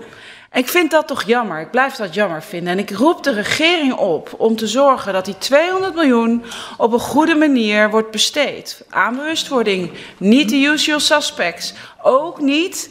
Ik 0.52 0.68
vind 0.68 0.90
dat 0.90 1.06
toch 1.06 1.22
jammer. 1.22 1.60
Ik 1.60 1.70
blijf 1.70 1.94
dat 1.94 2.14
jammer 2.14 2.42
vinden. 2.42 2.72
En 2.72 2.78
ik 2.78 2.90
roep 2.90 3.22
de 3.22 3.32
regering 3.32 3.94
op 3.94 4.34
om 4.36 4.56
te 4.56 4.66
zorgen 4.66 5.12
dat 5.12 5.24
die 5.24 5.38
200 5.38 5.94
miljoen 5.94 6.44
op 6.76 6.92
een 6.92 6.98
goede 6.98 7.34
manier 7.34 7.90
wordt 7.90 8.10
besteed. 8.10 8.84
Aan 8.90 9.16
bewustwording, 9.16 9.90
niet 10.18 10.48
de 10.48 10.56
usual 10.56 11.00
suspects. 11.00 11.74
Ook 12.02 12.40
niet 12.40 12.90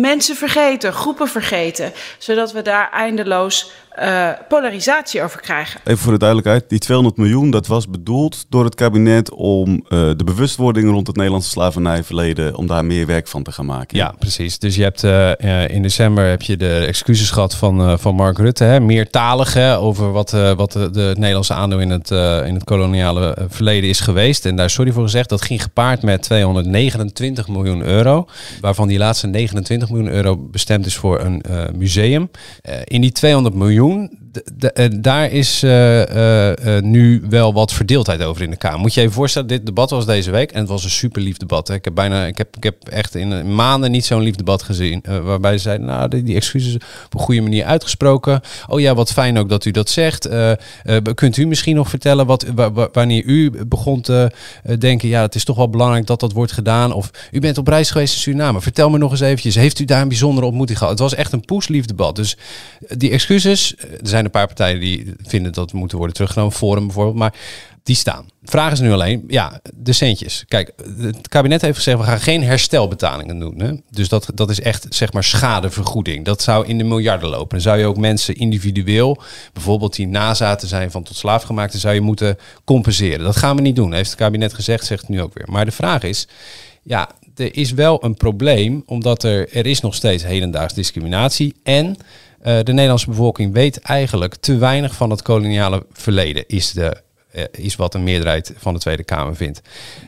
mensen 0.00 0.36
vergeten, 0.36 0.92
groepen 0.92 1.28
vergeten, 1.28 1.92
zodat 2.18 2.52
we 2.52 2.62
daar 2.62 2.90
eindeloos 2.90 3.70
uh, 4.00 4.30
polarisatie 4.48 5.22
over 5.22 5.40
krijgen. 5.40 5.80
Even 5.84 5.98
voor 5.98 6.12
de 6.12 6.18
duidelijkheid, 6.18 6.68
die 6.68 6.78
200 6.78 7.16
miljoen, 7.16 7.50
dat 7.50 7.66
was 7.66 7.88
bedoeld 7.88 8.44
door 8.48 8.64
het 8.64 8.74
kabinet 8.74 9.30
om 9.30 9.72
uh, 9.72 9.88
de 9.88 10.24
bewustwording 10.24 10.90
rond 10.90 11.06
het 11.06 11.16
Nederlandse 11.16 11.50
slavernijverleden, 11.50 12.56
om 12.56 12.66
daar 12.66 12.84
meer 12.84 13.06
werk 13.06 13.28
van 13.28 13.42
te 13.42 13.52
gaan 13.52 13.66
maken. 13.66 13.96
Ja, 13.96 14.14
precies. 14.18 14.58
Dus 14.58 14.76
je 14.76 14.82
hebt 14.82 15.02
uh, 15.02 15.68
in 15.68 15.82
december 15.82 16.28
heb 16.28 16.42
je 16.42 16.56
de 16.56 16.84
excuses 16.86 17.30
gehad 17.30 17.54
van, 17.54 17.98
van 17.98 18.14
Mark 18.14 18.38
Rutte, 18.38 18.64
hè, 18.64 18.80
meertalig 18.80 19.54
hè, 19.54 19.78
over 19.78 20.12
wat, 20.12 20.30
wat 20.30 20.72
de, 20.72 20.90
de, 20.90 21.14
Nederlandse 21.18 21.54
aandeel 21.54 21.80
in 21.80 21.90
het, 21.90 22.10
in 22.46 22.54
het 22.54 22.64
koloniale 22.64 23.36
verleden 23.48 23.88
is 23.88 24.00
geweest. 24.00 24.46
En 24.46 24.56
daar 24.56 24.70
sorry 24.70 24.92
voor 24.92 25.02
gezegd, 25.02 25.28
dat 25.28 25.42
ging 25.42 25.62
gepaard 25.62 26.02
met 26.02 26.22
229 26.22 27.48
miljoen 27.48 27.82
euro, 27.82 28.26
waarvan 28.60 28.88
die 28.88 28.98
laatste 28.98 29.26
29 29.26 29.90
miljoen 29.90 30.10
euro 30.10 30.36
bestemd 30.36 30.86
is 30.86 30.96
voor 30.96 31.20
een 31.20 31.42
museum. 31.74 32.30
in 32.84 33.00
die 33.00 33.12
200 33.12 33.54
miljoen 33.54 33.89
de, 34.32 34.70
de, 34.74 35.00
daar 35.00 35.30
is 35.30 35.62
uh, 35.64 36.06
uh, 36.06 36.48
uh, 36.48 36.82
nu 36.82 37.22
wel 37.28 37.52
wat 37.52 37.72
verdeeldheid 37.72 38.22
over 38.22 38.42
in 38.42 38.50
de 38.50 38.56
Kamer. 38.56 38.80
Moet 38.80 38.94
je 38.94 39.00
even 39.00 39.12
voorstellen, 39.12 39.48
dit 39.48 39.66
debat 39.66 39.90
was 39.90 40.06
deze 40.06 40.30
week 40.30 40.52
en 40.52 40.60
het 40.60 40.68
was 40.68 40.84
een 40.84 40.90
super 40.90 41.22
lief 41.22 41.36
debat. 41.36 41.68
Hè. 41.68 41.74
Ik 41.74 41.84
heb 41.84 41.94
bijna, 41.94 42.26
ik 42.26 42.38
heb, 42.38 42.56
ik 42.56 42.62
heb 42.62 42.88
echt 42.88 43.14
in 43.14 43.54
maanden 43.54 43.90
niet 43.90 44.04
zo'n 44.04 44.20
lief 44.20 44.34
debat 44.34 44.62
gezien. 44.62 45.04
waarbij 45.22 45.52
ze 45.52 45.62
zeiden, 45.62 45.86
nou, 45.86 46.08
die, 46.08 46.22
die, 46.22 46.36
excuses 46.36 46.74
op 46.74 47.14
een 47.14 47.20
goede 47.20 47.40
manier 47.40 47.64
uitgesproken. 47.64 48.40
Oh 48.68 48.80
ja, 48.80 48.94
wat 48.94 49.12
fijn 49.12 49.38
ook 49.38 49.48
dat 49.48 49.64
u 49.64 49.70
dat 49.70 49.90
zegt. 49.90 50.28
kunt 51.14 51.36
u 51.36 51.46
misschien 51.46 51.76
nog 51.76 51.88
vertellen 51.88 52.26
wat, 52.26 52.46
wanneer 52.92 53.24
u 53.24 53.50
begon 53.66 54.00
te 54.00 54.30
denken, 54.78 55.08
ja, 55.08 55.22
het 55.22 55.34
is 55.34 55.44
toch 55.44 55.56
wel 55.56 55.70
belangrijk 55.70 56.06
dat 56.06 56.20
dat 56.20 56.32
wordt 56.32 56.52
gedaan. 56.52 56.92
Of 56.92 57.10
u 57.30 57.40
bent 57.40 57.58
op 57.58 57.68
reis 57.68 57.90
geweest 57.90 58.14
in 58.14 58.20
Suriname. 58.20 58.60
Vertel 58.60 58.90
me 58.90 58.98
nog 58.98 59.10
eens 59.10 59.20
eventjes, 59.20 59.54
heeft 59.54 59.78
u 59.78 59.84
daar 59.84 60.02
een 60.02 60.08
bijzondere 60.08 60.46
ontmoeting 60.46 60.78
gehad? 60.78 60.92
Het 60.92 61.02
was 61.02 61.14
echt 61.14 61.32
een 61.32 61.44
poeslief 61.44 61.84
debat. 61.84 62.16
Dus 62.16 62.36
die 62.88 63.10
excuses, 63.10 63.74
er 63.80 64.08
zijn 64.08 64.24
een 64.24 64.30
paar 64.30 64.46
partijen 64.46 64.80
die 64.80 65.14
vinden 65.22 65.52
dat 65.52 65.72
moeten 65.72 65.98
worden 65.98 66.16
teruggenomen. 66.16 66.52
Forum 66.52 66.86
bijvoorbeeld, 66.86 67.16
maar 67.16 67.34
die 67.82 67.96
staan. 67.96 68.28
Vraag 68.44 68.72
is 68.72 68.80
nu 68.80 68.92
alleen, 68.92 69.24
ja, 69.28 69.60
de 69.74 69.92
centjes. 69.92 70.44
Kijk, 70.48 70.72
het 70.98 71.28
kabinet 71.28 71.60
heeft 71.60 71.76
gezegd, 71.76 71.98
we 71.98 72.04
gaan 72.04 72.20
geen 72.20 72.42
herstelbetalingen 72.42 73.38
doen. 73.38 73.60
Hè? 73.60 73.72
Dus 73.90 74.08
dat, 74.08 74.30
dat 74.34 74.50
is 74.50 74.60
echt, 74.60 74.86
zeg 74.88 75.12
maar, 75.12 75.24
schadevergoeding. 75.24 76.24
Dat 76.24 76.42
zou 76.42 76.66
in 76.66 76.78
de 76.78 76.84
miljarden 76.84 77.28
lopen. 77.28 77.48
Dan 77.48 77.60
zou 77.60 77.78
je 77.78 77.86
ook 77.86 77.96
mensen 77.96 78.34
individueel, 78.34 79.22
bijvoorbeeld 79.52 79.96
die 79.96 80.06
nazaten 80.06 80.68
zijn 80.68 80.90
van 80.90 81.02
tot 81.02 81.16
slaafgemaakte, 81.16 81.78
zou 81.78 81.94
je 81.94 82.00
moeten 82.00 82.38
compenseren. 82.64 83.24
Dat 83.24 83.36
gaan 83.36 83.56
we 83.56 83.62
niet 83.62 83.76
doen, 83.76 83.92
heeft 83.92 84.10
het 84.10 84.18
kabinet 84.18 84.54
gezegd, 84.54 84.86
zegt 84.86 85.00
het 85.00 85.10
nu 85.10 85.22
ook 85.22 85.34
weer. 85.34 85.46
Maar 85.50 85.64
de 85.64 85.70
vraag 85.70 86.02
is, 86.02 86.28
ja, 86.82 87.08
er 87.36 87.56
is 87.56 87.72
wel 87.72 88.04
een 88.04 88.14
probleem, 88.14 88.82
omdat 88.86 89.22
er, 89.22 89.56
er 89.56 89.66
is 89.66 89.80
nog 89.80 89.94
steeds 89.94 90.24
hedendaags 90.24 90.74
discriminatie. 90.74 91.54
En 91.62 91.96
eh, 92.40 92.58
de 92.62 92.72
Nederlandse 92.72 93.08
bevolking 93.08 93.52
weet 93.52 93.80
eigenlijk 93.80 94.34
te 94.34 94.56
weinig 94.56 94.94
van 94.94 95.10
het 95.10 95.22
koloniale 95.22 95.86
verleden, 95.92 96.44
is 96.46 96.72
de 96.72 96.96
eh, 97.30 97.44
is 97.52 97.76
wat 97.76 97.94
een 97.94 98.04
meerderheid 98.04 98.52
van 98.56 98.74
de 98.74 98.80
Tweede 98.80 99.04
Kamer 99.04 99.36
vindt. 99.36 99.62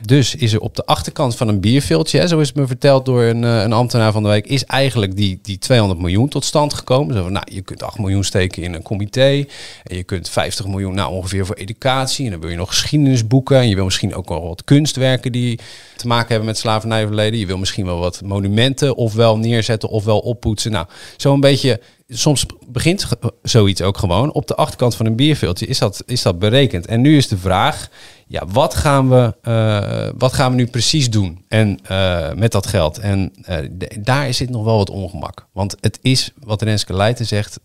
Dus 0.05 0.35
is 0.35 0.53
er 0.53 0.59
op 0.59 0.75
de 0.75 0.85
achterkant 0.85 1.35
van 1.35 1.47
een 1.47 1.59
bierviltje, 1.59 2.19
hè, 2.19 2.27
zo 2.27 2.39
is 2.39 2.53
me 2.53 2.67
verteld 2.67 3.05
door 3.05 3.23
een, 3.23 3.43
eh, 3.43 3.61
een 3.61 3.73
ambtenaar 3.73 4.11
van 4.11 4.23
de 4.23 4.29
week, 4.29 4.47
is 4.47 4.65
eigenlijk 4.65 5.15
die, 5.15 5.39
die 5.41 5.57
200 5.57 5.99
miljoen 5.99 6.29
tot 6.29 6.45
stand 6.45 6.73
gekomen. 6.73 7.15
Zo 7.15 7.23
van, 7.23 7.31
nou, 7.31 7.45
je 7.51 7.61
kunt 7.61 7.83
8 7.83 7.97
miljoen 7.97 8.23
steken 8.23 8.63
in 8.63 8.73
een 8.73 8.81
comité 8.81 9.45
en 9.83 9.95
je 9.95 10.03
kunt 10.03 10.29
50 10.29 10.67
miljoen 10.67 10.95
nou, 10.95 11.11
ongeveer 11.11 11.45
voor 11.45 11.55
educatie. 11.55 12.25
En 12.25 12.31
dan 12.31 12.39
wil 12.39 12.49
je 12.49 12.55
nog 12.55 12.69
geschiedenisboeken 12.69 13.57
en 13.57 13.69
je 13.69 13.75
wil 13.75 13.85
misschien 13.85 14.15
ook 14.15 14.29
wel 14.29 14.47
wat 14.47 14.63
kunstwerken 14.63 15.31
die 15.31 15.59
te 15.95 16.07
maken 16.07 16.27
hebben 16.27 16.47
met 16.47 16.57
slavernijverleden. 16.57 17.39
Je 17.39 17.45
wil 17.45 17.57
misschien 17.57 17.85
wel 17.85 17.99
wat 17.99 18.21
monumenten 18.21 18.95
ofwel 18.95 19.37
neerzetten 19.37 19.89
ofwel 19.89 20.19
oppoetsen. 20.19 20.71
Nou, 20.71 20.85
zo'n 21.17 21.39
beetje 21.39 21.79
soms 22.07 22.45
begint 22.67 23.07
zoiets 23.41 23.81
ook 23.81 23.97
gewoon 23.97 24.31
op 24.31 24.47
de 24.47 24.55
achterkant 24.55 24.95
van 24.95 25.05
een 25.05 25.15
bierveeltje. 25.15 25.65
Is 25.65 25.79
dat, 25.79 26.03
is 26.05 26.21
dat 26.21 26.39
berekend? 26.39 26.85
En 26.85 27.01
nu 27.01 27.17
is 27.17 27.27
de 27.27 27.37
vraag, 27.37 27.89
ja, 28.27 28.43
wat 28.47 28.75
gaan 28.75 29.09
we, 29.09 29.35
uh, 29.43 30.09
wat 30.17 30.33
gaan 30.33 30.51
we 30.51 30.57
nu 30.57 30.67
precies 30.67 31.09
doen 31.09 31.45
en, 31.47 31.79
uh, 31.91 32.33
met 32.33 32.51
dat 32.51 32.67
geld? 32.67 32.97
En 32.97 33.33
uh, 33.49 33.57
daar 33.99 34.33
zit 34.33 34.49
nog 34.49 34.63
wel 34.63 34.77
wat 34.77 34.89
ongemak. 34.89 35.47
Want 35.51 35.75
het 35.79 35.99
is, 36.01 36.31
wat 36.39 36.61
Renske 36.61 36.93
Leijten 36.93 37.25
zegt, 37.25 37.59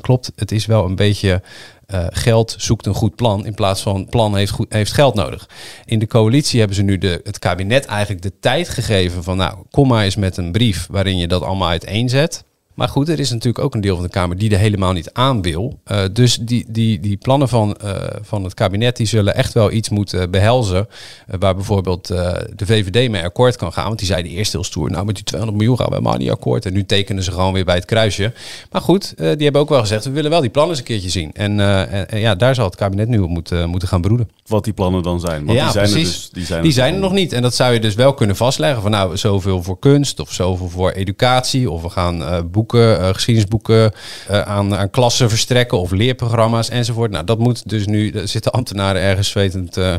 klopt. 0.00 0.32
Het 0.36 0.52
is 0.52 0.66
wel 0.66 0.84
een 0.84 0.96
beetje 0.96 1.42
geld 2.08 2.54
zoekt 2.58 2.86
een 2.86 2.94
goed 2.94 3.14
plan 3.14 3.46
in 3.46 3.54
plaats 3.54 3.82
van 3.82 4.06
plan 4.06 4.36
heeft, 4.36 4.50
goed, 4.52 4.72
heeft 4.72 4.92
geld 4.92 5.14
nodig. 5.14 5.48
In 5.84 5.98
de 5.98 6.06
coalitie 6.06 6.58
hebben 6.58 6.76
ze 6.76 6.82
nu 6.82 6.98
de, 6.98 7.20
het 7.24 7.38
kabinet 7.38 7.84
eigenlijk 7.84 8.22
de 8.22 8.32
tijd 8.40 8.68
gegeven 8.68 9.22
van 9.22 9.36
nou, 9.36 9.58
kom 9.70 9.88
maar 9.88 10.04
eens 10.04 10.16
met 10.16 10.36
een 10.36 10.52
brief 10.52 10.86
waarin 10.90 11.18
je 11.18 11.28
dat 11.28 11.42
allemaal 11.42 11.68
uiteenzet. 11.68 12.44
Maar 12.74 12.88
goed, 12.88 13.08
er 13.08 13.20
is 13.20 13.30
natuurlijk 13.30 13.64
ook 13.64 13.74
een 13.74 13.80
deel 13.80 13.94
van 13.94 14.04
de 14.04 14.10
Kamer 14.10 14.38
die 14.38 14.50
er 14.50 14.58
helemaal 14.58 14.92
niet 14.92 15.12
aan 15.12 15.42
wil. 15.42 15.78
Uh, 15.86 16.02
dus 16.12 16.36
die, 16.36 16.64
die, 16.68 17.00
die 17.00 17.16
plannen 17.16 17.48
van, 17.48 17.76
uh, 17.84 17.94
van 18.22 18.44
het 18.44 18.54
kabinet 18.54 18.96
die 18.96 19.06
zullen 19.06 19.34
echt 19.34 19.52
wel 19.52 19.70
iets 19.70 19.88
moeten 19.88 20.30
behelzen. 20.30 20.88
Uh, 21.30 21.36
waar 21.38 21.54
bijvoorbeeld 21.54 22.06
de 22.06 22.66
VVD 22.66 23.10
mee 23.10 23.22
akkoord 23.22 23.56
kan 23.56 23.72
gaan. 23.72 23.86
Want 23.86 23.98
die 23.98 24.06
zeiden 24.06 24.32
eerst 24.32 24.52
heel 24.52 24.64
stoer, 24.64 24.90
nou 24.90 25.04
met 25.04 25.14
die 25.14 25.24
200 25.24 25.62
miljoen 25.62 25.78
gaan 25.78 25.88
we 25.88 25.94
helemaal 25.94 26.18
niet 26.18 26.30
akkoord. 26.30 26.66
En 26.66 26.72
nu 26.72 26.84
tekenen 26.84 27.22
ze 27.22 27.32
gewoon 27.32 27.52
weer 27.52 27.64
bij 27.64 27.74
het 27.74 27.84
kruisje. 27.84 28.32
Maar 28.70 28.80
goed, 28.80 29.14
die 29.16 29.24
hebben 29.26 29.60
ook 29.60 29.68
wel 29.68 29.80
gezegd, 29.80 30.04
we 30.04 30.10
willen 30.10 30.30
wel 30.30 30.40
die 30.40 30.50
plannen 30.50 30.72
eens 30.72 30.80
een 30.80 30.86
keertje 30.90 31.10
zien. 31.10 31.32
En, 31.32 31.60
en, 31.60 32.08
en 32.10 32.18
ja, 32.18 32.34
daar 32.34 32.54
zal 32.54 32.64
het 32.64 32.76
kabinet 32.76 33.08
nu 33.08 33.18
op 33.18 33.28
moeten, 33.28 33.68
moeten 33.68 33.88
gaan 33.88 34.00
broeden. 34.00 34.30
Wat 34.46 34.64
die 34.64 34.72
plannen 34.72 35.02
dan 35.02 35.20
zijn. 35.20 35.44
Want 35.44 35.58
ja, 35.58 35.64
die 35.64 35.72
zijn 35.72 35.90
precies. 35.90 36.08
Er 36.08 36.20
dus, 36.20 36.30
die 36.30 36.44
zijn, 36.44 36.60
die 36.62 36.70
er, 36.70 36.76
zijn 36.76 36.94
er 36.94 37.00
nog 37.00 37.12
niet. 37.12 37.32
En 37.32 37.42
dat 37.42 37.54
zou 37.54 37.72
je 37.72 37.80
dus 37.80 37.94
wel 37.94 38.14
kunnen 38.14 38.36
vastleggen. 38.36 38.82
Van 38.82 38.90
nou, 38.90 39.16
zoveel 39.16 39.62
voor 39.62 39.78
kunst 39.78 40.20
of 40.20 40.32
zoveel 40.32 40.68
voor 40.68 40.90
educatie. 40.90 41.70
Of 41.70 41.82
we 41.82 41.90
gaan 41.90 42.50
boeken 42.50 42.63
boeken, 42.66 43.14
geschiedenisboeken 43.14 43.92
uh, 44.30 44.40
aan, 44.40 44.76
aan 44.76 44.90
klassen 44.90 45.28
verstrekken 45.28 45.78
of 45.78 45.90
leerprogramma's 45.90 46.68
enzovoort. 46.68 47.10
Nou, 47.10 47.24
dat 47.24 47.38
moet 47.38 47.68
dus 47.68 47.86
nu, 47.86 48.10
er 48.10 48.28
zitten 48.28 48.52
ambtenaren 48.52 49.02
ergens 49.02 49.28
zwetend 49.28 49.76
uh, 49.76 49.94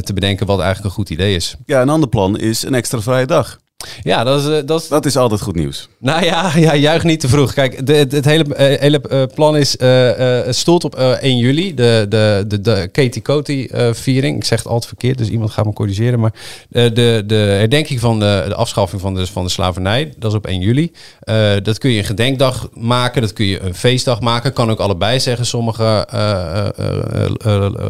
te 0.00 0.12
bedenken 0.12 0.46
wat 0.46 0.60
eigenlijk 0.60 0.88
een 0.88 1.02
goed 1.04 1.10
idee 1.10 1.34
is. 1.34 1.54
Ja, 1.66 1.82
een 1.82 1.88
ander 1.88 2.08
plan 2.08 2.38
is 2.38 2.62
een 2.62 2.74
extra 2.74 3.00
vrije 3.00 3.26
dag. 3.26 3.58
Ja, 4.02 4.24
dat 4.24 4.40
is, 4.40 4.64
dat 4.66 4.80
is... 4.82 4.88
Dat 4.88 5.06
is 5.06 5.16
altijd 5.16 5.40
goed 5.40 5.54
nieuws. 5.54 5.88
Nou 5.98 6.24
ja, 6.24 6.50
ja 6.66 6.76
juich 6.76 7.02
niet 7.02 7.20
te 7.20 7.28
vroeg. 7.28 7.52
Kijk, 7.52 7.86
de, 7.86 7.94
het, 7.94 8.12
het 8.12 8.24
hele, 8.24 8.44
uh, 8.44 8.80
hele 8.80 9.02
uh, 9.10 9.22
plan 9.34 9.56
is, 9.56 9.76
het 9.78 10.56
stoelt 10.56 10.84
op 10.84 10.94
1 10.94 11.36
juli, 11.36 11.74
de, 11.74 12.06
de, 12.08 12.44
de, 12.48 12.60
de 12.60 12.88
Katie 12.92 13.22
Coty 13.22 13.68
viering. 13.92 14.36
Ik 14.36 14.44
zeg 14.44 14.58
het 14.58 14.68
altijd 14.68 14.86
verkeerd, 14.86 15.18
dus 15.18 15.28
iemand 15.28 15.50
gaat 15.50 15.64
me 15.64 15.72
corrigeren. 15.72 16.20
Maar 16.20 16.32
de, 16.68 17.22
de 17.26 17.34
herdenking 17.34 18.00
van 18.00 18.18
de, 18.18 18.44
de 18.48 18.54
afschaffing 18.54 19.00
van 19.00 19.14
de, 19.14 19.26
van 19.26 19.44
de 19.44 19.50
slavernij, 19.50 20.12
dat 20.18 20.30
is 20.30 20.36
op 20.36 20.46
1 20.46 20.60
juli. 20.60 20.92
dat 21.62 21.78
kun 21.78 21.90
je 21.90 21.98
een 21.98 22.04
gedenkdag 22.04 22.68
maken, 22.72 23.22
dat 23.22 23.32
kun 23.32 23.46
je 23.46 23.60
een 23.60 23.74
feestdag 23.74 24.20
maken. 24.20 24.52
Kan 24.52 24.70
ook 24.70 24.80
allebei 24.80 25.20
zeggen, 25.20 25.46
sommige 25.46 26.06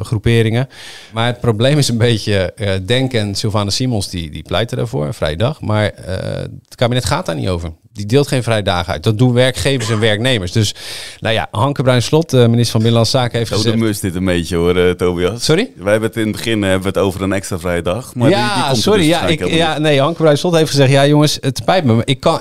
groeperingen. 0.03 0.69
Maar 1.13 1.27
het 1.27 1.41
probleem 1.41 1.79
is 1.79 1.89
een 1.89 1.99
beetje, 1.99 2.55
Denk 2.87 3.13
en 3.13 3.35
Sylvana 3.35 3.71
Simons, 3.71 4.09
die, 4.11 4.31
die 4.31 4.43
pleiten 4.43 4.77
daarvoor, 4.77 5.07
een 5.07 5.15
vrije 5.15 5.37
dag. 5.37 5.61
Maar 5.85 6.19
uh, 6.19 6.43
het 6.65 6.75
kabinet 6.75 7.05
gaat 7.05 7.27
daar 7.27 7.35
niet 7.35 7.49
over. 7.49 7.73
Die 7.93 8.07
deelt 8.07 8.29
geen 8.29 8.43
vrije 8.43 8.63
dagen 8.63 8.93
uit. 8.93 9.03
Dat 9.03 9.19
doen 9.19 9.33
werkgevers 9.33 9.91
en 9.91 10.01
werknemers. 10.01 10.53
Dus, 10.53 10.75
nou 11.21 11.35
ja, 11.35 11.49
Hanke 11.51 11.83
Bruin-Slot, 11.83 12.31
de 12.31 12.37
minister 12.37 12.71
van 12.71 12.81
Binnenlandse 12.81 13.17
Zaken, 13.17 13.39
heeft 13.39 13.51
Zo 13.51 13.57
gezegd... 13.57 13.79
de 13.79 13.83
mus 13.83 14.01
dit 14.01 14.15
een 14.15 14.25
beetje 14.25 14.57
hoor, 14.57 14.77
uh, 14.77 14.91
Tobias. 14.91 15.45
Sorry? 15.45 15.71
Wij 15.77 15.93
hebben 15.93 16.09
het 16.09 16.19
in 16.19 16.27
het 16.27 16.37
begin 16.37 16.63
hebben 16.63 16.83
we 16.83 16.89
het 16.89 16.99
over 16.99 17.23
een 17.23 17.33
extra 17.33 17.59
vrije 17.59 17.83
dag. 17.83 18.15
Maar 18.15 18.29
ja, 18.29 18.47
die, 18.47 18.55
die 18.55 18.71
komt 18.71 18.83
sorry. 18.83 18.99
dus 18.99 19.09
ja, 19.09 19.27
ik, 19.27 19.47
ja, 19.47 19.79
nee, 19.79 20.01
Hanke 20.01 20.23
Bruin-Slot 20.23 20.55
heeft 20.55 20.71
gezegd... 20.71 20.91
Ja, 20.91 21.07
jongens, 21.07 21.39
het 21.41 21.59
spijt 21.59 21.85
me. 21.85 22.03
Ik 22.05 22.21
kan, 22.21 22.41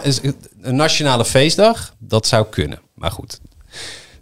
een 0.62 0.76
nationale 0.76 1.26
feestdag, 1.26 1.96
dat 2.00 2.28
zou 2.28 2.46
kunnen. 2.50 2.80
Maar 2.96 3.12
goed. 3.12 3.40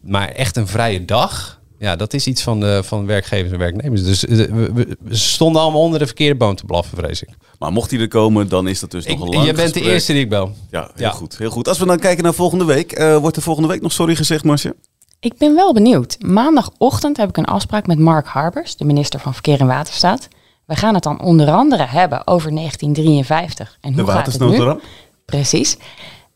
Maar 0.02 0.28
echt 0.30 0.56
een 0.56 0.68
vrije 0.68 1.06
dag... 1.06 1.60
Ja, 1.82 1.96
dat 1.96 2.14
is 2.14 2.28
iets 2.28 2.42
van, 2.42 2.60
de, 2.60 2.82
van 2.84 3.06
werkgevers 3.06 3.52
en 3.52 3.58
werknemers. 3.58 4.04
Dus 4.04 4.24
uh, 4.24 4.46
we, 4.74 4.98
stonden 5.10 5.62
allemaal 5.62 5.82
onder 5.82 6.00
de 6.00 6.06
verkeerde 6.06 6.36
boom 6.36 6.56
te 6.56 6.66
blaffen, 6.66 6.98
vrees 6.98 7.24
ik. 7.24 7.30
Maar 7.60 7.72
mocht 7.72 7.92
hij 7.92 8.00
er 8.00 8.08
komen, 8.08 8.50
dan 8.50 8.68
is 8.68 8.80
dat 8.80 8.92
dus 8.92 9.06
ik, 9.06 9.18
nog 9.18 9.28
een 9.28 9.34
lang 9.34 9.46
Je 9.46 9.54
bent 9.54 9.62
gesprek. 9.64 9.84
de 9.84 9.92
eerste 9.92 10.14
die 10.14 10.22
ik 10.22 10.30
bel. 10.30 10.52
Ja, 10.72 10.82
heel 10.82 11.06
ja. 11.06 11.12
goed. 11.12 11.38
Heel 11.38 11.50
goed. 11.50 11.68
Als 11.68 11.80
we 11.80 11.86
dan 11.86 12.00
kijken 12.00 12.24
naar 12.24 12.34
volgende 12.34 12.66
week. 12.66 13.00
Uh, 13.00 13.18
wordt 13.18 13.36
er 13.36 13.42
volgende 13.42 13.70
week 13.70 13.82
nog 13.82 13.92
sorry 13.92 14.16
gezegd, 14.16 14.44
Marcia? 14.44 14.74
Ik 15.20 15.38
ben 15.38 15.56
wel 15.56 15.74
benieuwd. 15.74 16.18
Maandagochtend 16.20 17.18
heb 17.18 17.30
ik 17.30 17.38
een 17.38 17.46
afspraak 17.46 17.88
met 17.88 18.00
Mark 18.00 18.28
Harbers, 18.28 18.76
de 18.76 18.86
minister 18.86 19.20
van 19.20 19.34
Verkeer 19.34 19.60
en 19.60 19.68
Waterstaat. 19.68 20.28
We 20.66 20.76
gaan 20.76 20.94
het 20.94 21.04
dan 21.04 21.22
onder 21.22 21.52
andere 21.52 21.86
hebben 21.86 22.28
over 22.28 22.56
1953. 22.56 23.78
En 23.82 23.94
hoe 23.94 24.06
de 24.06 24.12
gaat 24.12 24.26
het 24.26 24.40
nu? 24.40 24.80
Precies. 25.26 25.78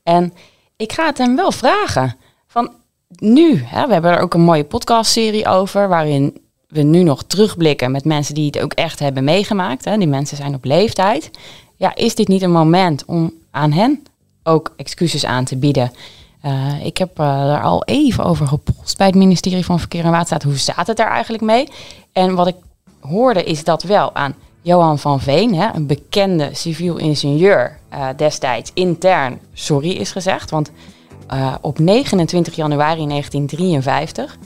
En 0.04 0.34
ik 0.78 0.94
ga 0.94 1.06
het 1.06 1.18
hem 1.18 1.36
wel 1.36 1.52
vragen. 1.52 2.16
Van 2.48 2.72
nu, 3.20 3.64
hè, 3.66 3.88
we 3.88 3.94
hebben 3.94 4.12
er 4.12 4.20
ook 4.20 4.34
een 4.34 4.42
mooie 4.42 4.64
podcastserie 4.64 5.48
over, 5.48 5.88
waarin 5.88 6.38
we 6.68 6.82
nu 6.82 7.04
nog 7.04 7.24
terugblikken 7.24 7.92
met 7.92 8.06
mensen 8.06 8.36
die 8.36 8.46
het 8.46 8.60
ook 8.60 8.74
echt 8.74 9.00
hebben 9.00 9.24
meegemaakt. 9.24 9.86
Hè. 9.86 9.98
Die 9.98 10.08
mensen 10.08 10.38
zijn 10.38 10.56
op 10.56 10.66
leeftijd. 10.66 11.32
Ja, 11.76 11.96
is 11.96 12.16
dit 12.16 12.28
niet 12.28 12.42
een 12.42 12.52
moment 12.52 13.06
om 13.06 13.34
aan 13.52 13.72
hen 13.72 14.04
ook 14.44 14.74
excuses 14.78 15.26
aan 15.26 15.46
te 15.46 15.58
bieden? 15.58 15.92
Uh, 16.46 16.86
ik 16.86 16.98
heb 16.98 17.20
uh, 17.20 17.26
daar 17.26 17.62
al 17.62 17.84
even 17.84 18.24
over 18.24 18.48
gepolst 18.48 18.98
bij 18.98 19.08
het 19.08 19.16
ministerie 19.16 19.66
van 19.66 19.80
Verkeer 19.80 20.04
en 20.04 20.12
Waterstaat. 20.12 20.44
Hoe 20.44 20.58
staat 20.58 20.88
het 20.88 20.98
daar 20.98 21.12
eigenlijk 21.12 21.44
mee? 21.44 21.68
En 22.12 22.36
wat 22.36 22.48
ik 22.48 22.56
hoorde 23.00 23.44
is 23.44 23.64
dat 23.64 23.84
wel 23.84 24.16
aan 24.16 24.36
Johan 24.62 25.00
van 25.00 25.22
Veen, 25.22 25.56
hè, 25.56 25.68
een 25.74 25.88
bekende 25.88 26.50
civiel 26.54 26.98
ingenieur, 26.98 27.78
uh, 27.94 28.08
destijds 28.18 28.72
intern 28.74 29.40
sorry 29.54 29.92
is 29.92 30.12
gezegd. 30.12 30.50
Want 30.50 30.72
uh, 31.34 31.56
op 31.62 31.80
29 31.80 32.56
januari 32.56 33.08
1953, 33.08 34.38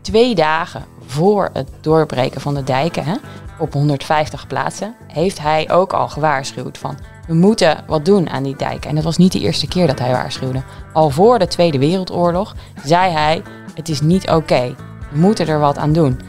twee 0.00 0.34
dagen 0.34 0.84
voor 1.06 1.50
het 1.52 1.70
doorbreken 1.80 2.40
van 2.40 2.54
de 2.54 2.64
dijken, 2.64 3.04
hè, 3.04 3.14
op 3.58 3.72
150 3.72 4.46
plaatsen, 4.46 4.94
heeft 5.06 5.40
hij 5.40 5.70
ook 5.70 5.92
al 5.92 6.08
gewaarschuwd 6.08 6.78
van 6.78 6.98
we 7.26 7.34
moeten 7.34 7.84
wat 7.86 8.04
doen 8.04 8.30
aan 8.30 8.42
die 8.42 8.56
dijken. 8.56 8.88
En 8.88 8.94
dat 8.94 9.04
was 9.04 9.16
niet 9.16 9.32
de 9.32 9.40
eerste 9.40 9.68
keer 9.68 9.86
dat 9.86 9.98
hij 9.98 10.10
waarschuwde. 10.10 10.62
Al 10.92 11.10
voor 11.10 11.38
de 11.38 11.46
Tweede 11.46 11.78
Wereldoorlog 11.78 12.54
zei 12.84 13.12
hij 13.12 13.42
het 13.74 13.88
is 13.88 14.00
niet 14.00 14.30
oké, 14.30 14.74
we 15.10 15.18
moeten 15.18 15.46
er 15.46 15.58
wat 15.58 15.78
aan 15.78 15.92
doen. 15.92 16.20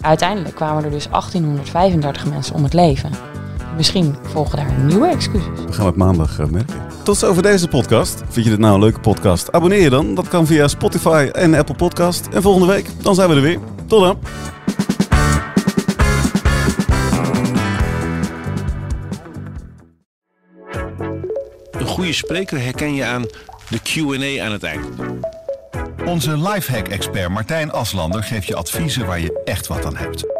Uiteindelijk 0.00 0.54
kwamen 0.54 0.84
er 0.84 0.90
dus 0.90 1.08
1835 1.08 2.26
mensen 2.26 2.54
om 2.54 2.62
het 2.62 2.72
leven. 2.72 3.10
Misschien 3.76 4.16
volgen 4.22 4.56
daar 4.56 4.72
nieuwe 4.72 5.06
excuses. 5.06 5.64
We 5.66 5.72
gaan 5.72 5.86
het 5.86 5.96
maandag 5.96 6.38
uh, 6.40 6.46
merken. 6.46 6.74
Tot 7.02 7.16
zover 7.16 7.42
deze 7.42 7.68
podcast. 7.68 8.22
Vind 8.28 8.44
je 8.44 8.50
dit 8.50 8.58
nou 8.60 8.74
een 8.74 8.80
leuke 8.80 9.00
podcast? 9.00 9.52
Abonneer 9.52 9.80
je 9.80 9.90
dan. 9.90 10.14
Dat 10.14 10.28
kan 10.28 10.46
via 10.46 10.68
Spotify 10.68 11.28
en 11.32 11.54
Apple 11.54 11.74
Podcast. 11.74 12.26
En 12.26 12.42
volgende 12.42 12.66
week, 12.66 12.90
dan 13.02 13.14
zijn 13.14 13.28
we 13.28 13.34
er 13.34 13.42
weer. 13.42 13.58
Tot 13.86 14.00
dan. 14.00 14.18
Een 21.70 21.86
goede 21.86 22.12
spreker 22.12 22.62
herken 22.62 22.94
je 22.94 23.04
aan 23.04 23.22
de 23.68 23.78
Q&A 23.82 24.44
aan 24.44 24.52
het 24.52 24.62
eind. 24.62 24.86
Onze 26.04 26.38
lifehack-expert 26.38 27.28
Martijn 27.28 27.72
Aslander 27.72 28.22
geeft 28.22 28.46
je 28.46 28.54
adviezen 28.56 29.06
waar 29.06 29.20
je 29.20 29.40
echt 29.44 29.66
wat 29.66 29.84
aan 29.84 29.96
hebt. 29.96 30.39